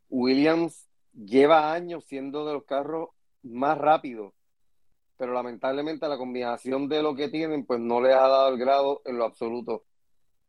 Williams 0.09 0.87
lleva 1.15 1.73
años 1.73 2.05
siendo 2.05 2.47
de 2.47 2.53
los 2.53 2.65
carros 2.65 3.09
más 3.43 3.79
rápidos, 3.79 4.33
pero 5.17 5.33
lamentablemente 5.33 6.09
la 6.09 6.19
combinación 6.19 6.89
de 6.89 7.03
lo 7.03 7.15
que 7.17 7.29
tienen, 7.29 7.65
pues 7.65 7.81
no 7.81 8.01
les 8.01 8.15
ha 8.15 8.29
dado 8.29 8.49
el 8.51 8.59
grado 8.59 9.03
en 9.05 9.19
lo 9.19 9.25
absoluto. 9.25 9.85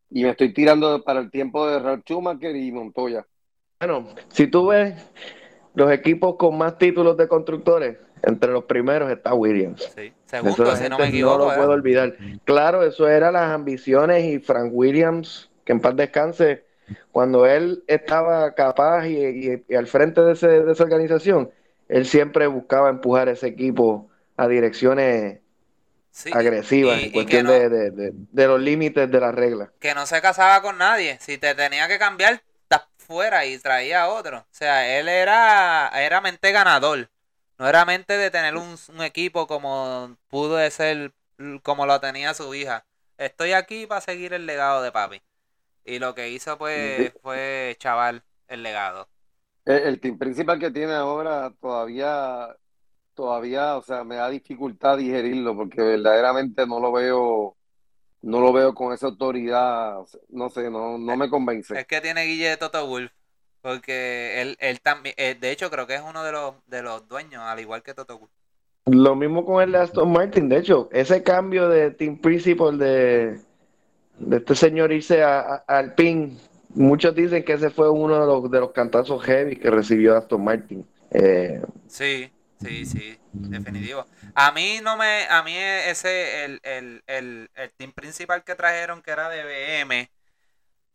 Y 0.09 0.23
me 0.23 0.29
estoy 0.29 0.53
tirando 0.53 1.03
para 1.03 1.19
el 1.19 1.29
tiempo 1.29 1.67
de 1.67 1.79
Ralf 1.79 2.03
Schumacher 2.05 2.55
y 2.55 2.71
Montoya. 2.71 3.25
Bueno, 3.79 4.07
si 4.29 4.47
tú 4.47 4.67
ves 4.67 4.95
los 5.75 5.91
equipos 5.91 6.35
con 6.37 6.57
más 6.57 6.77
títulos 6.77 7.17
de 7.17 7.27
constructores, 7.27 7.97
entre 8.23 8.51
los 8.51 8.63
primeros 8.63 9.11
está 9.11 9.33
Williams. 9.33 9.91
Sí, 9.95 10.11
segundo, 10.25 10.75
si 10.75 10.89
no 10.89 10.97
me 10.97 11.07
equivoco. 11.07 11.37
No 11.37 11.49
lo 11.49 11.55
puedo 11.55 11.71
olvidar. 11.71 12.15
Claro, 12.45 12.83
eso 12.83 13.07
eran 13.07 13.33
las 13.33 13.51
ambiciones 13.51 14.25
y 14.25 14.39
Frank 14.39 14.71
Williams, 14.73 15.49
que 15.63 15.73
en 15.73 15.79
paz 15.79 15.95
descanse, 15.95 16.63
cuando 17.11 17.45
él 17.45 17.83
estaba 17.87 18.53
capaz 18.55 19.07
y, 19.07 19.63
al 19.75 19.87
frente 19.87 20.21
de, 20.21 20.33
de 20.33 20.71
esa 20.71 20.83
organización, 20.83 21.51
él 21.89 22.05
siempre 22.05 22.47
buscaba 22.47 22.89
empujar 22.89 23.29
ese 23.29 23.47
equipo 23.47 24.09
a 24.35 24.47
direcciones 24.47 25.39
agresiva 26.33 26.99
en 26.99 27.11
cuestión 27.11 27.47
de, 27.47 28.47
los 28.47 28.61
límites 28.61 29.09
de 29.09 29.19
la 29.19 29.31
regla. 29.31 29.71
Que 29.79 29.93
no 29.93 30.05
se 30.05 30.21
casaba 30.21 30.61
con 30.61 30.77
nadie. 30.77 31.17
Si 31.21 31.37
te 31.37 31.55
tenía 31.55 31.87
que 31.87 31.99
cambiar, 31.99 32.41
estás 32.63 32.83
fuera 32.97 33.45
y 33.45 33.57
traía 33.59 34.03
a 34.03 34.09
otro. 34.09 34.39
O 34.39 34.45
sea, 34.51 34.99
él 34.99 35.07
era, 35.07 35.89
era 35.93 36.21
mente 36.21 36.51
ganador. 36.51 37.09
No 37.57 37.67
era 37.67 37.85
mente 37.85 38.17
de 38.17 38.29
tener 38.29 38.55
un, 38.55 38.77
equipo 39.01 39.47
como 39.47 40.15
pudo 40.27 40.57
ser, 40.69 41.13
como 41.63 41.85
lo 41.85 41.99
tenía 41.99 42.33
su 42.33 42.53
hija. 42.53 42.85
Estoy 43.17 43.53
aquí 43.53 43.87
para 43.87 44.01
seguir 44.01 44.33
el 44.33 44.45
legado 44.45 44.81
de 44.83 44.91
papi. 44.91 45.21
Y 45.83 45.99
lo 45.99 46.13
que 46.13 46.29
hizo 46.29 46.57
pues 46.57 47.13
fue 47.21 47.75
chaval 47.79 48.23
el 48.47 48.61
legado. 48.61 49.07
El, 49.65 49.83
el 49.83 49.99
team 49.99 50.17
principal 50.17 50.59
que 50.59 50.69
tiene 50.69 50.93
ahora 50.93 51.51
todavía 51.59 52.55
todavía, 53.17 53.75
o 53.75 53.81
sea, 53.81 54.03
me 54.03 54.15
da 54.15 54.29
dificultad 54.29 54.97
digerirlo 54.97 55.57
porque 55.57 55.81
verdaderamente 55.81 56.65
no 56.67 56.79
lo 56.79 56.91
veo, 56.91 57.57
no 58.21 58.39
lo 58.39 58.53
veo 58.53 58.73
con 58.73 58.93
esa 58.93 59.07
autoridad, 59.07 59.97
no 60.29 60.49
sé, 60.49 60.69
no, 60.69 60.97
no 60.97 61.17
me 61.17 61.29
convence. 61.29 61.77
Es 61.77 61.87
que 61.87 61.99
tiene 61.99 62.23
Guille 62.25 62.49
de 62.49 62.57
Toto 62.57 62.87
Wolf, 62.87 63.11
porque 63.61 64.39
él, 64.41 64.55
él 64.59 64.79
también, 64.81 65.15
eh, 65.17 65.35
de 65.37 65.51
hecho 65.51 65.71
creo 65.71 65.87
que 65.87 65.95
es 65.95 66.01
uno 66.07 66.23
de 66.23 66.31
los, 66.31 66.53
de 66.67 66.83
los 66.83 67.07
dueños, 67.07 67.41
al 67.41 67.59
igual 67.59 67.81
que 67.81 67.95
Toto 67.95 68.19
Wolf. 68.19 68.31
Lo 68.85 69.15
mismo 69.15 69.43
con 69.43 69.61
el 69.61 69.71
de 69.71 69.79
Aston 69.79 70.11
Martin, 70.11 70.47
de 70.47 70.59
hecho, 70.59 70.87
ese 70.93 71.23
cambio 71.23 71.67
de 71.67 71.91
Team 71.91 72.19
Principal 72.21 72.77
de, 72.77 73.39
de 74.19 74.37
este 74.37 74.55
señor 74.55 74.93
irse 74.93 75.23
al 75.23 75.95
PIN, 75.95 76.37
muchos 76.75 77.15
dicen 77.15 77.43
que 77.43 77.53
ese 77.53 77.71
fue 77.71 77.89
uno 77.89 78.19
de 78.19 78.25
los, 78.27 78.51
de 78.51 78.59
los 78.59 78.71
cantazos 78.71 79.23
heavy 79.23 79.55
que 79.55 79.71
recibió 79.71 80.15
Aston 80.15 80.43
Martin. 80.43 80.85
Eh, 81.09 81.61
sí, 81.87 82.31
Sí, 82.59 82.85
sí, 82.87 83.19
definitivo. 83.33 84.05
A 84.33 84.51
mí 84.51 84.79
no 84.81 84.97
me, 84.97 85.27
a 85.29 85.43
mí 85.43 85.55
ese, 85.55 86.43
el, 86.45 86.59
el, 86.63 87.03
el, 87.05 87.51
el 87.53 87.71
team 87.73 87.91
principal 87.93 88.43
que 88.43 88.55
trajeron 88.55 89.01
que 89.03 89.11
era 89.11 89.29
de 89.29 89.43
BM, 89.43 90.11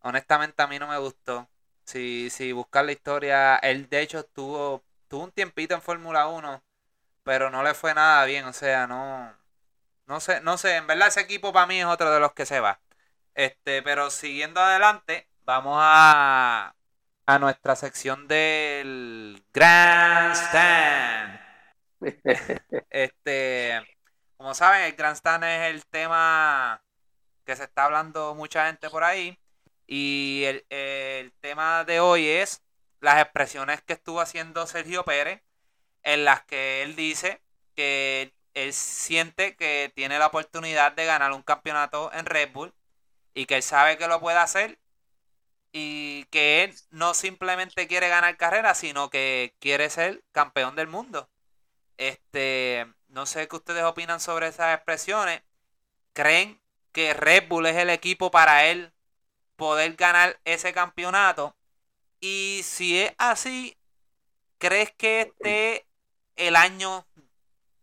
honestamente 0.01 0.63
a 0.63 0.67
mí 0.69 0.79
no 0.79 0.89
me 0.89 0.99
gustó. 0.99 1.49
Si, 1.85 2.31
si 2.31 2.53
buscar 2.53 2.85
la 2.87 2.93
historia, 2.93 3.57
él 3.59 3.89
de 3.91 4.01
hecho 4.03 4.25
tuvo, 4.25 4.85
tuvo 5.09 5.25
un 5.25 5.33
tiempito 5.33 5.75
en 5.75 5.83
Fórmula 5.83 6.29
1, 6.29 6.63
pero 7.25 7.51
no 7.51 7.63
le 7.63 7.75
fue 7.75 7.95
nada 7.95 8.25
bien, 8.27 8.45
o 8.47 8.53
sea, 8.55 8.87
no, 8.89 9.33
no 10.07 10.21
sé, 10.21 10.41
no 10.43 10.59
sé, 10.59 10.77
en 10.77 10.87
verdad 10.89 11.09
ese 11.09 11.21
equipo 11.23 11.53
para 11.53 11.67
mí 11.67 11.81
es 11.81 11.87
otro 11.87 12.13
de 12.13 12.21
los 12.21 12.33
que 12.35 12.47
se 12.47 12.61
va. 12.61 12.81
Este, 13.35 13.83
pero 13.83 14.11
siguiendo 14.11 14.61
adelante, 14.63 15.29
vamos 15.45 15.79
a, 15.81 16.75
a 17.27 17.39
nuestra 17.41 17.77
sección 17.77 18.29
del 18.29 19.45
Grandstand 19.55 21.42
este, 22.91 23.81
como 24.37 24.55
saben, 24.55 24.83
el 24.83 24.93
Grandstand 24.95 25.45
es 25.45 25.75
el 25.75 25.87
tema 25.87 26.83
que 27.45 27.57
se 27.57 27.65
está 27.65 27.85
hablando 27.85 28.35
mucha 28.35 28.67
gente 28.67 28.91
por 28.91 29.05
ahí. 29.05 29.39
Y 29.87 30.45
el, 30.71 31.33
tema 31.41 31.85
de 31.85 32.01
hoy 32.01 32.27
es 32.27 32.63
las 33.01 33.21
expresiones 33.21 33.83
que 33.83 33.95
estuvo 33.95 34.21
haciendo 34.21 34.67
Sergio 34.67 35.05
Pérez, 35.05 35.43
en 36.03 36.25
las 36.25 36.45
que 36.45 36.83
él 36.83 36.97
dice 36.97 37.43
que 37.75 38.35
él 38.55 38.73
siente 38.73 39.57
que 39.57 39.93
tiene 39.95 40.19
la 40.19 40.27
oportunidad 40.29 40.93
de 40.93 41.07
ganar 41.07 41.33
un 41.33 41.43
campeonato 41.43 42.13
en 42.13 42.27
Red 42.27 42.53
Bull 42.53 42.75
y 43.35 43.47
que 43.47 43.57
él 43.57 43.63
sabe 43.63 43.99
que 43.99 44.09
lo 44.09 44.21
puede 44.21 44.39
hacer 44.39 44.79
y 45.73 46.25
que 46.27 46.65
él 46.65 46.75
no 46.91 47.15
simplemente 47.15 47.89
quiere 47.89 48.09
ganar 48.09 48.37
carrera, 48.37 48.75
sino 48.75 49.11
que 49.11 49.57
quiere 49.61 49.91
ser 49.91 50.23
campeón 50.33 50.77
del 50.77 50.89
mundo. 50.89 51.32
Este, 52.09 52.85
no 53.11 53.27
sé 53.27 53.47
qué 53.47 53.55
ustedes 53.55 53.85
opinan 53.85 54.19
sobre 54.19 54.49
esas 54.49 54.75
expresiones. 54.75 55.41
¿Creen 56.13 56.61
que 56.91 57.15
Red 57.15 57.47
Bull 57.49 57.67
es 57.67 57.77
el 57.77 57.91
equipo 57.91 58.33
para 58.33 58.67
él 58.67 58.93
poder 59.55 59.95
ganar 59.95 60.41
ese 60.45 60.73
campeonato? 60.73 61.55
Y 62.21 62.63
si 62.65 62.99
es 62.99 63.13
así, 63.19 63.77
¿crees 64.59 64.91
que 64.91 65.21
este 65.21 65.87
el 66.35 66.57
año, 66.57 67.07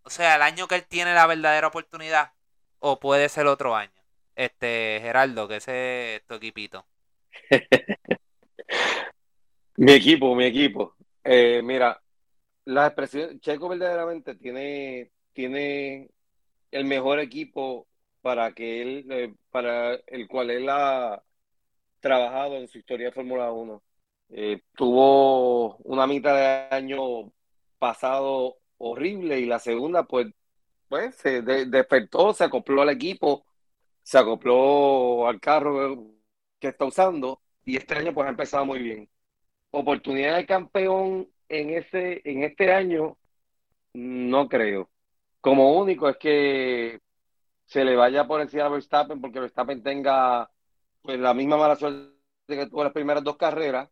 o 0.04 0.10
sea, 0.10 0.36
el 0.36 0.42
año 0.42 0.68
que 0.68 0.76
él 0.76 0.86
tiene 0.86 1.14
la 1.14 1.26
verdadera 1.26 1.68
oportunidad? 1.68 2.34
¿O 2.80 3.00
puede 3.00 3.30
ser 3.30 3.48
otro 3.48 3.74
año? 3.74 4.04
Este, 4.36 5.00
Geraldo, 5.02 5.48
que 5.48 5.58
ese 5.58 6.18
es 6.18 6.26
tu 6.26 6.34
equipito. 6.34 6.86
mi 9.78 9.94
equipo, 9.94 10.36
mi 10.36 10.44
equipo. 10.44 10.98
Eh, 11.24 11.62
mira, 11.64 12.02
la 12.70 12.88
expresión, 12.88 13.40
Checo 13.40 13.68
verdaderamente 13.70 14.36
tiene, 14.36 15.12
tiene 15.34 16.10
el 16.72 16.86
mejor 16.86 17.20
equipo 17.20 17.88
para 18.22 18.54
que 18.54 18.82
él, 18.82 19.06
eh, 19.10 19.36
para 19.52 19.96
el 20.08 20.28
cual 20.28 20.52
él 20.52 20.70
ha, 20.70 21.24
trabajado 22.00 22.58
en 22.58 22.68
su 22.68 22.78
historia 22.78 23.08
de 23.08 23.12
Fórmula 23.14 23.52
1. 23.52 23.84
Eh, 24.30 24.62
tuvo 24.76 25.78
una 25.78 26.08
mitad 26.08 26.36
de 26.36 26.76
año 26.76 27.32
pasado 27.80 28.58
horrible 28.78 29.40
y 29.40 29.46
la 29.46 29.60
segunda, 29.60 30.04
pues, 30.04 30.28
pues 30.88 31.16
se 31.16 31.42
despertó, 31.42 32.34
se 32.34 32.44
acopló 32.46 32.84
al 32.84 32.90
equipo, 32.90 33.46
se 34.04 34.18
acopló 34.20 35.28
al 35.28 35.40
carro 35.40 36.06
que 36.60 36.70
está 36.70 36.86
usando 36.86 37.42
y 37.66 37.78
este 37.78 37.96
año 37.96 38.14
pues 38.14 38.28
ha 38.28 38.32
empezado 38.32 38.66
muy 38.66 38.80
bien. 38.80 39.10
Oportunidad 39.72 40.38
de 40.38 40.46
campeón 40.46 41.30
en 41.50 41.72
ese 41.72 42.22
en 42.26 42.44
este 42.44 42.72
año 42.74 43.18
no 43.94 44.50
creo. 44.50 44.90
Como 45.42 45.80
único 45.80 46.10
es 46.10 46.18
que 46.18 47.02
se 47.66 47.86
le 47.86 47.96
vaya 47.96 48.28
por 48.28 48.42
encima 48.42 48.66
a 48.66 48.70
Verstappen 48.70 49.22
porque 49.22 49.40
Verstappen 49.40 49.84
tenga 49.84 50.50
pues 51.02 51.20
la 51.20 51.34
misma 51.34 51.58
mala 51.58 51.76
suerte 51.76 52.14
que 52.48 52.68
tuvo 52.68 52.84
las 52.84 52.94
primeras 52.94 53.24
dos 53.24 53.38
carreras, 53.38 53.90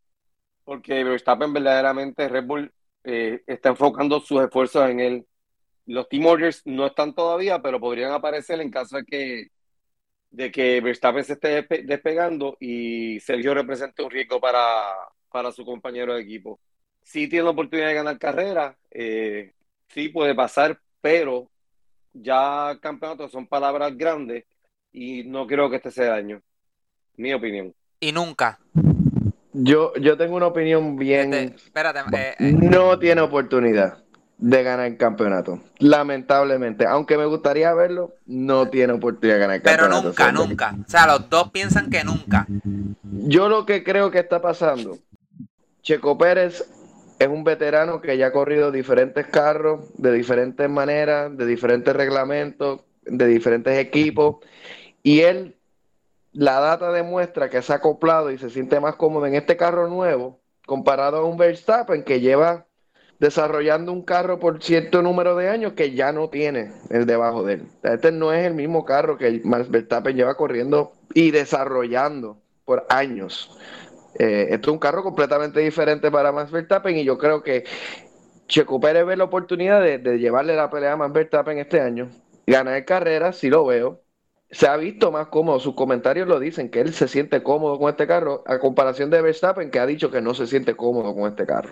porque 0.64 1.04
Verstappen 1.04 1.54
verdaderamente 1.54 2.28
Red 2.30 2.46
Bull 2.46 2.74
eh, 3.04 3.44
está 3.48 3.70
enfocando 3.70 4.20
sus 4.20 4.42
esfuerzos 4.44 4.90
en 4.90 5.00
él. 5.00 5.28
Los 5.86 6.10
team 6.10 6.26
orders 6.26 6.62
no 6.66 6.88
están 6.88 7.16
todavía, 7.16 7.62
pero 7.62 7.80
podrían 7.80 8.12
aparecer 8.12 8.62
en 8.62 8.72
caso 8.72 8.98
de 8.98 9.06
que 9.06 9.48
de 10.30 10.52
que 10.52 10.82
Verstappen 10.82 11.24
se 11.24 11.34
esté 11.34 11.66
despegando 11.84 12.58
y 12.60 13.20
Sergio 13.22 13.54
represente 13.54 14.04
un 14.04 14.12
riesgo 14.12 14.40
para, 14.40 14.94
para 15.30 15.52
su 15.52 15.66
compañero 15.66 16.14
de 16.14 16.22
equipo. 16.22 16.60
Sí 17.08 17.30
tiene 17.30 17.46
la 17.46 17.52
oportunidad 17.52 17.88
de 17.88 17.94
ganar 17.94 18.20
carrera, 18.20 18.76
eh, 18.92 19.54
sí 19.88 20.10
puede 20.10 20.36
pasar, 20.36 20.78
pero 21.00 21.50
ya 22.12 22.78
campeonatos 22.82 23.32
son 23.32 23.48
palabras 23.48 23.98
grandes 23.98 24.44
y 24.92 25.24
no 25.24 25.48
creo 25.48 25.70
que 25.70 25.78
este 25.78 25.90
sea 25.90 26.08
el 26.08 26.12
año. 26.12 26.42
Mi 27.16 27.34
opinión. 27.34 27.74
Y 28.02 28.12
nunca. 28.12 28.60
Yo, 29.54 29.94
yo 29.96 30.18
tengo 30.18 30.36
una 30.36 30.48
opinión 30.48 30.98
bien. 30.98 31.34
espérate, 31.34 32.02
eh, 32.12 32.36
eh. 32.40 32.52
No 32.52 33.00
tiene 33.00 33.22
oportunidad 33.22 34.04
de 34.38 34.64
ganar 34.64 34.88
el 34.88 34.98
campeonato. 34.98 35.62
Lamentablemente. 35.80 36.86
Aunque 36.86 37.18
me 37.18 37.26
gustaría 37.26 37.74
verlo, 37.74 38.16
no 38.26 38.70
tiene 38.70 38.92
oportunidad 38.92 39.36
de 39.36 39.40
ganar 39.40 39.56
el 39.56 39.62
campeonato. 39.62 40.14
Pero 40.14 40.32
nunca, 40.34 40.72
nunca. 40.74 40.86
O 40.86 40.90
sea, 40.90 41.08
los 41.08 41.30
dos 41.30 41.52
piensan 41.52 41.90
que 41.90 42.04
nunca. 42.04 42.46
Yo 43.04 43.48
lo 43.48 43.66
que 43.66 43.86
creo 43.86 44.12
que 44.12 44.20
está 44.20 44.42
pasando. 44.42 44.98
Checo 45.82 46.18
Pérez 46.18 46.70
es 47.20 47.28
un 47.28 47.44
veterano 47.44 48.02
que 48.02 48.18
ya 48.18 48.28
ha 48.28 48.32
corrido 48.32 48.72
diferentes 48.72 49.26
carros 49.28 49.92
de 49.98 50.12
diferentes 50.12 50.70
maneras, 50.70 51.36
de 51.36 51.46
diferentes 51.46 51.96
reglamentos, 51.96 52.82
de 53.04 53.28
diferentes 53.28 53.78
equipos. 53.78 54.38
Y 55.04 55.22
él, 55.22 55.56
la 56.34 56.60
data 56.60 56.92
demuestra 56.92 57.50
que 57.50 57.62
se 57.62 57.74
ha 57.74 57.78
acoplado 57.78 58.32
y 58.32 58.38
se 58.38 58.50
siente 58.50 58.80
más 58.80 58.96
cómodo 58.96 59.26
en 59.26 59.36
este 59.36 59.58
carro 59.58 59.88
nuevo 59.88 60.40
comparado 60.66 61.18
a 61.18 61.26
un 61.26 61.38
Verstappen 61.38 62.04
que 62.04 62.20
lleva 62.20 62.66
desarrollando 63.20 63.92
un 63.92 64.04
carro 64.04 64.40
por 64.40 64.62
cierto 64.62 65.02
número 65.02 65.36
de 65.36 65.50
años 65.50 65.74
que 65.74 65.94
ya 65.94 66.12
no 66.12 66.30
tiene 66.30 66.72
el 66.90 67.06
debajo 67.06 67.44
de 67.44 67.56
él. 67.56 67.68
Este 67.84 68.12
no 68.12 68.32
es 68.32 68.46
el 68.46 68.54
mismo 68.54 68.86
carro 68.86 69.18
que 69.18 69.42
Max 69.44 69.72
Verstappen 69.72 70.16
lleva 70.16 70.36
corriendo 70.36 70.92
y 71.14 71.32
desarrollando 71.32 72.38
por 72.66 72.86
años. 72.90 73.58
Eh, 74.20 74.48
esto 74.52 74.70
es 74.70 74.74
un 74.74 74.80
carro 74.80 75.04
completamente 75.04 75.60
diferente 75.60 76.10
para 76.10 76.32
Max 76.32 76.52
Verstappen 76.52 76.98
y 76.98 77.04
yo 77.04 77.18
creo 77.18 77.44
que 77.44 77.66
Checo 78.48 78.80
Pérez 78.80 79.06
ve 79.06 79.18
la 79.18 79.26
oportunidad 79.26 79.82
de, 79.82 80.18
llevarle 80.18 80.56
la 80.56 80.70
pelea 80.70 80.94
a 80.94 80.98
Max 80.98 81.14
Verstappen 81.14 81.58
este 81.60 81.82
año. 81.82 82.10
Ganar 82.46 82.86
carrera, 82.86 83.34
si 83.34 83.50
lo 83.50 83.66
veo. 83.66 84.02
Se 84.50 84.68
ha 84.68 84.78
visto 84.78 85.12
más 85.12 85.28
cómodo, 85.28 85.60
sus 85.60 85.76
comentarios 85.76 86.28
lo 86.28 86.40
dicen, 86.40 86.72
que 86.72 86.80
él 86.80 86.94
se 86.94 87.10
siente 87.10 87.44
cómodo 87.44 87.78
con 87.78 87.90
este 87.90 88.08
carro, 88.08 88.44
a 88.48 88.60
comparación 88.60 89.10
de 89.10 89.22
Verstappen, 89.22 89.70
que 89.70 89.80
ha 89.80 89.86
dicho 89.86 90.10
que 90.10 90.22
no 90.22 90.34
se 90.34 90.48
siente 90.48 90.74
cómodo 90.76 91.14
con 91.14 91.30
este 91.30 91.46
carro 91.46 91.72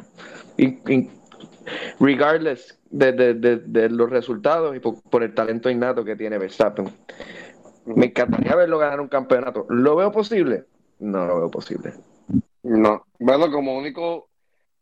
regardless 1.99 2.77
de, 2.89 3.89
los 3.89 4.09
resultados 4.09 4.75
y 4.75 4.79
por, 4.79 5.23
el 5.23 5.33
talento 5.33 5.69
innato 5.69 6.05
que 6.05 6.15
tiene 6.15 6.37
Verstappen. 6.37 6.89
Me 7.85 8.07
encantaría 8.07 8.55
verlo 8.55 8.77
ganar 8.77 9.01
un 9.01 9.07
campeonato. 9.07 9.65
¿Lo 9.69 9.95
veo 9.95 10.11
posible? 10.11 10.65
No 10.99 11.25
lo 11.25 11.37
veo 11.37 11.51
posible. 11.51 11.93
No. 12.65 13.05
Bueno, 13.19 13.51
como 13.51 13.77
único, 13.77 14.27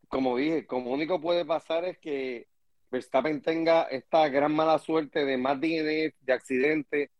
como 0.07 0.37
dije, 0.37 0.65
como 0.65 0.91
único 0.91 1.19
puede 1.19 1.43
pasar 1.43 1.83
es 1.83 1.97
que 1.97 2.47
Verstappen 2.89 3.41
tenga 3.41 3.83
esta 3.83 4.29
gran 4.29 4.55
mala 4.55 4.79
suerte 4.79 5.25
de 5.25 5.37
más 5.37 5.59
DNA, 5.59 6.13
de 6.21 6.33
accidente. 6.33 7.11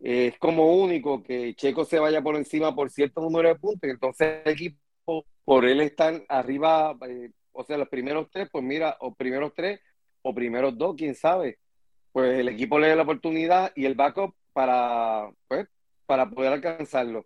es 0.00 0.36
como 0.38 0.74
único 0.74 1.22
que 1.22 1.54
Checo 1.54 1.84
se 1.84 2.00
vaya 2.00 2.20
por 2.20 2.34
encima 2.34 2.74
por 2.74 2.90
cierto 2.90 3.20
número 3.20 3.48
de 3.48 3.54
puntos. 3.54 3.88
Entonces 3.88 4.40
el 4.44 4.52
equipo, 4.54 5.24
por 5.44 5.64
él 5.64 5.80
estar 5.80 6.20
arriba 6.28 6.96
eh, 7.08 7.30
o 7.52 7.62
sea, 7.62 7.78
los 7.78 7.88
primeros 7.88 8.28
tres, 8.32 8.48
pues 8.50 8.64
mira, 8.64 8.96
o 9.00 9.14
primeros 9.14 9.54
tres 9.54 9.80
o 10.22 10.34
primeros 10.34 10.76
dos, 10.76 10.96
quién 10.96 11.14
sabe. 11.14 11.60
Pues 12.10 12.40
el 12.40 12.48
equipo 12.48 12.80
le 12.80 12.88
da 12.88 12.96
la 12.96 13.02
oportunidad 13.02 13.70
y 13.76 13.84
el 13.84 13.94
backup 13.94 14.34
para, 14.52 15.30
pues, 15.46 15.68
para 16.06 16.28
poder 16.28 16.54
alcanzarlo. 16.54 17.24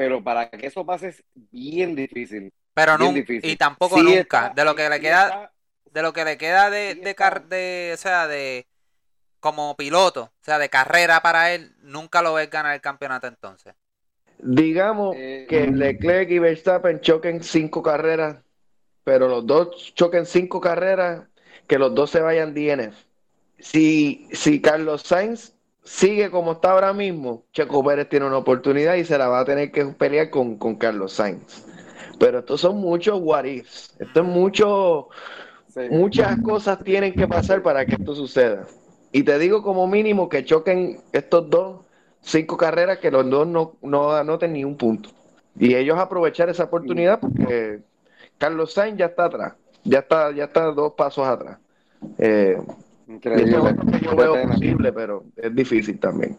Pero 0.00 0.24
para 0.24 0.48
que 0.48 0.66
eso 0.66 0.86
pase 0.86 1.08
es 1.08 1.22
bien 1.34 1.94
difícil. 1.94 2.50
Pero 2.72 2.96
no, 2.96 3.12
y 3.14 3.56
tampoco 3.56 4.02
nunca. 4.02 4.50
de 4.56 4.64
lo 4.64 4.74
que 4.74 4.88
le 4.88 4.98
queda, 4.98 5.52
de 5.92 6.00
lo 6.00 6.14
que 6.14 6.24
le 6.24 6.38
queda 6.38 6.70
de, 6.70 6.94
de, 6.94 7.14
de, 7.48 7.90
o 7.92 7.96
sea, 7.98 8.26
de 8.26 8.66
como 9.40 9.76
piloto, 9.76 10.22
o 10.22 10.44
sea, 10.44 10.58
de 10.58 10.70
carrera 10.70 11.20
para 11.20 11.52
él, 11.52 11.74
nunca 11.82 12.22
lo 12.22 12.32
ves 12.32 12.48
ganar 12.48 12.74
el 12.74 12.80
campeonato 12.80 13.26
entonces. 13.26 13.74
Digamos 14.38 15.14
eh, 15.18 15.44
que 15.46 15.66
Leclerc 15.66 16.30
y 16.30 16.38
Verstappen 16.38 17.00
choquen 17.02 17.42
cinco 17.42 17.82
carreras 17.82 18.38
pero 19.04 19.28
los 19.28 19.46
dos 19.46 19.92
choquen 19.94 20.24
cinco 20.24 20.62
carreras, 20.62 21.26
que 21.66 21.78
los 21.78 21.94
dos 21.94 22.10
se 22.10 22.20
vayan 22.20 22.54
DNF. 22.54 22.94
Si, 23.58 24.28
si 24.32 24.62
Carlos 24.62 25.02
Sainz 25.02 25.52
sigue 25.82 26.30
como 26.30 26.52
está 26.52 26.72
ahora 26.72 26.92
mismo, 26.92 27.44
Checo 27.52 27.84
Pérez 27.84 28.08
tiene 28.08 28.26
una 28.26 28.38
oportunidad 28.38 28.94
y 28.94 29.04
se 29.04 29.18
la 29.18 29.28
va 29.28 29.40
a 29.40 29.44
tener 29.44 29.70
que 29.70 29.86
pelear 29.86 30.30
con, 30.30 30.56
Carlos 30.76 31.12
Sainz. 31.12 31.64
Pero 32.18 32.40
estos 32.40 32.60
son 32.60 32.78
muchos 32.78 33.18
what 33.20 33.44
ifs. 33.44 33.94
Esto 33.98 34.20
es 34.20 34.26
mucho, 34.26 35.08
muchas 35.90 36.40
cosas 36.42 36.82
tienen 36.84 37.14
que 37.14 37.26
pasar 37.26 37.62
para 37.62 37.86
que 37.86 37.94
esto 37.94 38.14
suceda. 38.14 38.66
Y 39.12 39.22
te 39.22 39.38
digo 39.38 39.62
como 39.62 39.86
mínimo 39.86 40.28
que 40.28 40.44
choquen 40.44 41.00
estos 41.12 41.48
dos, 41.50 41.80
cinco 42.20 42.56
carreras, 42.56 42.98
que 42.98 43.10
los 43.10 43.28
dos 43.28 43.46
no, 43.46 43.76
no 43.82 44.12
anoten 44.12 44.52
ni 44.52 44.64
un 44.64 44.76
punto. 44.76 45.10
Y 45.58 45.74
ellos 45.74 45.98
aprovechar 45.98 46.48
esa 46.48 46.64
oportunidad 46.64 47.18
porque 47.20 47.80
Carlos 48.38 48.72
Sainz 48.72 48.98
ya 48.98 49.06
está 49.06 49.24
atrás, 49.24 49.54
ya 49.82 50.00
está, 50.00 50.30
ya 50.32 50.44
está 50.44 50.66
dos 50.66 50.92
pasos 50.92 51.26
atrás. 51.26 51.58
Eh, 52.18 52.56
Increíble. 53.10 53.74
yo 54.00 54.16
veo 54.16 54.42
posible, 54.48 54.92
pero 54.92 55.24
es 55.36 55.54
difícil 55.54 55.98
también. 55.98 56.38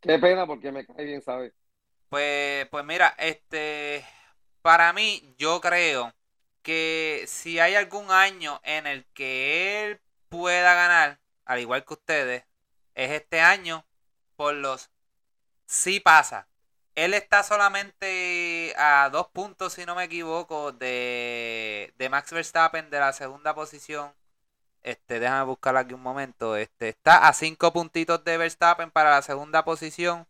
Qué 0.00 0.18
pena 0.18 0.46
porque 0.46 0.70
me 0.70 0.86
cae 0.86 1.04
bien, 1.04 1.22
¿sabes? 1.22 1.52
Pues, 2.08 2.66
pues 2.68 2.84
mira, 2.84 3.14
este, 3.18 4.04
para 4.62 4.92
mí, 4.92 5.34
yo 5.38 5.60
creo 5.60 6.12
que 6.62 7.24
si 7.26 7.58
hay 7.58 7.74
algún 7.74 8.10
año 8.10 8.60
en 8.62 8.86
el 8.86 9.04
que 9.12 9.84
él 9.84 10.00
pueda 10.28 10.74
ganar, 10.74 11.18
al 11.44 11.60
igual 11.60 11.84
que 11.84 11.94
ustedes, 11.94 12.44
es 12.94 13.10
este 13.10 13.40
año 13.40 13.84
por 14.36 14.54
los 14.54 14.90
sí 15.66 16.00
pasa. 16.00 16.48
Él 16.94 17.12
está 17.12 17.42
solamente 17.42 18.72
a 18.76 19.10
dos 19.10 19.28
puntos, 19.28 19.72
si 19.72 19.84
no 19.84 19.96
me 19.96 20.04
equivoco, 20.04 20.70
de, 20.72 21.92
Max 22.10 22.32
Verstappen 22.32 22.88
de 22.88 23.00
la 23.00 23.12
segunda 23.12 23.54
posición. 23.54 24.12
Este, 24.84 25.18
déjame 25.18 25.44
buscar 25.46 25.76
aquí 25.76 25.94
un 25.94 26.02
momento. 26.02 26.56
Este, 26.56 26.90
está 26.90 27.26
a 27.28 27.32
cinco 27.32 27.72
puntitos 27.72 28.22
de 28.24 28.36
Verstappen 28.36 28.90
para 28.90 29.10
la 29.10 29.22
segunda 29.22 29.64
posición. 29.64 30.26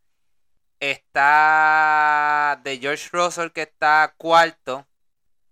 Está 0.81 2.61
de 2.65 2.79
George 2.79 3.09
Russell 3.13 3.51
que 3.51 3.63
está 3.63 4.15
cuarto. 4.17 4.87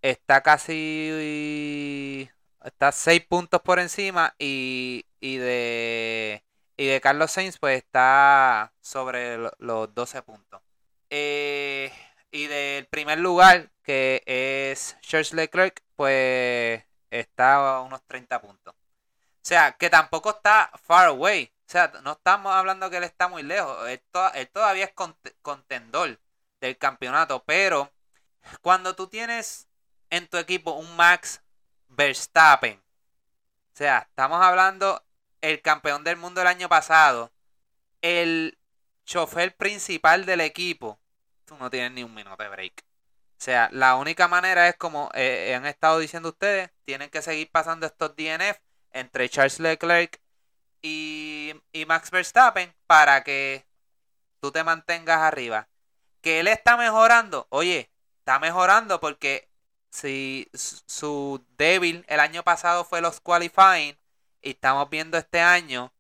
Está 0.03 0.43
casi. 0.43 2.31
Está 2.65 2.93
seis 2.93 3.25
puntos 3.27 3.61
por 3.63 3.79
encima. 3.81 4.35
Y, 4.39 5.07
y 5.21 5.37
de. 5.39 6.45
Y 6.77 6.87
de 6.87 7.01
Carlos 7.01 7.33
Sainz, 7.33 7.59
pues 7.59 7.79
está 7.79 8.73
sobre 8.81 9.39
los 9.59 9.95
12 9.95 10.23
puntos. 10.23 10.63
Eh, 11.11 11.93
y 12.31 12.47
del 12.47 12.87
primer 12.87 13.19
lugar, 13.21 13.71
que 13.83 14.23
es 14.27 14.97
George 15.03 15.37
Leclerc, 15.37 15.83
pues 15.97 16.85
está 17.11 17.79
a 17.79 17.81
unos 17.83 18.03
30 18.07 18.41
puntos. 18.41 18.75
Sea, 19.43 19.73
que 19.73 19.91
tampoco 19.91 20.31
está 20.31 20.71
far 20.85 21.09
away. 21.09 21.53
O 21.67 21.71
sea, 21.71 21.93
no 22.03 22.13
estamos 22.13 22.53
hablando 22.53 22.91
que 22.91 22.99
él 22.99 23.05
está 23.05 23.29
muy 23.29 23.43
lejos. 23.43 23.77
Él, 23.89 24.01
todavía 24.53 24.85
es 24.85 24.93
contendor 25.43 26.21
del 26.61 26.79
campeonato. 26.79 27.45
Pero 27.45 27.93
cuando 28.61 28.95
tú 28.95 29.09
tienes 29.09 29.69
en 30.11 30.29
tu 30.29 30.37
equipo 30.37 30.73
un 30.73 30.97
Max 30.97 31.43
Verstappen. 31.89 32.79
O 32.79 33.77
sea, 33.77 34.07
estamos 34.09 34.43
hablando 34.45 35.03
el 35.41 35.61
campeón 35.63 36.05
del 36.05 36.17
mundo 36.17 36.41
el 36.41 36.47
año 36.47 36.69
pasado. 36.69 37.33
El 38.01 38.59
chofer 39.05 39.57
principal 39.57 40.27
del 40.27 40.41
equipo 40.41 40.99
tú 41.45 41.57
no 41.57 41.71
tienes 41.71 41.93
ni 41.93 42.03
un 42.03 42.15
minuto 42.15 42.43
de 42.43 42.49
break. 42.49 42.83
O 42.83 43.45
sea, 43.45 43.69
la 43.73 43.97
única 43.97 44.29
manera 44.29 44.69
es 44.69 44.77
como 44.77 45.11
eh, 45.15 45.55
han 45.55 45.67
estado 45.67 45.99
diciendo 45.99 46.31
ustedes, 46.31 46.71
tienen 46.85 47.11
que 47.11 47.23
seguir 47.23 47.51
pasando 47.51 47.87
estos 47.87 48.15
DNF 48.17 48.59
entre 48.93 49.29
Charles 49.29 49.61
Leclerc 49.61 50.21
y, 50.83 51.55
Max 51.87 52.11
Verstappen 52.11 52.75
para 52.87 53.25
que 53.25 53.67
tú 54.41 54.53
te 54.53 54.65
mantengas 54.65 55.19
arriba. 55.19 55.69
Que 56.21 56.41
él 56.41 56.49
está 56.49 56.77
mejorando, 56.77 57.47
oye, 57.51 57.91
está 58.21 58.39
mejorando 58.39 59.01
porque 59.01 59.49
si 59.91 60.49
su 60.55 61.45
débil 61.57 62.05
el 62.09 62.21
año 62.21 62.43
pasado 62.43 62.85
fue 62.85 63.01
los 63.01 63.21
qualifying 63.21 63.99
y 64.41 64.51
estamos 64.51 64.89
viendo 64.89 65.19
este 65.19 65.41
año 65.41 65.93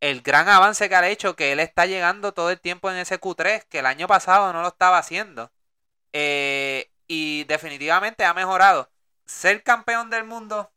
el 0.00 0.22
gran 0.22 0.48
avance 0.48 0.88
que 0.88 0.94
ha 0.94 1.08
hecho, 1.08 1.36
que 1.36 1.52
él 1.52 1.60
está 1.60 1.86
llegando 1.86 2.32
todo 2.32 2.50
el 2.50 2.60
tiempo 2.60 2.90
en 2.90 2.98
ese 2.98 3.20
Q3, 3.20 3.64
que 3.68 3.80
el 3.80 3.86
año 3.86 4.06
pasado 4.06 4.52
no 4.52 4.62
lo 4.62 4.68
estaba 4.68 4.98
haciendo. 4.98 5.50
Eh, 6.12 6.90
y 7.08 7.44
definitivamente 7.44 8.24
ha 8.24 8.34
mejorado. 8.34 8.90
Ser 9.26 9.62
campeón 9.62 10.10
del 10.10 10.24
mundo, 10.24 10.70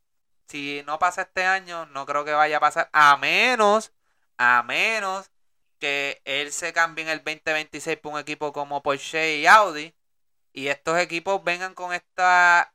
si 0.52 0.82
no 0.86 0.98
pasa 0.98 1.22
este 1.22 1.44
año, 1.44 1.86
no 1.86 2.06
creo 2.06 2.24
que 2.24 2.32
vaya 2.32 2.58
a 2.58 2.60
pasar, 2.60 2.90
a 2.92 3.16
menos, 3.16 3.92
a 4.38 4.62
menos 4.64 5.30
que 5.78 6.20
él 6.26 6.52
se 6.52 6.72
cambie 6.74 7.04
en 7.04 7.10
el 7.10 7.18
2026 7.24 7.98
por 7.98 8.12
un 8.14 8.20
equipo 8.20 8.52
como 8.52 8.82
Porsche 8.82 9.38
y 9.38 9.46
Audi, 9.46 9.94
y 10.52 10.68
estos 10.68 10.98
equipos 10.98 11.42
vengan 11.44 11.74
con 11.74 11.94
estas 11.94 12.68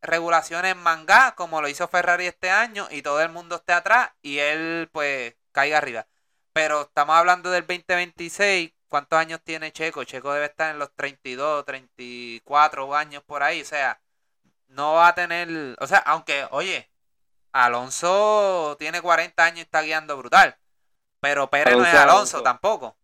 regulaciones 0.00 0.76
manga, 0.76 1.34
como 1.34 1.60
lo 1.60 1.68
hizo 1.68 1.88
Ferrari 1.88 2.26
este 2.26 2.50
año, 2.50 2.88
y 2.90 3.02
todo 3.02 3.20
el 3.20 3.30
mundo 3.30 3.56
esté 3.56 3.72
atrás, 3.72 4.10
y 4.22 4.38
él 4.38 4.88
pues 4.92 5.34
caiga 5.52 5.78
arriba. 5.78 6.06
Pero 6.52 6.82
estamos 6.82 7.16
hablando 7.16 7.50
del 7.50 7.66
2026. 7.66 8.72
¿Cuántos 8.88 9.18
años 9.18 9.40
tiene 9.44 9.72
Checo? 9.72 10.04
Checo 10.04 10.32
debe 10.32 10.46
estar 10.46 10.70
en 10.72 10.78
los 10.78 10.94
32, 10.94 11.64
34 11.64 12.94
años 12.96 13.22
por 13.24 13.42
ahí. 13.42 13.60
O 13.62 13.64
sea, 13.64 14.00
no 14.68 14.94
va 14.94 15.08
a 15.08 15.14
tener. 15.14 15.76
O 15.80 15.86
sea, 15.86 15.98
aunque, 15.98 16.46
oye, 16.50 16.90
Alonso 17.64 18.76
tiene 18.78 19.00
40 19.00 19.44
años 19.44 19.58
y 19.58 19.62
está 19.62 19.82
guiando 19.82 20.16
brutal. 20.16 20.56
Pero 21.20 21.50
Pérez 21.50 21.76
no 21.76 21.84
es 21.84 21.94
Alonso, 21.94 22.42
tampoco. 22.42 22.96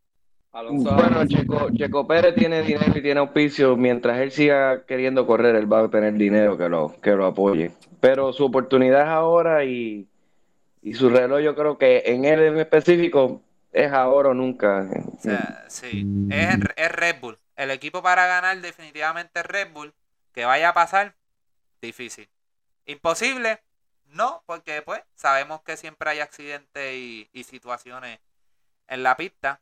bueno, 0.53 1.27
Checo, 1.27 1.71
Checo 1.77 2.07
Pérez 2.07 2.35
tiene 2.35 2.63
dinero 2.63 2.93
y 2.97 3.03
tiene 3.03 3.21
auspicio. 3.21 3.77
Mientras 3.77 4.19
él 4.21 4.31
siga 4.31 4.85
queriendo 4.87 5.27
correr, 5.27 5.57
él 5.57 5.73
va 5.73 5.81
a 5.81 5.91
tener 5.91 6.15
dinero 6.15 6.57
que 6.57 6.69
lo, 6.69 6.95
que 7.01 7.11
lo 7.11 7.27
apoye. 7.27 7.73
Pero 8.01 8.33
su 8.33 8.45
oportunidad 8.45 9.03
es 9.03 9.09
ahora 9.09 9.65
y 9.65 10.09
y 10.85 10.93
su 10.93 11.09
reloj 11.09 11.41
yo 11.41 11.57
creo 11.57 11.79
que 11.79 12.03
en 12.05 12.27
él 12.27 12.41
en 12.41 12.59
específico 12.59 13.43
es 13.73 13.91
ahora 13.91 14.29
o 14.29 14.35
nunca. 14.35 14.87
O 15.17 15.19
sea, 15.19 15.65
sí, 15.67 16.07
es, 16.31 16.59
es 16.77 16.93
Red 16.93 17.21
Bull. 17.21 17.39
El 17.57 17.71
equipo 17.71 18.03
para 18.03 18.27
ganar 18.27 18.61
definitivamente 18.61 19.41
es 19.41 19.47
Red 19.47 19.73
Bull. 19.73 19.95
Que 20.35 20.45
vaya 20.45 20.69
a 20.69 20.75
pasar, 20.75 21.15
difícil. 21.81 22.29
Imposible, 22.85 23.61
no, 24.15 24.43
porque 24.47 24.83
pues 24.83 25.03
sabemos 25.15 25.63
que 25.63 25.77
siempre 25.77 26.11
hay 26.11 26.21
accidentes 26.21 26.95
y, 26.95 27.29
y 27.33 27.45
situaciones 27.45 28.21
en 28.89 29.03
la 29.03 29.17
pista. 29.17 29.61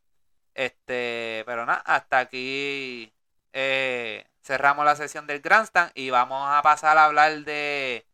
Este, 0.55 1.43
pero 1.47 1.65
nada, 1.67 1.83
hasta 1.87 2.19
aquí 2.19 3.13
eh, 3.53 4.27
cerramos 4.43 4.85
la 4.85 4.97
sesión 4.97 5.27
del 5.27 5.41
Grandstand 5.41 5.93
y 5.95 6.11
vamos 6.11 6.47
a 6.49 6.63
pasar 6.63 6.99
a 6.99 7.07
hablar 7.07 7.45
de 7.45 8.07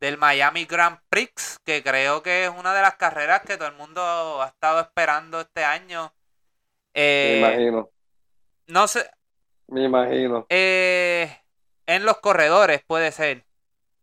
del 0.00 0.16
Miami 0.16 0.64
Grand 0.64 0.98
Prix, 1.08 1.58
que 1.64 1.82
creo 1.82 2.22
que 2.22 2.44
es 2.44 2.50
una 2.50 2.72
de 2.74 2.82
las 2.82 2.94
carreras 2.94 3.42
que 3.42 3.56
todo 3.56 3.68
el 3.68 3.74
mundo 3.74 4.42
ha 4.42 4.46
estado 4.46 4.80
esperando 4.80 5.40
este 5.40 5.64
año. 5.64 6.12
Me 6.94 7.02
eh, 7.02 7.38
imagino. 7.38 7.90
No 8.68 8.86
sé. 8.86 9.10
Me 9.66 9.84
imagino. 9.84 10.46
Eh, 10.48 11.36
en 11.86 12.04
los 12.04 12.18
corredores 12.18 12.82
puede 12.86 13.12
ser. 13.12 13.44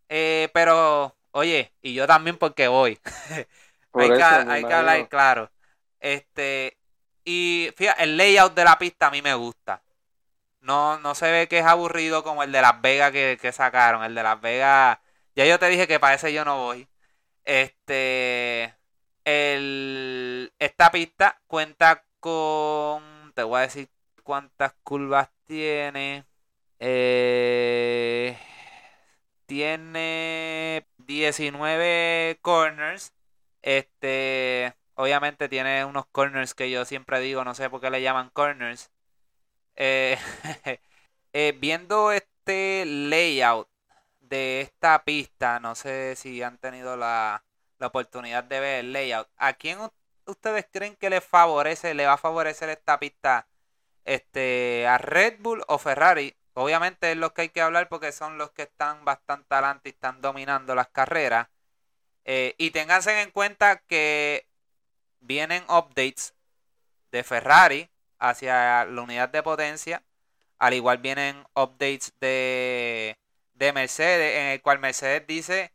Eh, 0.10 0.50
pero, 0.54 1.16
oye, 1.36 1.74
y 1.82 1.94
yo 1.94 2.08
también 2.08 2.38
porque 2.38 2.68
voy. 2.68 3.00
hay, 3.94 4.10
que, 4.10 4.24
hay 4.24 4.64
que 4.66 4.74
hablar 4.74 5.10
claro. 5.10 5.52
Este, 6.00 6.78
y 7.26 7.72
fíjate, 7.76 8.04
el 8.04 8.18
layout 8.18 8.56
de 8.56 8.64
la 8.64 8.78
pista 8.78 9.08
a 9.08 9.12
mí 9.12 9.22
me 9.22 9.34
gusta. 9.36 9.84
No, 10.62 11.00
no 11.00 11.16
se 11.16 11.32
ve 11.32 11.48
que 11.48 11.60
es 11.60 11.66
aburrido 11.66 12.24
como 12.24 12.44
el 12.44 12.52
de 12.52 12.62
Las 12.62 12.82
Vegas 12.82 13.12
que, 13.12 13.38
que 13.42 13.52
sacaron. 13.52 14.04
El 14.04 14.16
de 14.16 14.24
Las 14.24 14.42
Vegas 14.42 15.00
ya 15.36 15.46
yo 15.46 15.60
te 15.60 15.68
dije 15.70 15.88
que 15.88 16.00
para 16.00 16.16
ese 16.16 16.34
yo 16.34 16.46
no 16.46 16.58
voy. 16.58 16.88
Este. 17.46 18.74
El, 19.26 20.54
esta 20.60 20.92
pista 20.92 21.42
cuenta 21.48 22.06
con. 22.20 23.34
Te 23.36 23.44
voy 23.44 23.60
a 23.60 23.62
decir 23.64 23.90
cuántas 24.24 24.74
curvas 24.84 25.30
tiene. 25.46 26.26
Eh, 26.80 28.38
tiene 29.46 30.88
19 31.06 32.40
corners. 32.42 33.14
Este. 33.62 34.76
Obviamente 34.96 35.50
tiene 35.50 35.86
unos 35.86 36.06
corners 36.08 36.54
que 36.54 36.72
yo 36.72 36.86
siempre 36.86 37.20
digo, 37.20 37.44
no 37.44 37.54
sé 37.56 37.70
por 37.70 37.82
qué 37.82 37.90
le 37.90 38.02
llaman 38.02 38.30
corners. 38.32 38.92
Eh, 39.76 40.18
eh, 41.34 41.54
viendo 41.60 42.12
este 42.12 42.86
layout 42.86 43.70
de 44.22 44.62
esta 44.62 45.04
pista, 45.04 45.60
no 45.60 45.76
sé 45.76 46.16
si 46.16 46.42
han 46.44 46.58
tenido 46.58 46.98
la, 46.98 47.44
oportunidad 47.80 48.44
de 48.46 48.60
ver 48.60 48.80
el 48.86 48.94
layout. 48.94 49.30
¿A 49.38 49.54
quién 49.54 49.80
ustedes 50.26 50.68
creen 50.72 50.96
que 50.96 51.10
le 51.10 51.22
favorece, 51.22 51.94
le 51.94 52.06
va 52.06 52.14
a 52.14 52.18
favorecer 52.18 52.70
esta 52.70 53.00
pista? 53.00 53.48
Este, 54.06 54.88
a 54.88 54.98
Red 54.98 55.38
Bull 55.40 55.64
o 55.68 55.78
Ferrari. 55.78 56.36
Obviamente 56.56 57.12
es 57.12 57.18
lo 57.18 57.34
que 57.34 57.44
hay 57.44 57.50
que 57.50 57.62
hablar 57.62 57.90
porque 57.90 58.12
son 58.12 58.38
los 58.38 58.52
que 58.52 58.64
están 58.64 59.06
bastante 59.06 59.54
adelante 59.54 59.90
y 59.90 59.92
están 59.94 60.22
dominando 60.22 60.76
las 60.76 60.88
carreras. 60.90 61.48
Eh, 62.26 62.56
y 62.58 62.72
ténganse 62.72 63.22
en 63.22 63.32
cuenta 63.32 63.78
que 63.88 64.48
vienen 65.20 65.64
updates 65.70 66.34
de 67.12 67.24
Ferrari 67.24 67.90
hacia 68.20 68.86
la 68.86 69.02
unidad 69.02 69.30
de 69.30 69.44
potencia. 69.44 70.04
Al 70.60 70.74
igual 70.74 71.00
vienen 71.00 71.44
updates 71.56 72.14
de 72.20 73.18
de 73.56 73.74
Mercedes, 73.74 74.38
en 74.38 74.48
el 74.48 74.62
cual 74.62 74.80
Mercedes 74.80 75.26
dice 75.28 75.72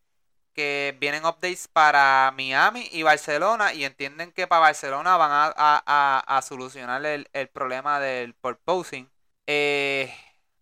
que 0.55 0.97
vienen 1.01 1.25
updates 1.25 1.69
para 1.69 2.33
Miami 2.37 2.89
y 2.93 3.03
Barcelona 3.03 3.73
y 3.73 3.85
entienden 3.85 4.33
que 4.33 4.47
para 4.47 4.61
Barcelona 4.61 5.17
van 5.17 5.31
a, 5.57 6.41
solucionar 6.47 7.05
el, 7.07 7.49
problema 7.49 8.01
del 8.01 8.35
porposing. 8.35 9.09
Eh, 9.47 10.13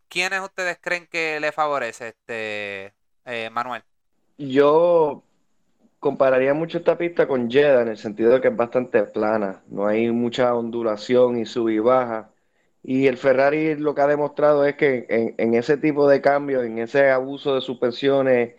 ¿Quiénes 0.08 0.40
ustedes 0.40 0.78
creen 0.80 1.06
que 1.06 1.38
le 1.40 1.52
favorece, 1.52 2.08
este 2.08 2.94
eh, 3.24 3.50
Manuel? 3.50 3.82
Yo 4.38 5.22
compararía 6.00 6.54
mucho 6.54 6.78
esta 6.78 6.96
pista 6.96 7.26
con 7.26 7.50
Jeddah 7.50 7.82
en 7.82 7.88
el 7.88 7.98
sentido 7.98 8.32
de 8.32 8.40
que 8.40 8.48
es 8.48 8.56
bastante 8.56 9.02
plana, 9.04 9.62
no 9.68 9.86
hay 9.86 10.10
mucha 10.10 10.54
ondulación 10.54 11.38
y 11.38 11.46
sub 11.46 11.68
y 11.68 11.78
baja. 11.78 12.30
Y 12.82 13.06
el 13.08 13.16
Ferrari 13.18 13.74
lo 13.76 13.94
que 13.94 14.00
ha 14.02 14.06
demostrado 14.06 14.64
es 14.64 14.76
que 14.76 15.34
en, 15.36 15.54
ese 15.54 15.76
tipo 15.76 16.08
de 16.08 16.20
cambios, 16.20 16.64
en 16.64 16.78
ese 16.78 17.10
abuso 17.10 17.54
de 17.54 17.60
suspensiones, 17.60 18.54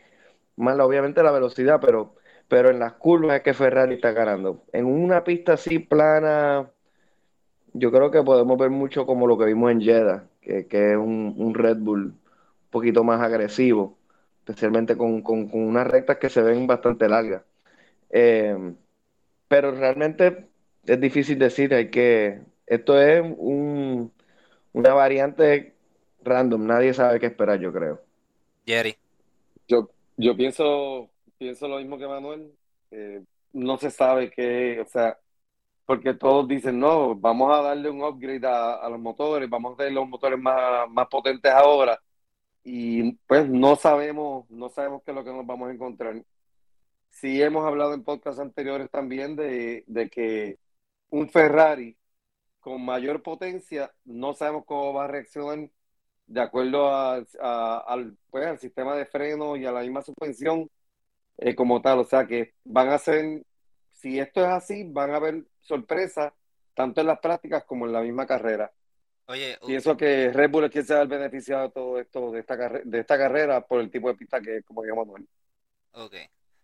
más 0.55 0.77
obviamente 0.79 1.23
la 1.23 1.31
velocidad, 1.31 1.79
pero, 1.81 2.15
pero 2.47 2.69
en 2.69 2.79
las 2.79 2.93
curvas 2.93 3.37
es 3.37 3.43
que 3.43 3.53
Ferrari 3.53 3.95
está 3.95 4.11
ganando. 4.11 4.65
En 4.73 4.85
una 4.85 5.23
pista 5.23 5.53
así 5.53 5.79
plana, 5.79 6.69
yo 7.73 7.91
creo 7.91 8.11
que 8.11 8.23
podemos 8.23 8.57
ver 8.57 8.69
mucho 8.69 9.05
como 9.05 9.27
lo 9.27 9.37
que 9.37 9.45
vimos 9.45 9.71
en 9.71 9.81
Jeddah, 9.81 10.27
que, 10.41 10.67
es 10.69 10.97
un, 10.97 11.53
Red 11.53 11.77
Bull 11.77 12.05
un 12.05 12.19
poquito 12.69 13.03
más 13.03 13.21
agresivo, 13.21 13.97
especialmente 14.39 14.97
con, 14.97 15.23
unas 15.51 15.87
rectas 15.87 16.17
que 16.17 16.29
se 16.29 16.41
ven 16.41 16.67
bastante 16.67 17.07
largas. 17.07 17.43
Eh, 18.09 18.73
pero 19.47 19.71
realmente 19.71 20.47
es 20.85 20.99
difícil 20.99 21.39
decir, 21.39 21.73
hay 21.73 21.89
que, 21.89 22.41
esto 22.65 23.01
es 23.01 23.21
un, 23.21 24.11
una 24.73 24.93
variante 24.93 25.73
random, 26.23 26.65
nadie 26.65 26.93
sabe 26.93 27.19
qué 27.19 27.27
esperar, 27.27 27.59
yo 27.59 27.73
creo. 27.73 28.01
Jerry. 28.65 28.95
Yo, 29.67 29.89
yo 30.17 30.35
pienso, 30.35 31.09
pienso 31.37 31.67
lo 31.67 31.77
mismo 31.77 31.97
que 31.97 32.07
Manuel. 32.07 32.51
Eh, 32.91 33.23
no 33.53 33.77
se 33.77 33.89
sabe 33.89 34.29
qué, 34.29 34.79
o 34.81 34.85
sea, 34.87 35.17
porque 35.89 36.13
todos 36.13 36.47
dicen, 36.47 36.79
no, 36.79 37.15
vamos 37.15 37.51
a 37.51 37.63
darle 37.63 37.89
un 37.89 38.03
upgrade 38.03 38.45
a, 38.45 38.87
los 38.89 38.99
motores, 38.99 39.49
vamos 39.49 39.73
a 39.73 39.77
tener 39.77 39.93
los 39.93 40.07
motores 40.07 40.39
más, 40.39 40.87
más 40.91 41.07
potentes 41.07 41.51
ahora. 41.51 41.99
Y 42.63 43.13
pues 43.27 43.49
no 43.49 43.75
sabemos, 43.75 44.47
no 44.51 44.69
sabemos 44.69 45.01
qué 45.03 45.11
es 45.11 45.15
lo 45.15 45.23
que 45.23 45.31
nos 45.33 45.47
vamos 45.47 45.69
a 45.69 45.73
encontrar. 45.73 46.23
Sí 47.09 47.41
hemos 47.41 47.65
hablado 47.65 47.95
en 47.95 48.03
podcasts 48.03 48.39
anteriores 48.39 48.91
también 48.91 49.35
de, 49.35 49.83
de 49.87 50.09
que 50.11 50.59
un 51.09 51.27
Ferrari 51.29 51.97
con 52.59 52.85
mayor 52.85 53.23
potencia, 53.23 53.91
no 54.05 54.35
sabemos 54.35 54.65
cómo 54.65 54.93
va 54.93 55.05
a 55.05 55.07
reaccionar 55.07 55.71
de 56.27 56.41
acuerdo 56.41 56.93
al, 56.93 58.17
pues, 58.29 58.45
al 58.45 58.59
sistema 58.59 58.95
de 58.95 59.07
freno 59.07 59.55
y 59.57 59.65
a 59.65 59.71
la 59.71 59.81
misma 59.81 60.03
suspensión 60.03 60.69
eh, 61.37 61.55
como 61.55 61.81
tal. 61.81 61.99
O 61.99 62.05
sea 62.05 62.27
que 62.27 62.53
van 62.63 62.89
a 62.89 62.99
ser, 62.99 63.43
si 63.99 64.19
esto 64.19 64.41
es 64.41 64.47
así, 64.47 64.83
van 64.85 65.11
a 65.11 65.17
haber 65.17 65.43
sorpresas 65.61 66.33
tanto 66.73 67.01
en 67.01 67.07
las 67.07 67.19
prácticas 67.19 67.63
como 67.65 67.85
en 67.85 67.93
la 67.93 68.01
misma 68.01 68.25
carrera. 68.25 68.71
Oye, 69.27 69.59
pienso 69.65 69.95
que 69.95 70.31
Red 70.33 70.49
Bull 70.49 70.63
es 70.65 70.71
quien 70.71 70.85
se 70.85 70.93
ha 70.95 71.03
beneficiado 71.03 71.63
de 71.63 71.69
todo 71.69 71.99
esto, 71.99 72.31
de 72.31 72.39
esta, 72.39 72.55
de 72.55 72.99
esta 72.99 73.17
carrera, 73.17 73.61
por 73.61 73.81
el 73.81 73.91
tipo 73.91 74.07
de 74.07 74.15
pista 74.15 74.41
que 74.41 74.57
es, 74.57 74.65
como 74.65 74.81
digamos 74.81 75.05
Manuel. 75.05 75.27
Ok. 75.91 76.15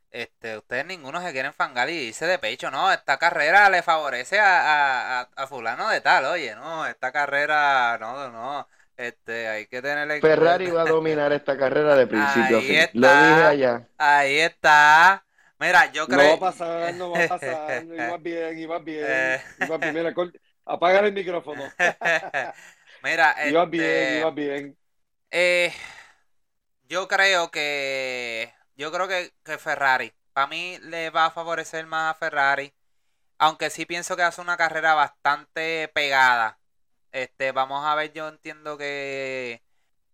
Este, 0.09 0.57
ustedes 0.57 0.85
ninguno 0.85 1.21
se 1.21 1.33
quieren 1.33 1.53
fangar 1.53 1.89
y 1.89 1.97
dice 1.97 2.25
de 2.25 2.39
pecho, 2.39 2.71
no, 2.71 2.91
esta 2.91 3.17
carrera 3.17 3.69
le 3.69 3.83
favorece 3.83 4.39
a, 4.39 5.19
a, 5.19 5.29
a 5.35 5.47
fulano 5.47 5.89
de 5.89 5.99
tal, 5.99 6.25
oye, 6.25 6.55
no, 6.55 6.85
esta 6.87 7.11
carrera, 7.11 7.97
no, 7.99 8.31
no, 8.31 8.65
este, 8.97 9.49
hay 9.49 9.67
que 9.67 9.81
tener 9.81 10.21
Ferrari 10.21 10.71
va 10.71 10.83
a 10.83 10.85
dominar 10.85 11.33
esta 11.33 11.57
carrera 11.57 11.95
de 11.95 12.07
principio 12.07 12.57
Ahí 12.59 12.77
a 12.77 12.87
fin. 12.87 13.01
Lo 13.01 13.07
dije 13.09 13.43
allá. 13.43 13.87
Ahí 13.97 14.39
está. 14.39 15.24
Mira, 15.59 15.91
yo 15.91 16.07
No 16.07 16.23
va 16.25 16.33
creo. 16.33 16.35
a 16.35 16.39
pasar, 16.39 16.93
no 16.93 17.09
va 17.11 17.19
a 17.21 17.25
pasar, 17.27 17.83
ibas 18.01 18.21
bien, 18.21 18.59
ibas 18.59 18.83
bien, 18.83 19.35
Eh. 19.35 19.41
ibas 19.57 19.81
bien, 19.81 19.95
mira, 19.95 20.13
cort- 20.13 20.39
apaga 20.65 20.99
el 21.07 21.13
micrófono, 21.13 21.75
Mira, 23.03 23.31
ibas 23.41 23.69
bien, 23.69 24.11
este, 24.11 24.13
ibas 24.13 24.33
bien. 24.35 24.77
eh, 25.31 25.73
yo 26.87 27.07
creo 27.07 27.51
que 27.51 28.53
yo 28.75 28.91
creo 28.91 29.07
que, 29.07 29.33
que 29.43 29.57
Ferrari, 29.57 30.13
para 30.33 30.47
mí 30.47 30.77
le 30.81 31.09
va 31.09 31.27
a 31.27 31.31
favorecer 31.31 31.85
más 31.87 32.11
a 32.15 32.17
Ferrari, 32.19 32.73
aunque 33.39 33.69
sí 33.71 33.85
pienso 33.85 34.15
que 34.17 34.23
hace 34.23 34.41
una 34.41 34.57
carrera 34.57 34.93
bastante 34.95 35.89
pegada. 35.93 36.59
Este, 37.11 37.51
vamos 37.53 37.85
a 37.85 37.95
ver, 37.95 38.13
yo 38.13 38.27
entiendo 38.29 38.77
que 38.77 39.63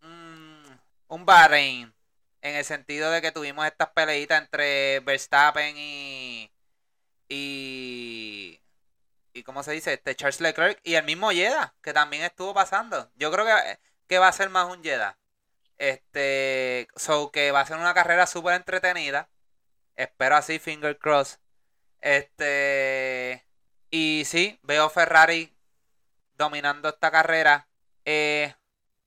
mm, 0.01 0.65
un 1.09 1.25
Bahrein, 1.25 1.93
en 2.41 2.55
el 2.55 2.65
sentido 2.65 3.11
de 3.11 3.21
que 3.21 3.31
tuvimos 3.31 3.65
estas 3.65 3.89
peleitas 3.89 4.41
entre 4.41 4.99
Verstappen 5.01 5.75
y 5.77 6.51
y 7.29 8.61
y 9.33 9.43
cómo 9.43 9.63
se 9.63 9.71
dice, 9.71 9.93
este 9.93 10.15
Charles 10.15 10.41
Leclerc 10.41 10.79
y 10.83 10.95
el 10.95 11.05
mismo 11.05 11.31
Jeddah, 11.31 11.73
que 11.81 11.93
también 11.93 12.23
estuvo 12.23 12.53
pasando. 12.53 13.09
Yo 13.15 13.31
creo 13.31 13.45
que, 13.45 13.79
que 14.07 14.19
va 14.19 14.27
a 14.27 14.33
ser 14.33 14.49
más 14.49 14.67
un 14.69 14.83
Jeddah. 14.83 15.17
Este, 15.77 16.87
so 16.95 17.31
que 17.31 17.51
va 17.51 17.61
a 17.61 17.65
ser 17.65 17.77
una 17.77 17.93
carrera 17.93 18.27
súper 18.27 18.55
entretenida. 18.55 19.29
Espero 19.95 20.35
así, 20.35 20.59
finger 20.59 20.97
cross. 20.97 21.39
Este, 22.01 23.45
y 23.89 24.23
sí, 24.25 24.59
veo 24.63 24.89
Ferrari 24.89 25.55
dominando 26.37 26.89
esta 26.89 27.11
carrera. 27.11 27.67
Eh, 28.05 28.53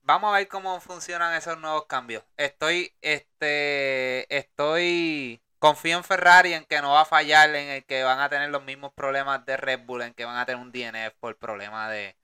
vamos 0.05 0.31
a 0.35 0.39
ver 0.39 0.49
cómo 0.49 0.81
funcionan 0.81 1.35
esos 1.35 1.59
nuevos 1.61 1.87
cambios. 1.87 2.25
Estoy, 2.37 2.95
este, 3.03 4.35
estoy, 4.37 5.43
confío 5.59 5.97
en 5.99 6.05
Ferrari 6.05 6.55
en 6.55 6.65
que 6.67 6.81
no 6.83 6.93
va 6.93 7.03
a 7.03 7.05
fallar, 7.07 7.55
en 7.55 7.69
el 7.71 7.85
que 7.85 8.03
van 8.05 8.21
a 8.21 8.29
tener 8.31 8.51
los 8.51 8.65
mismos 8.65 8.93
problemas 8.95 9.45
de 9.47 9.57
Red 9.57 9.81
Bull, 9.87 10.03
en 10.03 10.15
que 10.15 10.25
van 10.25 10.37
a 10.39 10.47
tener 10.47 10.61
un 10.63 10.73
DNF 10.73 11.15
por 11.21 11.37
problema 11.39 11.91
de, 11.91 12.17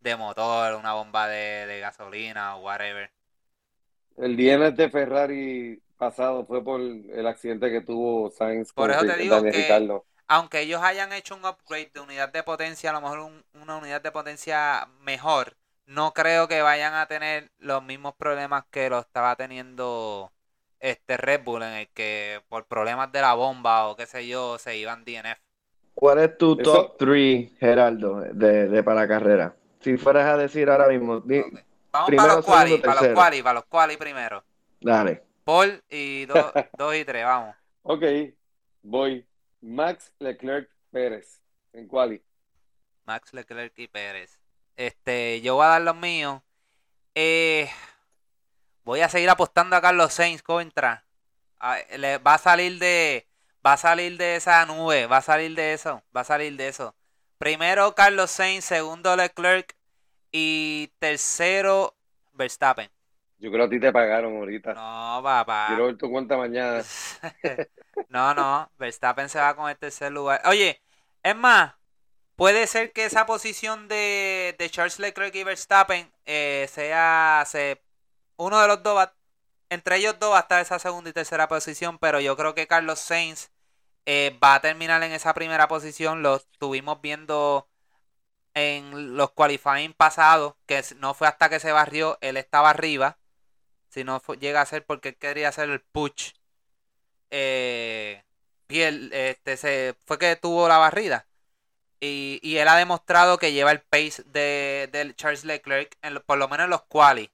de 0.00 0.16
motor, 0.16 0.74
una 0.74 0.94
bomba 0.94 1.28
de, 1.28 1.66
de 1.66 1.80
gasolina 1.80 2.56
o 2.56 2.60
whatever. 2.62 3.10
El 4.16 4.36
DNF 4.36 4.76
de 4.76 4.90
Ferrari 4.90 5.82
pasado 5.96 6.44
fue 6.46 6.64
por 6.64 6.80
el 6.80 7.26
accidente 7.28 7.70
que 7.70 7.80
tuvo 7.80 8.30
Sainz 8.30 8.72
Por 8.74 8.90
con 8.90 8.92
eso 8.92 9.04
te 9.04 9.16
digo 9.18 9.44
Daniel 9.44 9.44
que-. 9.46 9.84
Aunque 10.26 10.60
ellos 10.62 10.82
hayan 10.82 11.12
hecho 11.12 11.36
un 11.36 11.44
upgrade 11.44 11.90
de 11.92 12.00
unidad 12.00 12.30
de 12.32 12.42
potencia, 12.42 12.90
a 12.90 12.92
lo 12.94 13.02
mejor 13.02 13.18
un- 13.20 13.44
una 13.54 13.76
unidad 13.76 14.00
de 14.02 14.10
potencia 14.12 14.88
mejor, 15.00 15.57
no 15.88 16.12
creo 16.14 16.48
que 16.48 16.62
vayan 16.62 16.94
a 16.94 17.06
tener 17.06 17.50
los 17.58 17.82
mismos 17.82 18.14
problemas 18.16 18.64
que 18.70 18.90
lo 18.90 19.00
estaba 19.00 19.36
teniendo 19.36 20.32
este 20.80 21.16
Red 21.16 21.42
Bull, 21.44 21.62
en 21.62 21.72
el 21.74 21.88
que 21.88 22.42
por 22.48 22.66
problemas 22.66 23.10
de 23.12 23.20
la 23.20 23.34
bomba 23.34 23.88
o 23.88 23.96
qué 23.96 24.06
sé 24.06 24.28
yo, 24.28 24.58
se 24.58 24.76
iban 24.76 25.04
DNF. 25.04 25.40
¿Cuál 25.94 26.18
es 26.20 26.38
tu 26.38 26.52
Eso- 26.60 26.62
top 26.62 26.96
3, 26.98 27.50
Geraldo, 27.58 28.20
de, 28.20 28.68
de 28.68 28.82
para 28.82 29.00
la 29.00 29.08
carrera? 29.08 29.56
Si 29.80 29.96
fueras 29.96 30.26
a 30.26 30.36
decir 30.36 30.70
ahora 30.70 30.88
mismo. 30.88 31.22
Vamos 31.90 32.06
Primero, 32.06 32.16
para 32.16 32.34
los 32.36 32.44
quali, 32.44 32.78
para 32.78 33.02
los 33.02 33.14
quali, 33.14 33.42
para 33.42 33.54
los 33.54 33.64
quali 33.66 33.96
primero. 33.96 34.44
dale. 34.80 35.24
Paul 35.44 35.82
y 35.88 36.26
dos, 36.26 36.52
dos 36.76 36.94
y 36.94 37.04
tres, 37.04 37.24
vamos. 37.24 37.56
Ok, 37.82 38.04
voy. 38.82 39.26
Max 39.60 40.12
Leclerc 40.20 40.70
Pérez 40.90 41.40
en 41.72 41.88
quali. 41.88 42.22
Max 43.06 43.32
Leclerc 43.32 43.76
y 43.78 43.88
Pérez. 43.88 44.37
Este, 44.78 45.40
yo 45.40 45.56
voy 45.56 45.64
a 45.66 45.68
dar 45.70 45.82
los 45.82 45.96
míos. 45.96 46.40
Eh, 47.14 47.70
voy 48.84 49.00
a 49.00 49.08
seguir 49.08 49.28
apostando 49.30 49.76
a 49.76 49.80
Carlos 49.80 50.12
Sainz 50.12 50.42
contra. 50.42 51.04
Ah, 51.60 51.78
le- 51.96 52.18
va 52.18 52.34
a 52.34 52.38
salir 52.38 52.78
de. 52.78 53.26
Va 53.66 53.72
a 53.72 53.76
salir 53.76 54.16
de 54.16 54.36
esa 54.36 54.64
nube. 54.66 55.06
Va 55.06 55.18
a 55.18 55.22
salir 55.22 55.54
de 55.56 55.72
eso. 55.72 56.02
Va 56.16 56.20
a 56.20 56.24
salir 56.24 56.56
de 56.56 56.68
eso. 56.68 56.94
Primero 57.38 57.94
Carlos 57.94 58.30
Sainz, 58.30 58.64
segundo 58.64 59.16
Leclerc. 59.16 59.76
Y 60.30 60.92
tercero 61.00 61.96
Verstappen. 62.32 62.88
Yo 63.38 63.50
creo 63.50 63.68
que 63.68 63.76
a 63.76 63.78
ti 63.78 63.80
te 63.80 63.92
pagaron 63.92 64.36
ahorita. 64.36 64.74
No, 64.74 65.20
papá. 65.22 65.66
Quiero 65.68 65.86
ver 65.86 65.96
tu 65.98 66.10
cuenta 66.10 66.36
mañana. 66.36 66.82
No, 68.10 68.32
no, 68.34 68.70
Verstappen 68.78 69.28
se 69.28 69.38
va 69.38 69.54
con 69.54 69.68
el 69.68 69.76
tercer 69.76 70.10
lugar. 70.12 70.40
Oye, 70.46 70.80
es 71.22 71.36
más, 71.36 71.74
puede 72.38 72.68
ser 72.68 72.92
que 72.94 73.06
esa 73.06 73.26
posición 73.26 73.88
de, 73.88 74.56
de 74.58 74.70
Charles 74.70 75.00
Leclerc 75.00 75.34
y 75.36 75.44
Verstappen 75.44 76.12
eh, 76.26 76.68
sea 76.72 77.44
se, 77.46 77.82
uno 78.38 78.60
de 78.60 78.68
los 78.68 78.82
dos, 78.84 78.96
va- 78.98 79.16
entre 79.70 79.98
ellos 79.98 80.18
dos 80.20 80.32
va 80.34 80.38
a 80.38 80.42
estar 80.42 80.62
esa 80.62 80.80
segunda 80.80 81.10
y 81.10 81.14
tercera 81.14 81.48
posición, 81.48 81.98
pero 81.98 82.20
yo 82.20 82.36
creo 82.36 82.54
que 82.54 82.68
Carlos 82.68 83.00
Sainz 83.00 83.50
eh, 84.06 84.38
va 84.44 84.56
a 84.56 84.62
terminar 84.62 85.02
en 85.04 85.12
esa 85.12 85.34
primera 85.34 85.68
posición. 85.68 86.22
Lo 86.22 86.36
estuvimos 86.36 87.00
viendo 87.02 87.68
en 88.54 89.16
los 89.16 89.32
qualifying 89.32 89.94
pasados, 89.94 90.54
que 90.66 90.82
no 90.98 91.14
fue 91.14 91.28
hasta 91.28 91.48
que 91.50 91.60
se 91.60 91.72
barrió, 91.72 92.18
él 92.22 92.36
estaba 92.38 92.70
arriba. 92.70 93.18
Si 93.90 94.04
no 94.04 94.20
fue- 94.20 94.38
llega 94.38 94.62
a 94.62 94.66
ser 94.66 94.86
porque 94.86 95.10
él 95.10 95.16
quería 95.18 95.50
hacer 95.50 95.70
el 95.70 95.82
push 95.82 96.32
eh, 97.30 98.24
y 98.68 98.80
él, 98.82 99.10
este, 99.12 99.56
se, 99.56 99.96
fue 100.06 100.18
que 100.18 100.36
tuvo 100.36 100.68
la 100.68 100.78
barrida. 100.78 101.27
Y, 102.00 102.38
y 102.42 102.58
él 102.58 102.68
ha 102.68 102.76
demostrado 102.76 103.38
que 103.38 103.52
lleva 103.52 103.72
el 103.72 103.80
pace 103.80 104.22
de, 104.26 104.88
de 104.92 105.14
Charles 105.16 105.44
Leclerc, 105.44 105.96
en 106.02 106.20
por 106.26 106.38
lo 106.38 106.48
menos 106.48 106.64
en 106.64 106.70
los 106.70 106.82
quali. 106.84 107.30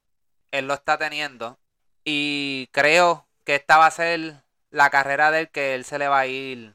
Él 0.50 0.66
lo 0.66 0.74
está 0.74 0.98
teniendo. 0.98 1.58
Y 2.04 2.68
creo 2.72 3.26
que 3.44 3.56
esta 3.56 3.78
va 3.78 3.86
a 3.86 3.90
ser 3.90 4.42
la 4.70 4.90
carrera 4.90 5.30
del 5.30 5.50
que 5.50 5.74
él 5.74 5.84
se 5.84 5.98
le 5.98 6.08
va 6.08 6.20
a 6.20 6.26
ir 6.26 6.74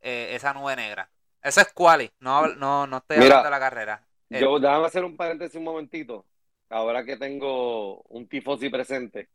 eh, 0.00 0.30
esa 0.34 0.52
nube 0.54 0.76
negra. 0.76 1.10
Eso 1.42 1.60
es 1.60 1.72
quali, 1.72 2.10
no, 2.20 2.46
no, 2.48 2.86
no 2.86 2.98
estoy 2.98 3.16
Mira, 3.16 3.36
hablando 3.36 3.44
de 3.44 3.50
la 3.50 3.60
carrera. 3.60 4.02
Eh, 4.30 4.40
Yo, 4.40 4.58
déjame 4.58 4.86
hacer 4.86 5.04
un 5.04 5.16
paréntesis 5.16 5.56
un 5.56 5.64
momentito. 5.64 6.26
Ahora 6.68 7.04
que 7.04 7.16
tengo 7.16 8.02
un 8.02 8.28
tifosi 8.28 8.68
presente. 8.70 9.28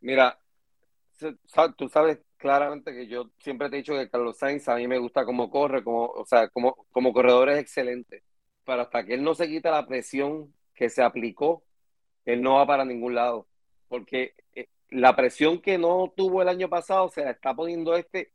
Mira, 0.00 0.38
tú 1.76 1.88
sabes 1.88 2.18
claramente 2.44 2.92
que 2.92 3.06
yo 3.06 3.30
siempre 3.38 3.70
te 3.70 3.76
he 3.76 3.78
dicho 3.78 3.94
que 3.94 4.10
Carlos 4.10 4.36
Sainz 4.36 4.68
a 4.68 4.76
mí 4.76 4.86
me 4.86 4.98
gusta 4.98 5.24
cómo 5.24 5.50
corre, 5.50 5.82
como, 5.82 6.04
o 6.04 6.26
sea, 6.26 6.48
como, 6.50 6.86
como 6.92 7.14
corredor 7.14 7.48
es 7.48 7.58
excelente. 7.58 8.22
Pero 8.66 8.82
hasta 8.82 9.02
que 9.02 9.14
él 9.14 9.24
no 9.24 9.34
se 9.34 9.48
quita 9.48 9.70
la 9.70 9.86
presión 9.86 10.52
que 10.74 10.90
se 10.90 11.02
aplicó, 11.02 11.64
él 12.26 12.42
no 12.42 12.56
va 12.56 12.66
para 12.66 12.84
ningún 12.84 13.14
lado. 13.14 13.48
Porque 13.88 14.34
eh, 14.54 14.68
la 14.90 15.16
presión 15.16 15.58
que 15.62 15.78
no 15.78 16.12
tuvo 16.14 16.42
el 16.42 16.48
año 16.48 16.68
pasado 16.68 17.08
se 17.08 17.24
la 17.24 17.30
está 17.30 17.54
poniendo 17.54 17.96
este 17.96 18.30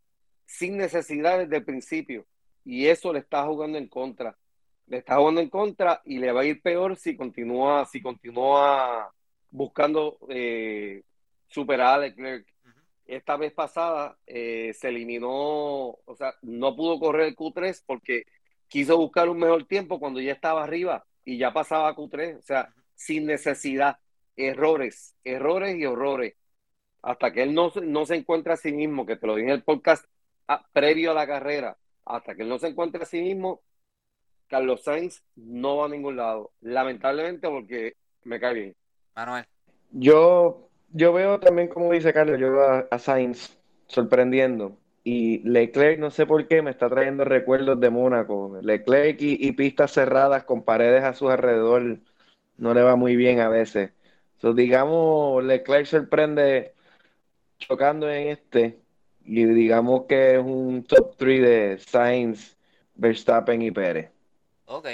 sin 0.47 0.78
necesidad 0.78 1.38
desde 1.38 1.57
el 1.57 1.66
principio. 1.66 2.26
Y 2.66 2.88
eso 2.88 3.14
le 3.14 3.20
está 3.20 3.45
jugando 3.45 3.78
en 3.78 3.88
contra. 3.88 4.36
Le 4.88 4.97
está 4.97 5.18
jugando 5.18 5.39
en 5.39 5.49
contra 5.49 6.01
y 6.03 6.18
le 6.18 6.32
va 6.32 6.41
a 6.41 6.45
ir 6.45 6.64
peor 6.64 6.95
si 6.95 7.16
continúa, 7.16 7.86
si 7.86 8.01
continúa 8.01 9.14
buscando 9.51 10.18
eh, 10.30 11.03
superar 11.47 11.95
a 11.95 11.97
Leclerc. 11.99 12.47
Esta 13.10 13.38
vez 13.38 13.51
pasada 13.53 14.18
eh, 14.28 14.72
se 14.78 14.89
eliminó, 14.89 15.30
o 16.05 16.16
sea, 16.16 16.36
no 16.43 16.76
pudo 16.76 16.99
correr 16.99 17.28
el 17.30 17.36
Q3 17.36 17.84
porque 17.86 18.24
quiso 18.68 18.97
buscar 18.97 19.30
un 19.30 19.39
mejor 19.39 19.66
tiempo 19.66 19.99
cuando 19.99 20.22
ya 20.22 20.32
estaba 20.34 20.64
arriba 20.64 21.05
y 21.26 21.38
ya 21.39 21.51
pasaba 21.51 21.95
Q3, 21.95 22.38
o 22.38 22.41
sea, 22.43 22.74
sin 22.95 23.26
necesidad, 23.26 23.97
errores, 24.36 25.16
errores 25.24 25.76
y 25.78 25.86
horrores. 25.86 26.36
Hasta 27.01 27.32
que 27.34 27.43
él 27.43 27.53
no, 27.55 27.72
se- 27.72 27.82
no 27.82 28.05
se 28.05 28.16
encuentra 28.16 28.53
a 28.53 28.57
sí 28.57 28.72
mismo, 28.72 29.05
que 29.05 29.16
te 29.16 29.26
lo 29.26 29.36
dije 29.36 29.47
en 29.49 29.55
el 29.55 29.64
podcast 29.64 30.05
ah, 30.47 30.64
previo 30.72 31.12
a 31.12 31.16
la 31.16 31.26
carrera, 31.26 31.78
hasta 32.05 32.36
que 32.36 32.43
él 32.43 32.49
no 32.49 32.60
se 32.60 32.68
encuentre 32.68 33.01
a 33.03 33.05
sí 33.07 33.22
mismo, 33.22 33.62
Carlos 34.47 34.84
Sainz 34.84 35.24
no 35.36 35.78
va 35.78 35.86
a 35.86 35.89
ningún 35.89 36.16
lado. 36.18 36.51
Lamentablemente 36.62 37.47
porque 37.47 37.95
me 38.24 38.39
cae 38.39 38.53
bien. 38.53 38.76
Manuel. 39.16 39.45
Yo, 39.91 40.68
yo 40.91 41.13
veo 41.13 41.39
también, 41.39 41.67
como 41.67 41.91
dice 41.91 42.13
Carlos, 42.13 42.39
yo 42.39 42.51
veo 42.51 42.87
a, 42.89 42.99
Sainz 42.99 43.57
sorprendiendo. 43.87 44.77
Y 45.03 45.39
Leclerc, 45.47 45.99
no 45.99 46.11
sé 46.11 46.25
por 46.25 46.47
qué, 46.47 46.61
me 46.61 46.71
está 46.71 46.89
trayendo 46.89 47.23
recuerdos 47.25 47.79
de 47.79 47.89
Mónaco. 47.89 48.59
Leclerc 48.61 49.21
y, 49.21 49.37
y 49.47 49.51
pistas 49.53 49.91
cerradas 49.93 50.43
con 50.43 50.63
paredes 50.63 51.03
a 51.03 51.13
su 51.13 51.29
alrededor 51.29 51.99
no 52.57 52.73
le 52.73 52.83
va 52.83 52.95
muy 52.95 53.15
bien 53.15 53.39
a 53.39 53.49
veces. 53.49 53.91
So, 54.39 54.53
digamos, 54.53 55.43
Leclerc 55.43 55.85
sorprende 55.85 56.73
chocando 57.57 58.09
en 58.09 58.29
este. 58.29 58.79
Y 59.23 59.45
digamos 59.45 60.05
que 60.07 60.35
es 60.35 60.39
un 60.39 60.83
top 60.83 61.15
3 61.17 61.41
de 61.41 61.79
Sainz, 61.79 62.57
Verstappen 62.95 63.61
y 63.61 63.71
Pérez. 63.71 64.11
Ok. 64.65 64.87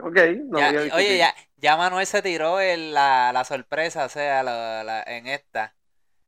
Ok, 0.00 0.18
no 0.44 0.58
Ya- 0.58 0.72
voy 0.72 0.90
a 0.90 0.94
oye, 0.94 1.18
ya, 1.18 1.34
ya 1.56 1.76
Manuel 1.76 2.06
se 2.06 2.22
tiró 2.22 2.60
el- 2.60 2.92
la, 2.94 3.30
la 3.32 3.44
sorpresa, 3.44 4.04
o 4.04 4.08
sea, 4.08 4.42
la- 4.42 4.84
la- 4.84 5.02
en 5.06 5.26
esta. 5.26 5.74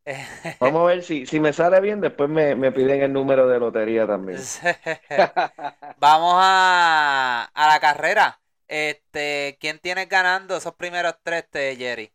Vamos 0.61 0.83
a 0.83 0.85
ver 0.87 1.03
si, 1.03 1.27
si 1.27 1.39
me 1.39 1.53
sale 1.53 1.81
bien, 1.81 2.01
después 2.01 2.31
me, 2.31 2.55
me 2.55 2.73
piden 2.73 3.03
el 3.03 3.12
número 3.12 3.47
de 3.47 3.59
lotería 3.59 4.07
también. 4.07 4.39
Vamos 5.99 6.35
a, 6.37 7.51
a 7.53 7.69
la 7.69 7.81
carrera. 7.81 8.41
Este, 8.66 9.57
¿quién 9.61 9.79
tiene 9.79 10.07
ganando 10.07 10.57
esos 10.57 10.75
primeros 10.75 11.14
tres, 11.23 11.45
este, 11.45 11.77
Jerry? 11.77 12.12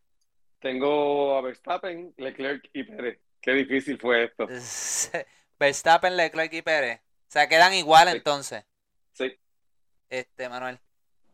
Tengo 0.60 1.38
a 1.38 1.42
Verstappen, 1.42 2.14
Leclerc 2.18 2.70
y 2.74 2.84
Pérez. 2.84 3.20
Qué 3.42 3.52
difícil 3.54 4.00
fue 4.00 4.24
esto. 4.26 4.48
Verstappen, 5.60 6.16
Leclerc 6.18 6.54
y 6.54 6.62
Pérez. 6.62 7.00
O 7.02 7.32
sea, 7.34 7.48
quedan 7.48 7.74
igual 7.74 8.10
Sí. 8.10 8.18
entonces. 8.18 8.66
Sí. 9.14 9.40
Este, 10.10 10.50
Manuel. 10.50 10.80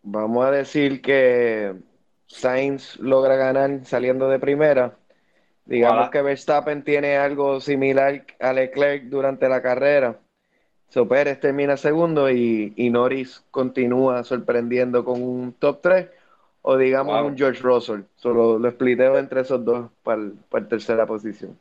Vamos 0.01 0.45
a 0.45 0.51
decir 0.51 1.01
que 1.01 1.75
Sainz 2.27 2.97
logra 2.99 3.35
ganar 3.35 3.85
saliendo 3.85 4.29
de 4.29 4.39
primera. 4.39 4.97
Digamos 5.65 6.07
Ojalá. 6.07 6.11
que 6.11 6.21
Verstappen 6.21 6.83
tiene 6.83 7.17
algo 7.17 7.59
similar 7.61 8.25
a 8.39 8.53
Leclerc 8.53 9.03
durante 9.05 9.47
la 9.49 9.61
carrera. 9.61 10.19
So 10.89 11.07
Pérez 11.07 11.39
termina 11.39 11.77
segundo 11.77 12.29
y, 12.31 12.73
y 12.75 12.89
Norris 12.89 13.43
continúa 13.51 14.23
sorprendiendo 14.23 15.05
con 15.05 15.21
un 15.21 15.53
top 15.53 15.81
3 15.81 16.09
o 16.63 16.77
digamos 16.77 17.15
Wow. 17.15 17.27
un 17.27 17.37
George 17.37 17.61
Russell. 17.61 18.01
Solo 18.15 18.57
lo 18.59 18.71
spliteo 18.71 19.17
entre 19.19 19.41
esos 19.41 19.63
dos 19.63 19.91
para 20.03 20.21
para 20.49 20.67
tercera 20.67 21.05
posición. 21.05 21.59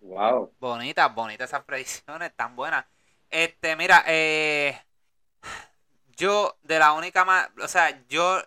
Wow. 0.00 0.50
Bonitas, 0.60 1.14
bonitas 1.14 1.50
esas 1.50 1.64
predicciones, 1.64 2.32
tan 2.34 2.56
buenas. 2.56 2.84
Este, 3.30 3.76
mira, 3.76 4.04
eh, 4.06 4.74
yo 6.18 6.58
de 6.62 6.78
la 6.78 6.92
única 6.92 7.24
más, 7.24 7.48
o 7.62 7.68
sea, 7.68 8.04
yo 8.08 8.42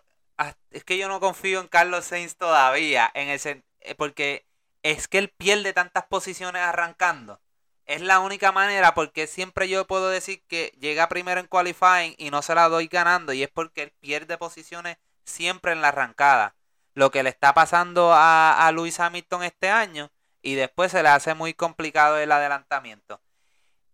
es 0.70 0.84
que 0.84 0.98
yo 0.98 1.08
no 1.08 1.20
confío 1.20 1.60
en 1.60 1.68
Carlos 1.68 2.04
Sainz 2.04 2.36
todavía, 2.36 3.10
en 3.14 3.28
el 3.28 3.40
eh, 3.80 3.94
porque 3.96 4.46
es 4.82 5.08
que 5.08 5.18
él 5.18 5.28
pierde 5.30 5.72
tantas 5.72 6.04
posiciones 6.06 6.62
arrancando. 6.62 7.40
Es 7.86 8.00
la 8.00 8.20
única 8.20 8.52
manera 8.52 8.94
porque 8.94 9.26
siempre 9.26 9.68
yo 9.68 9.86
puedo 9.86 10.08
decir 10.08 10.42
que 10.48 10.72
llega 10.80 11.08
primero 11.08 11.40
en 11.40 11.46
qualifying 11.46 12.14
y 12.16 12.30
no 12.30 12.42
se 12.42 12.54
la 12.54 12.68
doy 12.68 12.86
ganando 12.86 13.32
y 13.32 13.42
es 13.42 13.50
porque 13.50 13.82
él 13.84 13.92
pierde 14.00 14.38
posiciones 14.38 14.98
siempre 15.24 15.72
en 15.72 15.82
la 15.82 15.88
arrancada. 15.88 16.54
Lo 16.94 17.10
que 17.10 17.22
le 17.22 17.30
está 17.30 17.54
pasando 17.54 18.12
a, 18.12 18.66
a 18.66 18.72
Lewis 18.72 19.00
Hamilton 19.00 19.44
este 19.44 19.70
año 19.70 20.10
y 20.42 20.54
después 20.54 20.92
se 20.92 21.02
le 21.02 21.08
hace 21.08 21.34
muy 21.34 21.54
complicado 21.54 22.18
el 22.18 22.30
adelantamiento. 22.32 23.20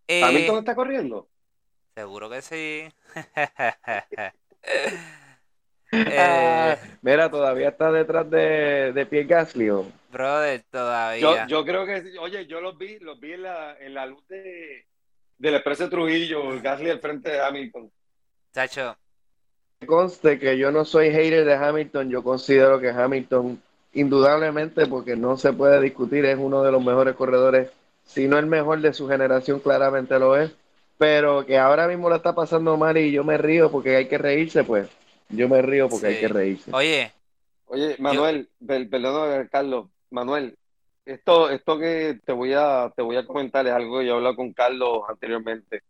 Eh, 0.07 0.25
¿Hamilton 0.25 0.59
está 0.59 0.75
corriendo? 0.75 1.29
Seguro 1.99 2.31
que 2.31 2.43
sí. 2.43 2.89
Ah, 6.17 6.77
Eh, 6.77 6.99
mira, 7.03 7.31
todavía 7.31 7.69
está 7.71 7.91
detrás 7.93 8.29
de, 8.31 8.93
de 8.93 9.07
Pierre 9.07 9.27
Gasly. 9.29 9.71
¿o? 9.71 9.87
brother, 10.09 10.65
Yo, 11.13 11.45
todavía. 11.45 11.47
yo 11.47 11.65
creo 11.65 11.85
que, 11.87 12.03
sí. 12.03 12.19
oye, 12.19 12.47
yo 12.47 12.61
los 12.61 12.77
vi, 12.79 12.99
los 13.01 13.19
vi 13.21 13.33
en 13.33 13.43
la, 13.43 13.77
en 13.79 13.95
la 13.95 14.07
luz 14.07 14.27
de, 14.29 14.87
del 15.39 15.55
Expreso 15.57 15.85
de 15.85 15.91
Trujillo, 15.91 16.61
Gasly 16.61 16.91
al 16.91 17.01
frente 17.01 17.31
de 17.31 17.41
Hamilton. 17.41 17.93
Chacho, 18.55 18.99
Conste 19.87 20.39
que 20.39 20.59
yo 20.59 20.71
no 20.73 20.85
soy 20.85 21.11
hater 21.11 21.45
de 21.45 21.55
Hamilton, 21.55 22.11
yo 22.11 22.23
considero 22.23 22.81
que 22.81 22.91
Hamilton, 22.91 23.61
indudablemente, 23.93 24.87
porque 24.87 25.17
no 25.17 25.37
se 25.37 25.53
puede 25.53 25.81
discutir, 25.81 26.25
es 26.25 26.37
uno 26.39 26.63
de 26.63 26.73
los 26.73 26.85
mejores 26.85 27.15
corredores, 27.15 27.71
si 28.05 28.27
no 28.29 28.39
el 28.39 28.47
mejor 28.47 28.81
de 28.81 28.93
su 28.93 29.09
generación, 29.09 29.61
claramente 29.61 30.19
lo 30.19 30.37
es, 30.37 30.53
pero 30.99 31.47
que 31.47 31.57
ahora 31.57 31.87
mismo 31.87 32.09
lo 32.09 32.17
está 32.17 32.35
pasando 32.35 32.77
mal 32.77 32.99
y 32.99 33.13
yo 33.13 33.25
me 33.25 33.39
río 33.39 33.71
porque 33.71 33.97
hay 33.97 34.09
que 34.09 34.19
reírse, 34.19 34.65
pues 34.65 34.89
yo 35.31 35.49
me 35.49 35.63
río 35.63 35.89
porque 35.89 36.09
hay 36.09 36.17
que 36.17 36.29
reírse. 36.29 36.73
oye, 36.75 37.13
Oye, 37.67 37.97
Manuel, 37.99 38.49
per- 38.67 38.89
perdón, 38.89 39.49
Carlos, 39.51 39.89
Manuel, 40.11 40.57
esto, 41.05 41.51
esto 41.51 41.79
que 41.79 42.19
te 42.25 42.33
voy 42.33 42.53
a, 42.55 42.93
te 42.95 43.03
voy 43.03 43.17
a 43.17 43.27
comentar 43.27 43.67
es 43.67 43.73
algo 43.73 43.99
que 43.99 44.07
yo 44.07 44.15
he 44.15 44.17
hablado 44.17 44.37
con 44.37 44.53
Carlos 44.53 45.03
anteriormente, 45.09 45.83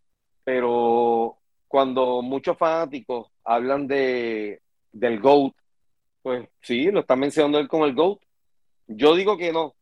pero 0.44 1.38
cuando 1.68 2.20
muchos 2.22 2.56
fanáticos 2.58 3.28
hablan 3.44 3.86
de, 3.86 4.60
del 4.92 5.20
GOAT, 5.20 5.54
pues 6.22 6.48
sí, 6.60 6.90
lo 6.90 7.00
están 7.00 7.20
mencionando 7.20 7.58
él 7.58 7.68
como 7.68 7.86
el 7.86 7.94
GOAT. 7.94 8.18
Yo 8.88 9.14
digo 9.14 9.36
que 9.36 9.52
no, 9.52 9.74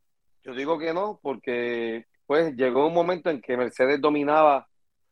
yo 0.43 0.53
digo 0.53 0.77
que 0.77 0.93
no, 0.93 1.19
porque 1.21 2.05
pues 2.25 2.55
llegó 2.55 2.87
un 2.87 2.93
momento 2.93 3.29
en 3.29 3.41
que 3.41 3.57
Mercedes 3.57 3.99
dominaba 4.01 4.67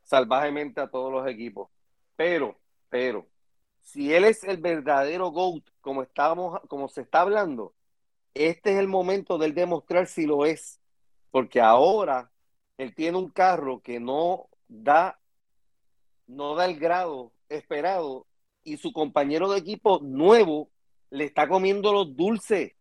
salvajemente 0.06 0.80
a 0.80 0.88
todos 0.90 1.12
los 1.12 1.28
equipos, 1.28 1.70
pero, 2.16 2.58
pero, 2.90 3.28
si 3.82 4.14
él 4.14 4.24
es 4.24 4.44
el 4.44 4.58
verdadero 4.58 5.32
GOAT, 5.32 5.64
como 5.82 6.02
estábamos, 6.02 6.60
como 6.68 6.88
se 6.88 7.02
está 7.02 7.22
hablando, 7.22 7.74
este 8.34 8.74
es 8.74 8.80
el 8.80 8.88
momento 8.88 9.38
de 9.38 9.52
demostrar 9.52 10.08
si 10.08 10.26
lo 10.26 10.46
es. 10.46 10.80
Porque 11.32 11.62
ahora 11.62 12.32
él 12.78 12.96
tiene 12.96 13.18
un 13.18 13.30
carro 13.30 13.82
que 13.82 14.00
no 14.00 14.50
da, 14.68 15.20
no 16.28 16.56
da 16.56 16.66
el 16.66 16.80
grado 16.80 17.32
esperado, 17.50 18.28
y 18.64 18.78
su 18.78 18.92
compañero 18.92 19.52
de 19.52 19.60
equipo 19.60 20.00
nuevo 20.02 20.70
le 21.12 21.26
está 21.26 21.48
comiendo 21.48 21.94
los 21.94 22.16
dulces. 22.16 22.74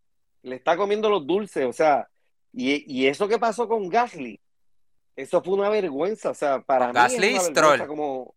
Le 0.43 0.57
está 0.57 0.77
comiendo 0.77 1.11
los 1.11 1.27
dulces. 1.27 1.66
O 1.66 1.72
sea, 1.72 2.09
y, 2.53 2.85
y 2.93 3.07
eso 3.07 3.29
que 3.29 3.39
pasó 3.39 3.68
con 3.68 3.89
Gasly, 3.89 4.41
eso 5.16 5.42
fue 5.42 5.54
una 5.54 5.68
vergüenza. 5.68 6.30
O 6.30 6.34
sea, 6.34 6.60
para 6.60 6.86
Con 6.86 6.94
mí 6.94 6.98
es 7.00 7.12
Gasly 7.12 7.32
una 7.34 7.42
vergüenza 7.52 7.86
como. 7.86 8.34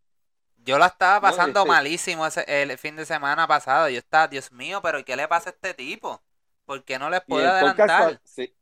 yo 0.58 0.78
la 0.78 0.88
estaba 0.88 1.16
No, 1.16 1.22
pasando 1.22 1.60
este- 1.62 1.70
malísimo 1.72 2.26
ese, 2.28 2.44
el 2.48 2.78
fin 2.78 2.96
de 2.96 3.06
semana 3.06 3.48
pasado. 3.48 3.90
Yo 3.90 3.98
estaba, 4.00 4.28
Dios 4.28 4.52
mío, 4.52 4.82
pero 4.82 5.04
¿qué 5.06 5.16
le 5.16 5.28
pasa 5.28 5.50
a 5.50 5.54
este 5.54 5.74
tipo? 5.74 6.22
¿Por 6.66 6.84
qué 6.84 7.00
no 7.00 7.10
les 7.10 7.22
puede 7.22 7.48
podcast, 7.48 7.80
adelantar? 7.90 8.22
sí, 8.26 8.54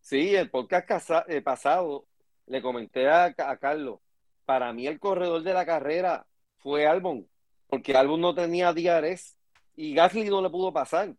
sí, 0.00 0.34
el 0.34 0.50
podcast 0.50 0.86
casa- 0.88 1.24
eh, 1.28 1.40
pasado 1.42 2.06
le 2.46 2.60
comenté 2.62 3.08
a, 3.08 3.26
a 3.26 3.56
Carlos, 3.58 4.00
para 4.44 4.72
mí 4.72 4.86
el 4.86 4.98
corredor 5.00 5.42
de 5.42 5.52
la 5.54 5.64
carrera 5.66 6.26
fue 6.58 6.86
Albon, 6.86 7.28
porque 7.68 7.96
Albon 7.96 8.20
no 8.20 8.34
tenía 8.34 8.72
DRS 8.72 9.36
y 9.76 9.94
Gasly 9.94 10.28
no 10.28 10.42
le 10.42 10.50
pudo 10.50 10.72
pasar. 10.72 11.14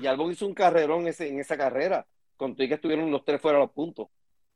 Y 0.00 0.06
Albon 0.06 0.32
hizo 0.32 0.46
un 0.46 0.54
carrerón 0.54 1.06
ese, 1.08 1.28
en 1.28 1.40
esa 1.40 1.58
carrera, 1.58 2.06
con 2.38 2.54
todo 2.54 2.64
y 2.64 2.68
que 2.68 2.74
estuvieron 2.74 3.10
los 3.10 3.22
tres 3.24 3.38
fuera 3.40 3.58
de 3.58 3.64
los 3.64 3.72
puntos. 3.72 4.08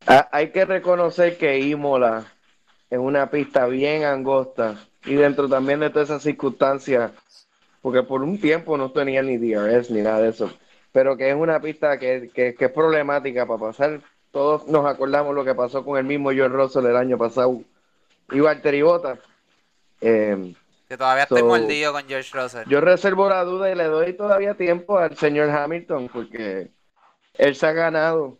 Ah, 0.07 0.28
hay 0.32 0.51
que 0.51 0.64
reconocer 0.64 1.36
que 1.36 1.59
Imola 1.59 2.24
es 2.90 2.99
una 2.99 3.30
pista 3.30 3.66
bien 3.66 4.05
angosta 4.05 4.76
y 5.05 5.14
dentro 5.14 5.49
también 5.49 5.80
de 5.80 5.90
todas 5.90 6.09
esas 6.09 6.22
circunstancias, 6.22 7.12
porque 7.82 8.03
por 8.03 8.22
un 8.22 8.40
tiempo 8.40 8.76
no 8.76 8.90
tenía 8.90 9.22
ni 9.22 9.36
DRS 9.36 9.90
ni 9.90 10.01
nada 10.03 10.20
de 10.20 10.30
eso, 10.30 10.51
pero 10.92 11.16
que 11.16 11.28
es 11.30 11.36
una 11.36 11.61
pista 11.61 11.99
que, 11.99 12.30
que- 12.32 12.55
que 12.55 12.64
es 12.66 12.70
problemática 12.72 13.46
para 13.46 13.61
pasar. 13.61 14.01
Todos 14.30 14.66
nos 14.68 14.86
acordamos 14.86 15.34
lo 15.34 15.44
que 15.44 15.55
pasó 15.55 15.84
con 15.84 15.99
el 15.99 16.05
mismo 16.05 16.30
George 16.30 16.55
Russell 16.57 16.86
el 16.86 16.96
año 16.96 17.16
pasado 17.18 17.61
y 18.30 18.40
Valtteri 18.40 18.82
Bottas. 18.82 19.18
Eh, 20.01 20.55
Que 20.88 20.96
todavía 20.96 21.24
estoy 21.24 21.42
mordido 21.42 21.92
con 21.92 22.03
George 22.07 22.30
Russell. 22.38 22.68
yo 22.68 22.80
reservo 22.80 23.28
la 23.28 23.42
duda 23.44 23.70
y 23.70 23.74
le 23.74 23.84
doy 23.84 24.12
todavía 24.14 24.55
tiempo 24.55 24.99
al 24.99 25.16
señor 25.16 25.51
Hamilton 25.51 26.09
porque 26.12 26.68
él 27.34 27.55
se 27.57 27.66
ha 27.66 27.72
ganado 27.72 28.38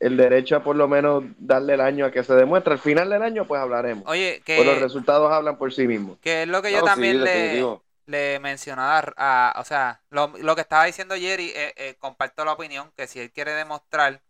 el 0.00 0.16
derecho 0.16 0.56
a 0.56 0.62
por 0.62 0.76
lo 0.76 0.88
menos 0.88 1.24
darle 1.38 1.74
el 1.74 1.80
año 1.80 2.06
a 2.06 2.10
que 2.12 2.22
se 2.22 2.34
demuestre. 2.34 2.74
Al 2.74 2.78
final 2.78 3.10
del 3.10 3.22
año 3.22 3.46
pues 3.46 3.60
hablaremos. 3.60 4.04
Oye, 4.06 4.42
Pues 4.44 4.64
los 4.64 4.76
que, 4.76 4.80
resultados 4.80 5.32
hablan 5.32 5.58
por 5.58 5.72
sí 5.72 5.86
mismos. 5.86 6.18
que 6.20 6.42
es 6.42 6.48
lo 6.48 6.62
que 6.62 6.72
yo 6.72 6.78
No, 6.78 6.86
sí, 6.86 6.90
también 6.90 7.24
le, 7.24 7.80
le 8.06 8.38
mencionaba 8.40 9.12
a, 9.16 9.54
o 9.58 9.64
sea, 9.64 10.00
lo, 10.10 10.32
lo 10.38 10.54
que 10.54 10.62
estaba 10.62 10.84
diciendo 10.84 11.14
Jerry, 11.16 11.52
eh, 11.54 11.74
eh, 11.76 11.96
comparto 11.98 12.44
la 12.44 12.52
opinión 12.52 12.90
que 12.96 13.06
si 13.06 13.20
él 13.20 13.30
quiere 13.32 13.52
demostrar 13.52 14.22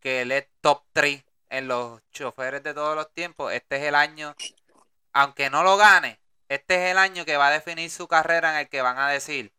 que 0.00 0.22
él 0.22 0.32
es 0.32 0.48
top 0.60 0.82
3 0.92 1.24
en 1.50 1.68
los 1.68 2.00
choferes 2.12 2.62
de 2.62 2.74
todos 2.74 2.96
los 2.96 3.12
tiempos, 3.12 3.52
este 3.52 3.76
es 3.76 3.82
el 3.84 3.94
año, 3.94 4.34
aunque 5.12 5.50
no 5.50 5.62
lo 5.62 5.76
gane, 5.76 6.20
este 6.48 6.76
es 6.76 6.92
el 6.92 6.98
año 6.98 7.24
que 7.24 7.36
va 7.36 7.48
a 7.48 7.50
definir 7.50 7.90
su 7.90 8.08
carrera 8.08 8.52
en 8.52 8.60
el 8.60 8.68
que 8.68 8.82
van 8.82 8.98
a 8.98 9.08
decir, 9.08 9.52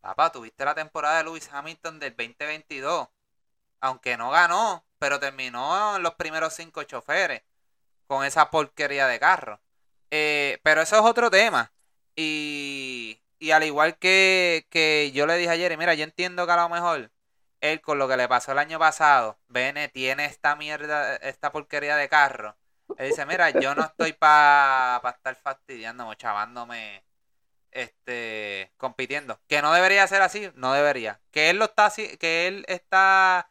papá, 0.00 0.32
tuviste 0.32 0.64
la 0.64 0.74
temporada 0.74 1.18
de 1.18 1.24
Lewis 1.24 1.48
Hamilton 1.52 1.98
del 1.98 2.16
2022, 2.16 3.08
aunque 3.80 4.16
no 4.16 4.30
ganó, 4.30 4.84
pero 4.98 5.20
terminó 5.20 5.96
en 5.96 6.02
los 6.02 6.14
primeros 6.14 6.54
cinco 6.54 6.82
choferes 6.84 7.42
con 8.06 8.24
esa 8.24 8.50
porquería 8.50 9.06
de 9.06 9.20
carro. 9.20 9.60
Eh, 10.10 10.58
pero 10.62 10.82
eso 10.82 10.96
es 10.96 11.02
otro 11.02 11.30
tema. 11.30 11.72
Y, 12.16 13.20
y 13.38 13.52
al 13.52 13.64
igual 13.64 13.96
que, 13.98 14.66
que 14.70 15.12
yo 15.14 15.26
le 15.26 15.36
dije 15.36 15.50
ayer, 15.50 15.76
mira, 15.78 15.94
yo 15.94 16.04
entiendo 16.04 16.46
que 16.46 16.52
a 16.52 16.56
lo 16.56 16.68
mejor 16.68 17.10
él 17.60 17.80
con 17.80 17.98
lo 17.98 18.08
que 18.08 18.16
le 18.16 18.28
pasó 18.28 18.52
el 18.52 18.58
año 18.58 18.78
pasado, 18.78 19.38
Bene 19.48 19.88
tiene 19.88 20.24
esta 20.26 20.56
mierda, 20.56 21.16
esta 21.16 21.52
porquería 21.52 21.96
de 21.96 22.08
carro. 22.08 22.56
Él 22.98 23.10
dice, 23.10 23.24
mira, 23.26 23.50
yo 23.50 23.74
no 23.74 23.84
estoy 23.84 24.12
para 24.12 25.00
estar 25.10 25.36
fastidiándome, 25.36 26.16
chavándome, 26.16 27.04
este, 27.70 28.72
compitiendo. 28.76 29.40
Que 29.46 29.62
no 29.62 29.72
debería 29.72 30.06
ser 30.06 30.22
así, 30.22 30.50
no 30.54 30.72
debería. 30.72 31.20
Que 31.30 31.50
él 31.50 31.58
lo 31.58 31.66
está 31.66 31.92
que 32.18 32.48
él 32.48 32.64
está 32.68 33.48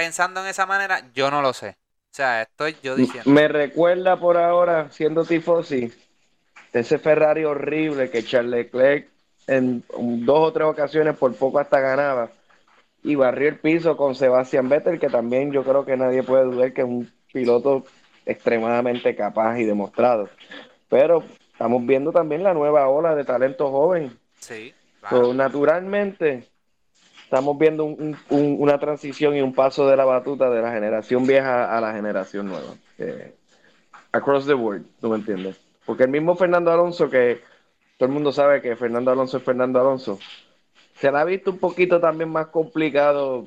pensando 0.00 0.40
en 0.40 0.46
esa 0.46 0.64
manera, 0.64 1.10
yo 1.12 1.30
no 1.30 1.42
lo 1.42 1.52
sé. 1.52 1.76
O 2.10 2.14
sea, 2.14 2.40
estoy 2.40 2.74
yo 2.82 2.96
diciendo. 2.96 3.30
Me 3.30 3.48
recuerda 3.48 4.16
por 4.16 4.38
ahora, 4.38 4.90
siendo 4.90 5.26
tifosi, 5.26 5.92
ese 6.72 6.98
Ferrari 6.98 7.44
horrible 7.44 8.10
que 8.10 8.24
Charles 8.24 8.50
Leclerc 8.50 9.08
en 9.46 9.84
dos 10.24 10.38
o 10.38 10.52
tres 10.54 10.66
ocasiones 10.66 11.18
por 11.18 11.34
poco 11.34 11.58
hasta 11.58 11.80
ganaba 11.80 12.30
y 13.02 13.14
barrió 13.14 13.50
el 13.50 13.58
piso 13.58 13.98
con 13.98 14.14
Sebastian 14.14 14.70
Vettel, 14.70 14.98
que 14.98 15.08
también 15.08 15.52
yo 15.52 15.64
creo 15.64 15.84
que 15.84 15.98
nadie 15.98 16.22
puede 16.22 16.44
dudar 16.44 16.72
que 16.72 16.80
es 16.80 16.86
un 16.86 17.12
piloto 17.30 17.84
extremadamente 18.24 19.14
capaz 19.14 19.58
y 19.58 19.64
demostrado. 19.64 20.30
Pero 20.88 21.22
estamos 21.52 21.84
viendo 21.84 22.10
también 22.10 22.42
la 22.42 22.54
nueva 22.54 22.88
ola 22.88 23.14
de 23.14 23.24
talento 23.24 23.70
joven. 23.70 24.18
Sí. 24.38 24.72
naturalmente, 25.34 26.48
estamos 27.30 27.56
viendo 27.56 27.84
una 28.28 28.80
transición 28.80 29.36
y 29.36 29.40
un 29.40 29.54
paso 29.54 29.86
de 29.86 29.96
la 29.96 30.04
batuta 30.04 30.50
de 30.50 30.60
la 30.60 30.72
generación 30.72 31.24
vieja 31.24 31.76
a 31.76 31.80
la 31.80 31.92
generación 31.92 32.48
nueva. 32.48 32.74
Across 34.10 34.46
the 34.46 34.54
world, 34.54 34.84
¿tú 35.00 35.10
me 35.10 35.16
entiendes? 35.18 35.56
Porque 35.86 36.02
el 36.02 36.10
mismo 36.10 36.34
Fernando 36.34 36.72
Alonso, 36.72 37.08
que 37.08 37.40
todo 37.96 38.08
el 38.08 38.12
mundo 38.12 38.32
sabe 38.32 38.60
que 38.60 38.74
Fernando 38.74 39.12
Alonso 39.12 39.36
es 39.36 39.44
Fernando 39.44 39.78
Alonso, 39.78 40.18
se 40.96 41.12
la 41.12 41.20
ha 41.20 41.24
visto 41.24 41.52
un 41.52 41.58
poquito 41.58 42.00
también 42.00 42.30
más 42.30 42.48
complicado 42.48 43.46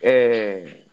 eh, 0.00 0.86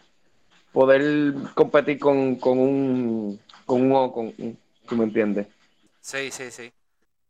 poder 0.74 1.36
competir 1.56 2.00
con, 2.00 2.36
con 2.36 2.60
un 2.60 3.40
con 3.66 3.82
un 3.94 4.58
¿tú 4.86 4.98
me 4.98 5.06
entiendes? 5.06 5.48
Sí, 6.02 6.32
sí, 6.32 6.52
sí. 6.52 6.70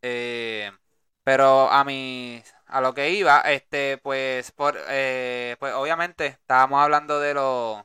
Eh, 0.01 0.71
pero 1.23 1.69
a 1.69 1.83
mí, 1.83 2.41
a 2.67 2.81
lo 2.81 2.93
que 2.93 3.11
iba, 3.11 3.41
este, 3.41 3.97
pues, 3.97 4.51
por, 4.51 4.77
eh, 4.89 5.55
pues 5.59 5.73
obviamente 5.73 6.27
estábamos 6.27 6.81
hablando 6.81 7.19
de 7.19 7.33
los, 7.33 7.83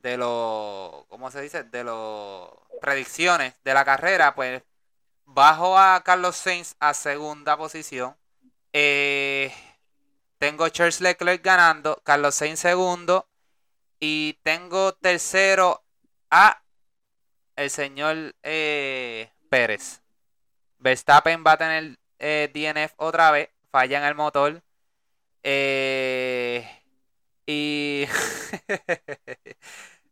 de 0.00 0.16
los, 0.16 1.06
¿cómo 1.08 1.30
se 1.30 1.40
dice? 1.42 1.64
De 1.64 1.84
los 1.84 2.50
predicciones 2.80 3.54
de 3.64 3.74
la 3.74 3.84
carrera, 3.84 4.34
pues, 4.34 4.62
bajo 5.24 5.78
a 5.78 6.02
Carlos 6.04 6.36
Sainz 6.36 6.76
a 6.80 6.94
segunda 6.94 7.56
posición. 7.56 8.16
Eh, 8.72 9.52
tengo 10.38 10.68
Charles 10.68 11.00
Leclerc 11.00 11.42
ganando, 11.42 12.00
Carlos 12.04 12.34
Sainz 12.34 12.60
segundo. 12.60 13.28
Y 14.00 14.34
tengo 14.42 14.92
tercero 14.92 15.82
a 16.30 16.62
el 17.56 17.70
señor 17.70 18.34
eh, 18.42 19.30
Pérez. 19.48 20.02
Verstappen 20.78 21.42
va 21.46 21.52
a 21.52 21.56
tener 21.56 21.98
eh, 22.18 22.50
DNF 22.52 22.92
otra 22.96 23.30
vez. 23.30 23.53
Falla 23.74 23.98
en 23.98 24.04
el 24.04 24.14
motor. 24.14 24.62
Eh, 25.42 26.64
y. 27.44 28.06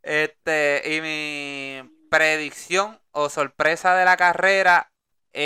este. 0.02 0.82
Y 0.84 1.00
mi 1.00 2.08
predicción 2.10 3.00
o 3.12 3.30
sorpresa 3.30 3.94
de 3.94 4.04
la 4.04 4.16
carrera. 4.16 4.90
o 5.32 5.36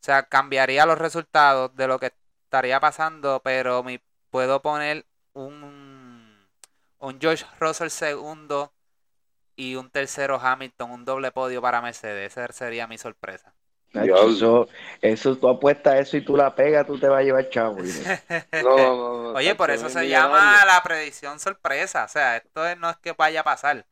sea, 0.00 0.22
cambiaría 0.22 0.86
los 0.86 0.96
resultados 0.96 1.76
de 1.76 1.86
lo 1.86 1.98
que 1.98 2.14
estaría 2.44 2.80
pasando, 2.80 3.42
pero 3.44 3.82
me 3.82 4.00
puedo 4.30 4.62
poner 4.62 5.04
un, 5.34 6.48
un 6.98 7.20
George 7.20 7.44
Russell 7.60 7.90
segundo 7.90 8.72
y 9.54 9.76
un 9.76 9.90
tercero 9.90 10.40
Hamilton, 10.40 10.92
un 10.92 11.04
doble 11.04 11.30
podio 11.30 11.60
para 11.60 11.82
Mercedes. 11.82 12.38
Esa 12.38 12.50
sería 12.54 12.86
mi 12.86 12.96
sorpresa. 12.96 13.52
Eso, 14.04 14.68
eso, 15.00 15.36
tú 15.36 15.48
apuestas 15.48 16.00
eso 16.00 16.16
y 16.16 16.24
tú 16.24 16.36
la 16.36 16.54
pegas, 16.54 16.86
tú 16.86 16.98
te 16.98 17.08
vas 17.08 17.20
a 17.20 17.22
llevar 17.22 17.48
chavo. 17.48 17.78
Oye, 19.34 19.54
por 19.54 19.70
eso 19.70 19.88
se 19.88 20.08
llama 20.08 20.64
la 20.64 20.82
predicción 20.82 21.38
sorpresa. 21.38 22.04
O 22.04 22.08
sea, 22.08 22.36
esto 22.36 22.76
no 22.76 22.90
es 22.90 22.96
que 22.98 23.12
vaya 23.12 23.40
a 23.40 23.44
pasar. 23.44 23.86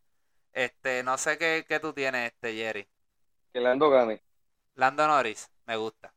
Este, 0.53 1.03
no 1.03 1.19
sé 1.19 1.39
qué, 1.39 1.65
qué 1.69 1.81
tú 1.81 1.93
tienes, 1.93 2.33
este 2.33 2.55
Jerry. 2.55 2.89
Que 3.53 3.61
Lando 3.61 3.91
gane. 3.91 4.23
Lando 4.75 5.07
Norris, 5.07 5.51
me 5.67 5.77
gusta. 5.77 6.13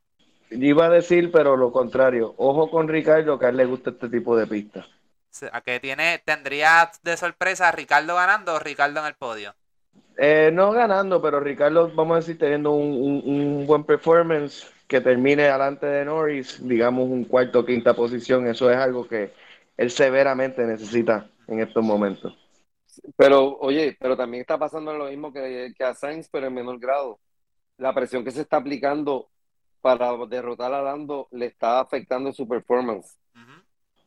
Iba 0.52 0.86
a 0.86 0.90
decir, 0.90 1.32
pero 1.32 1.56
lo 1.56 1.72
contrario. 1.72 2.34
Ojo 2.38 2.70
con 2.70 2.88
Ricardo, 2.88 3.38
que 3.38 3.46
a 3.46 3.50
él 3.50 3.58
le 3.58 3.66
gusta 3.66 3.92
este 3.92 4.10
tipo 4.10 4.36
de 4.36 4.48
pistas. 4.48 4.86
¿A 5.52 5.62
qué 5.62 5.80
tiene, 5.80 6.22
tendría 6.26 6.92
de 7.04 7.16
sorpresa 7.16 7.68
a 7.68 7.72
Ricardo 7.72 8.16
ganando 8.16 8.56
o 8.56 8.60
Ricardo 8.60 9.00
en 9.00 9.06
el 9.06 9.16
podio? 9.16 9.56
Eh, 10.22 10.52
no 10.52 10.74
ganando, 10.74 11.22
pero 11.22 11.40
Ricardo, 11.40 11.90
vamos 11.96 12.16
a 12.16 12.20
decir, 12.20 12.38
teniendo 12.38 12.72
un, 12.74 13.66
buen 13.66 13.86
performance 13.86 14.70
que 14.86 15.00
termine 15.00 15.44
delante 15.44 15.86
de 15.86 16.04
Norris, 16.04 16.60
digamos 16.62 17.10
un 17.10 17.24
cuarto 17.24 17.60
o 17.60 17.66
quinta 17.66 17.94
posición, 17.94 18.46
eso 18.46 18.70
es 18.70 18.76
algo 18.76 19.08
que 19.08 19.32
él 19.78 19.90
severamente 19.90 20.66
necesita 20.66 21.30
en 21.48 21.62
estos 21.62 21.82
momentos. 21.86 22.38
Pero, 23.16 23.60
oye, 23.60 23.96
pero 23.98 24.18
también 24.18 24.42
está 24.42 24.58
pasando 24.58 24.92
lo 24.94 25.06
mismo 25.06 25.32
que, 25.32 25.74
que 25.78 25.84
a 25.86 25.96
Sainz, 25.96 26.28
pero 26.30 26.48
en 26.48 26.54
menor 26.54 26.80
grado. 26.80 27.18
La 27.78 27.94
presión 27.94 28.26
que 28.26 28.32
se 28.32 28.42
está 28.42 28.58
aplicando 28.58 29.30
para 29.80 30.18
derrotar 30.28 30.74
a 30.74 30.82
Lando 30.82 31.30
le 31.32 31.46
está 31.46 31.80
afectando 31.80 32.34
su 32.34 32.46
performance. 32.46 33.18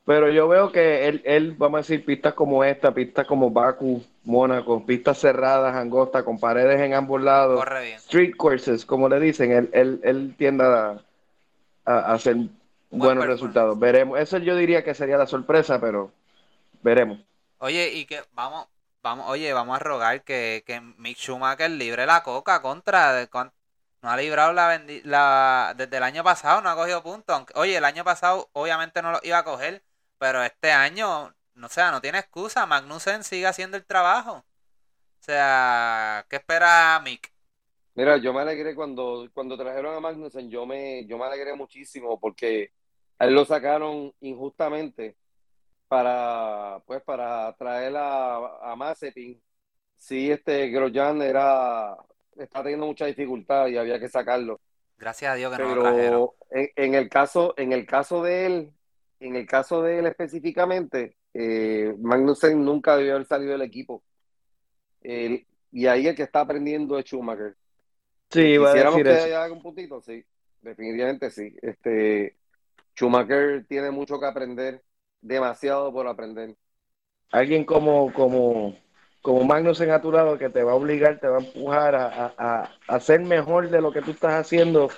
Pero 0.04 0.30
yo 0.30 0.48
veo 0.48 0.72
que 0.72 1.06
él, 1.06 1.22
él, 1.24 1.54
vamos 1.56 1.78
a 1.78 1.82
decir, 1.82 2.04
pistas 2.04 2.34
como 2.34 2.64
esta, 2.64 2.92
pistas 2.92 3.24
como 3.26 3.50
Baku, 3.50 4.02
Mónaco, 4.24 4.84
pistas 4.84 5.18
cerradas, 5.18 5.76
angostas, 5.76 6.24
con 6.24 6.40
paredes 6.40 6.80
en 6.80 6.94
ambos 6.94 7.22
lados, 7.22 7.64
street 7.98 8.34
courses, 8.36 8.84
como 8.84 9.08
le 9.08 9.20
dicen, 9.20 9.52
él, 9.52 9.70
él, 9.72 10.00
él 10.02 10.34
tiende 10.36 10.64
a, 10.64 10.98
hacer 11.84 12.36
buenos 12.90 13.26
resultados. 13.26 13.78
Veremos, 13.78 14.18
eso 14.18 14.38
yo 14.38 14.56
diría 14.56 14.82
que 14.82 14.94
sería 14.94 15.16
la 15.16 15.26
sorpresa, 15.26 15.80
pero 15.80 16.10
veremos. 16.82 17.20
Oye, 17.58 17.92
y 17.92 18.04
que 18.06 18.22
vamos, 18.32 18.66
vamos, 19.04 19.26
oye, 19.28 19.52
vamos 19.52 19.76
a 19.76 19.78
rogar 19.78 20.22
que, 20.22 20.64
que 20.66 20.80
Mick 20.80 21.16
Schumacher 21.16 21.70
libre 21.70 22.06
la 22.06 22.24
coca 22.24 22.60
contra 22.60 23.12
de, 23.12 23.28
no 24.02 24.10
ha 24.10 24.16
librado 24.16 24.52
la, 24.52 24.82
la 25.04 25.74
desde 25.76 25.96
el 25.96 26.02
año 26.02 26.24
pasado, 26.24 26.60
no 26.60 26.68
ha 26.68 26.74
cogido 26.74 27.04
puntos. 27.04 27.44
Oye, 27.54 27.76
el 27.76 27.84
año 27.84 28.02
pasado 28.02 28.48
obviamente 28.52 29.00
no 29.00 29.12
lo 29.12 29.20
iba 29.22 29.38
a 29.38 29.44
coger, 29.44 29.80
pero 30.22 30.40
este 30.40 30.70
año, 30.70 31.34
no 31.56 31.68
sea, 31.68 31.90
no 31.90 32.00
tiene 32.00 32.20
excusa. 32.20 32.64
Magnussen 32.64 33.24
sigue 33.24 33.48
haciendo 33.48 33.76
el 33.76 33.84
trabajo. 33.84 34.34
O 34.34 34.44
sea, 35.18 36.24
¿qué 36.30 36.36
espera 36.36 37.00
Mick? 37.04 37.32
Mira, 37.96 38.18
yo 38.18 38.32
me 38.32 38.42
alegré 38.42 38.76
cuando, 38.76 39.28
cuando 39.34 39.58
trajeron 39.58 39.96
a 39.96 39.98
Magnussen, 39.98 40.48
yo 40.48 40.64
me, 40.64 41.04
yo 41.06 41.18
me 41.18 41.24
alegré 41.24 41.56
muchísimo 41.56 42.20
porque 42.20 42.70
a 43.18 43.24
él 43.24 43.34
lo 43.34 43.44
sacaron 43.44 44.14
injustamente 44.20 45.16
para, 45.88 46.80
pues, 46.86 47.02
para 47.02 47.52
traer 47.56 47.96
a, 47.96 48.70
a 48.70 48.76
Mazepin. 48.76 49.42
Sí, 49.96 50.30
este 50.30 50.68
Grosjean 50.68 51.20
era 51.20 51.96
está 52.36 52.62
teniendo 52.62 52.86
mucha 52.86 53.06
dificultad 53.06 53.66
y 53.66 53.76
había 53.76 53.98
que 53.98 54.08
sacarlo. 54.08 54.60
Gracias 54.96 55.32
a 55.32 55.34
Dios 55.34 55.56
que 55.56 55.62
no 55.64 55.74
lo 55.74 55.82
trajeron. 55.82 56.30
En, 56.52 56.70
en, 56.76 56.94
el 56.94 57.08
caso, 57.08 57.54
en 57.56 57.72
el 57.72 57.86
caso 57.86 58.22
de 58.22 58.46
él, 58.46 58.72
en 59.26 59.36
el 59.36 59.46
caso 59.46 59.82
de 59.82 59.98
él 59.98 60.06
específicamente, 60.06 61.16
eh, 61.34 61.94
Magnussen 61.98 62.64
nunca 62.64 62.96
debió 62.96 63.14
haber 63.14 63.26
salido 63.26 63.52
del 63.52 63.62
equipo. 63.62 64.02
y 65.02 65.86
ahí 65.86 66.06
el 66.06 66.14
que 66.14 66.22
está 66.22 66.40
aprendiendo 66.40 66.98
es 66.98 67.06
Schumacher. 67.06 67.56
Sí, 68.30 68.56
va 68.56 68.70
a 68.70 68.74
decir 68.74 69.02
que 69.02 69.12
eso. 69.12 69.52
un 69.52 69.62
puntito, 69.62 70.00
sí, 70.00 70.24
definitivamente 70.60 71.30
sí. 71.30 71.54
Este, 71.60 72.36
Schumacher 72.94 73.64
tiene 73.66 73.90
mucho 73.90 74.18
que 74.20 74.26
aprender, 74.26 74.82
demasiado 75.20 75.92
por 75.92 76.06
aprender. 76.06 76.54
Alguien 77.30 77.64
como, 77.64 78.12
como 78.12 78.76
como 79.22 79.44
Magnus 79.44 79.80
en 79.80 79.90
a 79.92 80.02
tu 80.02 80.10
lado 80.10 80.36
que 80.36 80.50
te 80.50 80.64
va 80.64 80.72
a 80.72 80.74
obligar, 80.74 81.20
te 81.20 81.28
va 81.28 81.38
a 81.38 81.40
empujar 81.40 81.94
a, 81.94 82.68
a, 82.88 83.00
ser 83.00 83.20
mejor 83.20 83.70
de 83.70 83.80
lo 83.80 83.92
que 83.92 84.02
tú 84.02 84.10
estás 84.10 84.34
haciendo, 84.34 84.90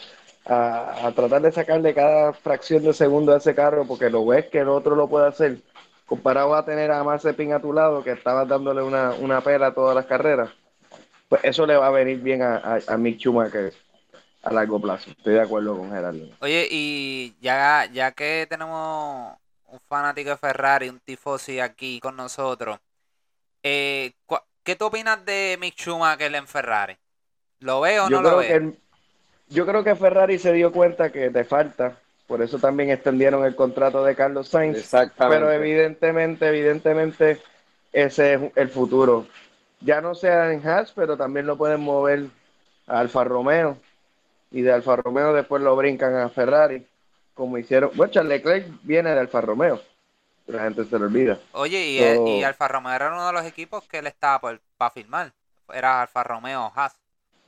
a, 0.46 1.10
tratar 1.14 1.42
de 1.42 1.52
sacarle 1.52 1.94
cada 1.94 2.32
fracción 2.32 2.82
de 2.82 2.92
segundo 2.92 3.32
a 3.32 3.38
ese 3.38 3.54
carro, 3.54 3.86
porque 3.86 4.10
lo 4.10 4.26
ves 4.26 4.46
que 4.46 4.58
el 4.58 4.68
otro 4.68 4.94
lo 4.94 5.08
puede 5.08 5.28
hacer, 5.28 5.58
comparado 6.06 6.54
a 6.54 6.64
tener 6.64 6.90
a 6.90 7.02
Mazepin 7.02 7.52
a 7.52 7.60
tu 7.60 7.72
lado, 7.72 8.04
que 8.04 8.12
estabas 8.12 8.46
dándole 8.48 8.82
una, 8.82 9.12
una 9.14 9.40
pela 9.40 9.68
a 9.68 9.74
todas 9.74 9.94
las 9.94 10.06
carreras, 10.06 10.50
pues 11.28 11.42
eso 11.44 11.66
le 11.66 11.76
va 11.76 11.86
a 11.86 11.90
venir 11.90 12.18
bien 12.20 12.42
a, 12.42 12.78
a, 12.86 12.96
Mick 12.96 13.18
Schumacher 13.18 13.72
a 14.42 14.52
largo 14.52 14.80
plazo. 14.80 15.10
Estoy 15.10 15.34
de 15.34 15.40
acuerdo 15.40 15.76
con 15.78 15.90
Gerardo. 15.90 16.28
Oye, 16.40 16.68
y 16.70 17.34
ya, 17.40 17.88
ya 17.92 18.12
que 18.12 18.46
tenemos 18.48 19.34
un 19.66 19.80
fanático 19.88 20.30
de 20.30 20.36
Ferrari, 20.36 20.88
un 20.90 21.00
tifosi 21.00 21.60
aquí 21.60 21.98
con 22.00 22.16
nosotros, 22.16 22.78
eh, 23.62 24.12
¿Qué 24.64 24.76
tú 24.76 24.86
opinas 24.86 25.24
de 25.26 25.58
Mick 25.60 25.76
Schumacher 25.76 26.34
en 26.34 26.48
Ferrari? 26.48 26.96
¿Lo 27.60 27.82
veo 27.82 28.06
o 28.06 28.10
no 28.10 28.22
lo 28.22 28.38
veo? 28.38 28.72
Yo 29.54 29.66
creo 29.66 29.82
que 29.82 29.94
Ferrari 29.94 30.38
se 30.38 30.52
dio 30.52 30.72
cuenta 30.72 31.10
que 31.10 31.30
te 31.30 31.44
falta, 31.44 31.96
por 32.26 32.42
eso 32.42 32.58
también 32.58 32.90
extendieron 32.90 33.44
el 33.44 33.54
contrato 33.56 34.04
de 34.04 34.14
Carlos 34.14 34.48
Sainz. 34.48 34.78
Exactamente. 34.78 35.36
Pero 35.36 35.52
evidentemente, 35.52 36.48
evidentemente, 36.48 37.40
ese 37.92 38.34
es 38.34 38.40
el 38.56 38.68
futuro. 38.68 39.26
Ya 39.80 40.00
no 40.00 40.14
sea 40.14 40.52
en 40.52 40.66
Haas, 40.66 40.92
pero 40.92 41.16
también 41.16 41.46
lo 41.46 41.56
pueden 41.56 41.80
mover 41.80 42.26
a 42.86 43.00
Alfa 43.00 43.24
Romeo. 43.24 43.78
Y 44.50 44.62
de 44.62 44.72
Alfa 44.72 44.96
Romeo 44.96 45.32
después 45.32 45.62
lo 45.62 45.74
brincan 45.74 46.14
a 46.16 46.28
Ferrari, 46.28 46.86
como 47.34 47.58
hicieron. 47.58 47.90
Bueno, 47.94 48.12
Charles 48.12 48.38
Leclerc 48.38 48.66
viene 48.82 49.10
de 49.10 49.20
Alfa 49.20 49.40
Romeo 49.40 49.80
la 50.46 50.64
gente 50.64 50.84
se 50.84 50.98
lo 50.98 51.06
olvida. 51.06 51.38
Oye, 51.52 51.86
y, 51.86 52.44
Alfa 52.44 52.68
Romeo 52.68 52.92
era 52.92 53.12
uno 53.12 53.26
de 53.26 53.32
los 53.32 53.44
equipos 53.44 53.84
que 53.84 53.98
él 53.98 54.06
estaba 54.06 54.58
para 54.76 54.90
firmar. 54.90 55.32
Era 55.72 56.02
Alfa 56.02 56.22
Romeo 56.22 56.72
Haas. 56.74 56.96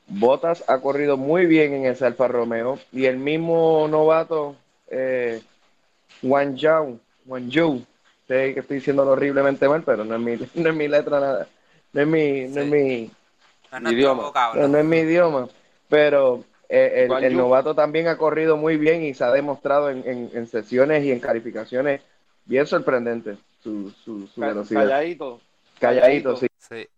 Botas 0.09 0.65
ha 0.69 0.81
corrido 0.81 1.17
muy 1.17 1.47
bien 1.47 1.73
en 1.75 1.87
ese 1.87 2.07
Alfa 2.07 2.29
Romeo 2.29 2.79
y 2.93 3.07
el 3.07 3.17
mismo 3.17 3.89
novato 3.89 4.57
eh, 4.89 5.43
Wan 6.23 6.57
Zhao, 6.59 6.99
Wan 7.27 7.51
Zhou, 7.51 7.85
sé 8.29 8.55
que 8.55 8.61
estoy 8.61 8.77
diciendo 8.77 9.03
horriblemente 9.03 9.69
mal, 9.69 9.83
pero 9.83 10.05
no 10.05 10.15
es 10.15 10.21
mi, 10.21 10.49
no 10.63 10.71
es 10.71 10.77
mi 10.77 10.89
letra 10.89 11.21
nada, 11.21 11.49
no 11.93 12.01
es 12.01 12.07
mi, 12.07 12.47
no 12.47 12.61
es 12.61 12.67
mi 12.67 13.11
idioma, 13.91 14.33
no, 14.55 14.79
es 14.79 14.85
mi 14.85 14.99
idioma, 14.99 15.49
pero 15.89 16.45
eh, 16.69 17.09
el, 17.11 17.37
novato 17.37 17.75
también 17.75 18.07
ha 18.07 18.17
corrido 18.17 18.57
muy 18.57 18.77
bien 18.77 19.03
y 19.03 19.13
se 19.13 19.25
ha 19.25 19.33
demostrado 19.33 19.91
en, 19.91 20.31
en, 20.33 20.47
sesiones 20.47 21.05
y 21.05 21.11
en 21.11 21.19
calificaciones 21.19 22.01
bien 22.45 22.67
sorprendentes 22.67 23.39
su, 23.61 23.91
su, 23.91 24.29
su 24.29 24.41
velocidad. 24.41 24.83
Calladito. 24.83 25.41
Calladito, 25.81 26.37
sí. 26.37 26.47
Sí, 26.59 26.89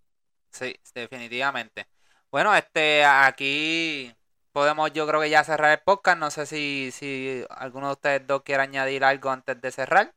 sí, 0.50 0.76
definitivamente. 0.94 1.86
Bueno, 2.30 2.54
este, 2.54 3.04
aquí 3.04 4.14
podemos 4.52 4.92
yo 4.92 5.06
creo 5.06 5.20
que 5.20 5.30
ya 5.30 5.44
cerrar 5.44 5.72
el 5.72 5.80
podcast. 5.84 6.18
No 6.18 6.30
sé 6.30 6.46
si, 6.46 6.90
si 6.92 7.44
alguno 7.50 7.86
de 7.88 7.92
ustedes 7.94 8.26
dos 8.26 8.42
quiere 8.42 8.62
añadir 8.62 9.04
algo 9.04 9.30
antes 9.30 9.60
de 9.60 9.70
cerrar. 9.72 10.14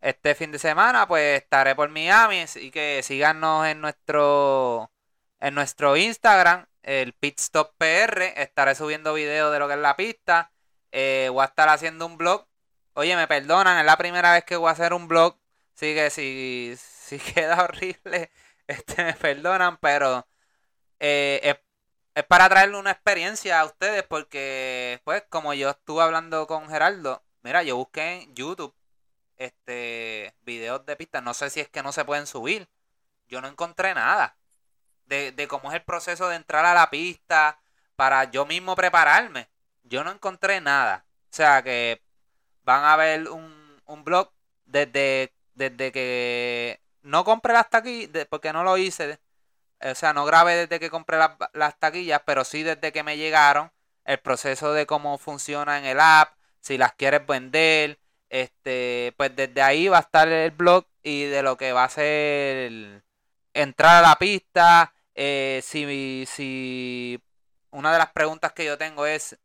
Este 0.00 0.34
fin 0.34 0.52
de 0.52 0.58
semana 0.58 1.06
pues 1.08 1.42
estaré 1.42 1.74
por 1.76 1.90
Miami 1.90 2.44
y 2.56 2.70
que 2.70 3.02
síganos 3.02 3.66
en 3.66 3.80
nuestro 3.80 4.90
en 5.40 5.54
nuestro 5.54 5.96
Instagram, 5.96 6.66
el 6.82 7.14
Pitstop 7.14 7.74
PR. 7.78 8.40
Estaré 8.42 8.74
subiendo 8.74 9.14
videos 9.14 9.52
de 9.52 9.58
lo 9.58 9.68
que 9.68 9.74
es 9.74 9.80
la 9.80 9.96
pista. 9.96 10.52
Eh, 10.92 11.28
voy 11.32 11.42
a 11.42 11.46
estar 11.46 11.68
haciendo 11.68 12.06
un 12.06 12.16
blog. 12.18 12.46
Oye, 12.94 13.16
me 13.16 13.28
perdonan, 13.28 13.78
es 13.78 13.86
la 13.86 13.96
primera 13.98 14.32
vez 14.34 14.44
que 14.44 14.56
voy 14.56 14.68
a 14.68 14.72
hacer 14.72 14.92
un 14.94 15.08
blog. 15.08 15.36
Así 15.76 15.94
que 15.94 16.10
si, 16.10 16.74
si 16.78 17.18
queda 17.34 17.64
horrible, 17.64 18.30
este, 18.66 19.04
me 19.04 19.14
perdonan, 19.14 19.78
pero 19.78 20.26
eh, 21.00 21.40
es, 21.42 21.56
es, 22.14 22.24
para 22.24 22.48
traerle 22.48 22.78
una 22.78 22.92
experiencia 22.92 23.60
a 23.60 23.64
ustedes 23.64 24.04
porque, 24.04 25.00
pues, 25.04 25.24
como 25.30 25.54
yo 25.54 25.70
estuve 25.70 26.02
hablando 26.02 26.46
con 26.46 26.68
Geraldo, 26.68 27.22
mira, 27.42 27.62
yo 27.62 27.76
busqué 27.76 28.22
en 28.22 28.34
YouTube 28.34 28.74
este 29.38 30.34
videos 30.42 30.84
de 30.86 30.96
pistas, 30.96 31.22
no 31.22 31.34
sé 31.34 31.50
si 31.50 31.60
es 31.60 31.68
que 31.70 31.82
no 31.82 31.92
se 31.92 32.04
pueden 32.04 32.26
subir, 32.26 32.68
yo 33.28 33.40
no 33.40 33.48
encontré 33.48 33.94
nada 33.94 34.36
de, 35.06 35.32
de 35.32 35.48
cómo 35.48 35.70
es 35.70 35.76
el 35.76 35.84
proceso 35.84 36.28
de 36.28 36.36
entrar 36.36 36.64
a 36.66 36.74
la 36.74 36.90
pista 36.90 37.58
para 37.96 38.24
yo 38.30 38.46
mismo 38.46 38.76
prepararme, 38.76 39.48
yo 39.84 40.04
no 40.04 40.12
encontré 40.12 40.60
nada, 40.60 41.06
o 41.32 41.34
sea 41.34 41.62
que 41.62 42.02
van 42.64 42.84
a 42.84 42.96
ver 42.96 43.28
un, 43.28 43.80
un 43.86 44.04
blog 44.04 44.30
desde, 44.66 45.32
desde 45.54 45.92
que 45.92 46.80
no 47.02 47.24
compré 47.24 47.56
hasta 47.56 47.78
aquí, 47.78 48.10
porque 48.28 48.52
no 48.52 48.62
lo 48.64 48.76
hice, 48.76 49.18
o 49.82 49.94
sea, 49.94 50.12
no 50.12 50.24
grabé 50.24 50.56
desde 50.56 50.80
que 50.80 50.90
compré 50.90 51.18
las 51.54 51.78
taquillas, 51.78 52.22
pero 52.24 52.44
sí 52.44 52.62
desde 52.62 52.92
que 52.92 53.02
me 53.02 53.16
llegaron, 53.16 53.72
el 54.04 54.18
proceso 54.18 54.72
de 54.72 54.86
cómo 54.86 55.18
funciona 55.18 55.78
en 55.78 55.84
el 55.84 56.00
app, 56.00 56.34
si 56.60 56.78
las 56.78 56.92
quieres 56.94 57.26
vender, 57.26 57.98
este, 58.28 59.14
pues 59.16 59.34
desde 59.34 59.62
ahí 59.62 59.88
va 59.88 59.98
a 59.98 60.00
estar 60.00 60.28
el 60.28 60.50
blog 60.52 60.86
y 61.02 61.24
de 61.24 61.42
lo 61.42 61.56
que 61.56 61.72
va 61.72 61.84
a 61.84 61.88
ser 61.88 63.02
entrar 63.54 64.04
a 64.04 64.08
la 64.08 64.16
pista, 64.16 64.94
eh, 65.14 65.60
si, 65.64 66.24
si 66.26 67.22
una 67.70 67.92
de 67.92 67.98
las 67.98 68.12
preguntas 68.12 68.52
que 68.52 68.64
yo 68.64 68.78
tengo 68.78 69.06
es, 69.06 69.38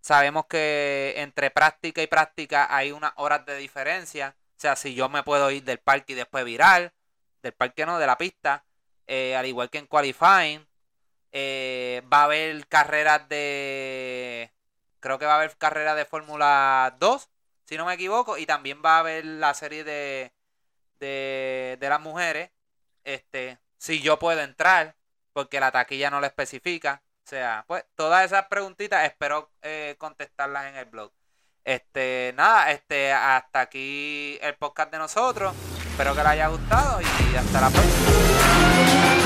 sabemos 0.00 0.46
que 0.46 1.14
entre 1.16 1.50
práctica 1.50 2.02
y 2.02 2.06
práctica 2.06 2.74
hay 2.74 2.92
unas 2.92 3.12
horas 3.16 3.44
de 3.46 3.56
diferencia, 3.56 4.36
o 4.56 4.60
sea, 4.60 4.76
si 4.76 4.94
yo 4.94 5.08
me 5.08 5.22
puedo 5.22 5.50
ir 5.50 5.64
del 5.64 5.78
parque 5.78 6.12
y 6.12 6.16
después 6.16 6.44
virar, 6.44 6.92
del 7.42 7.52
parque 7.52 7.86
no, 7.86 7.98
de 7.98 8.06
la 8.06 8.18
pista, 8.18 8.64
eh, 9.06 9.36
al 9.36 9.46
igual 9.46 9.70
que 9.70 9.78
en 9.78 9.86
qualifying. 9.86 10.66
Eh, 11.32 12.02
va 12.12 12.22
a 12.22 12.24
haber 12.24 12.66
carreras 12.68 13.28
de. 13.28 14.52
Creo 15.00 15.18
que 15.18 15.26
va 15.26 15.34
a 15.34 15.36
haber 15.36 15.56
carreras 15.56 15.96
de 15.96 16.04
Fórmula 16.04 16.96
2, 17.00 17.28
si 17.64 17.76
no 17.76 17.86
me 17.86 17.94
equivoco. 17.94 18.38
Y 18.38 18.46
también 18.46 18.82
va 18.84 18.96
a 18.96 19.00
haber 19.00 19.24
la 19.24 19.54
serie 19.54 19.84
de, 19.84 20.32
de, 21.00 21.78
las 21.80 22.00
mujeres. 22.00 22.50
Este, 23.04 23.58
si 23.78 24.00
yo 24.00 24.18
puedo 24.18 24.40
entrar, 24.40 24.96
porque 25.32 25.60
la 25.60 25.72
taquilla 25.72 26.10
no 26.10 26.20
lo 26.20 26.26
especifica. 26.26 27.02
O 27.24 27.28
sea, 27.28 27.64
pues 27.66 27.84
todas 27.94 28.24
esas 28.26 28.46
preguntitas 28.46 29.04
espero 29.04 29.50
eh, 29.62 29.96
contestarlas 29.98 30.66
en 30.66 30.76
el 30.76 30.84
blog. 30.86 31.12
Este, 31.64 32.32
nada, 32.36 32.72
este, 32.72 33.12
hasta 33.12 33.60
aquí 33.60 34.38
el 34.42 34.54
podcast 34.56 34.90
de 34.92 34.98
nosotros. 34.98 35.54
Espero 35.92 36.14
que 36.14 36.22
les 36.22 36.26
haya 36.26 36.48
gustado 36.48 37.00
y 37.02 37.36
hasta 37.36 37.60
la 37.60 37.68
próxima. 37.68 39.21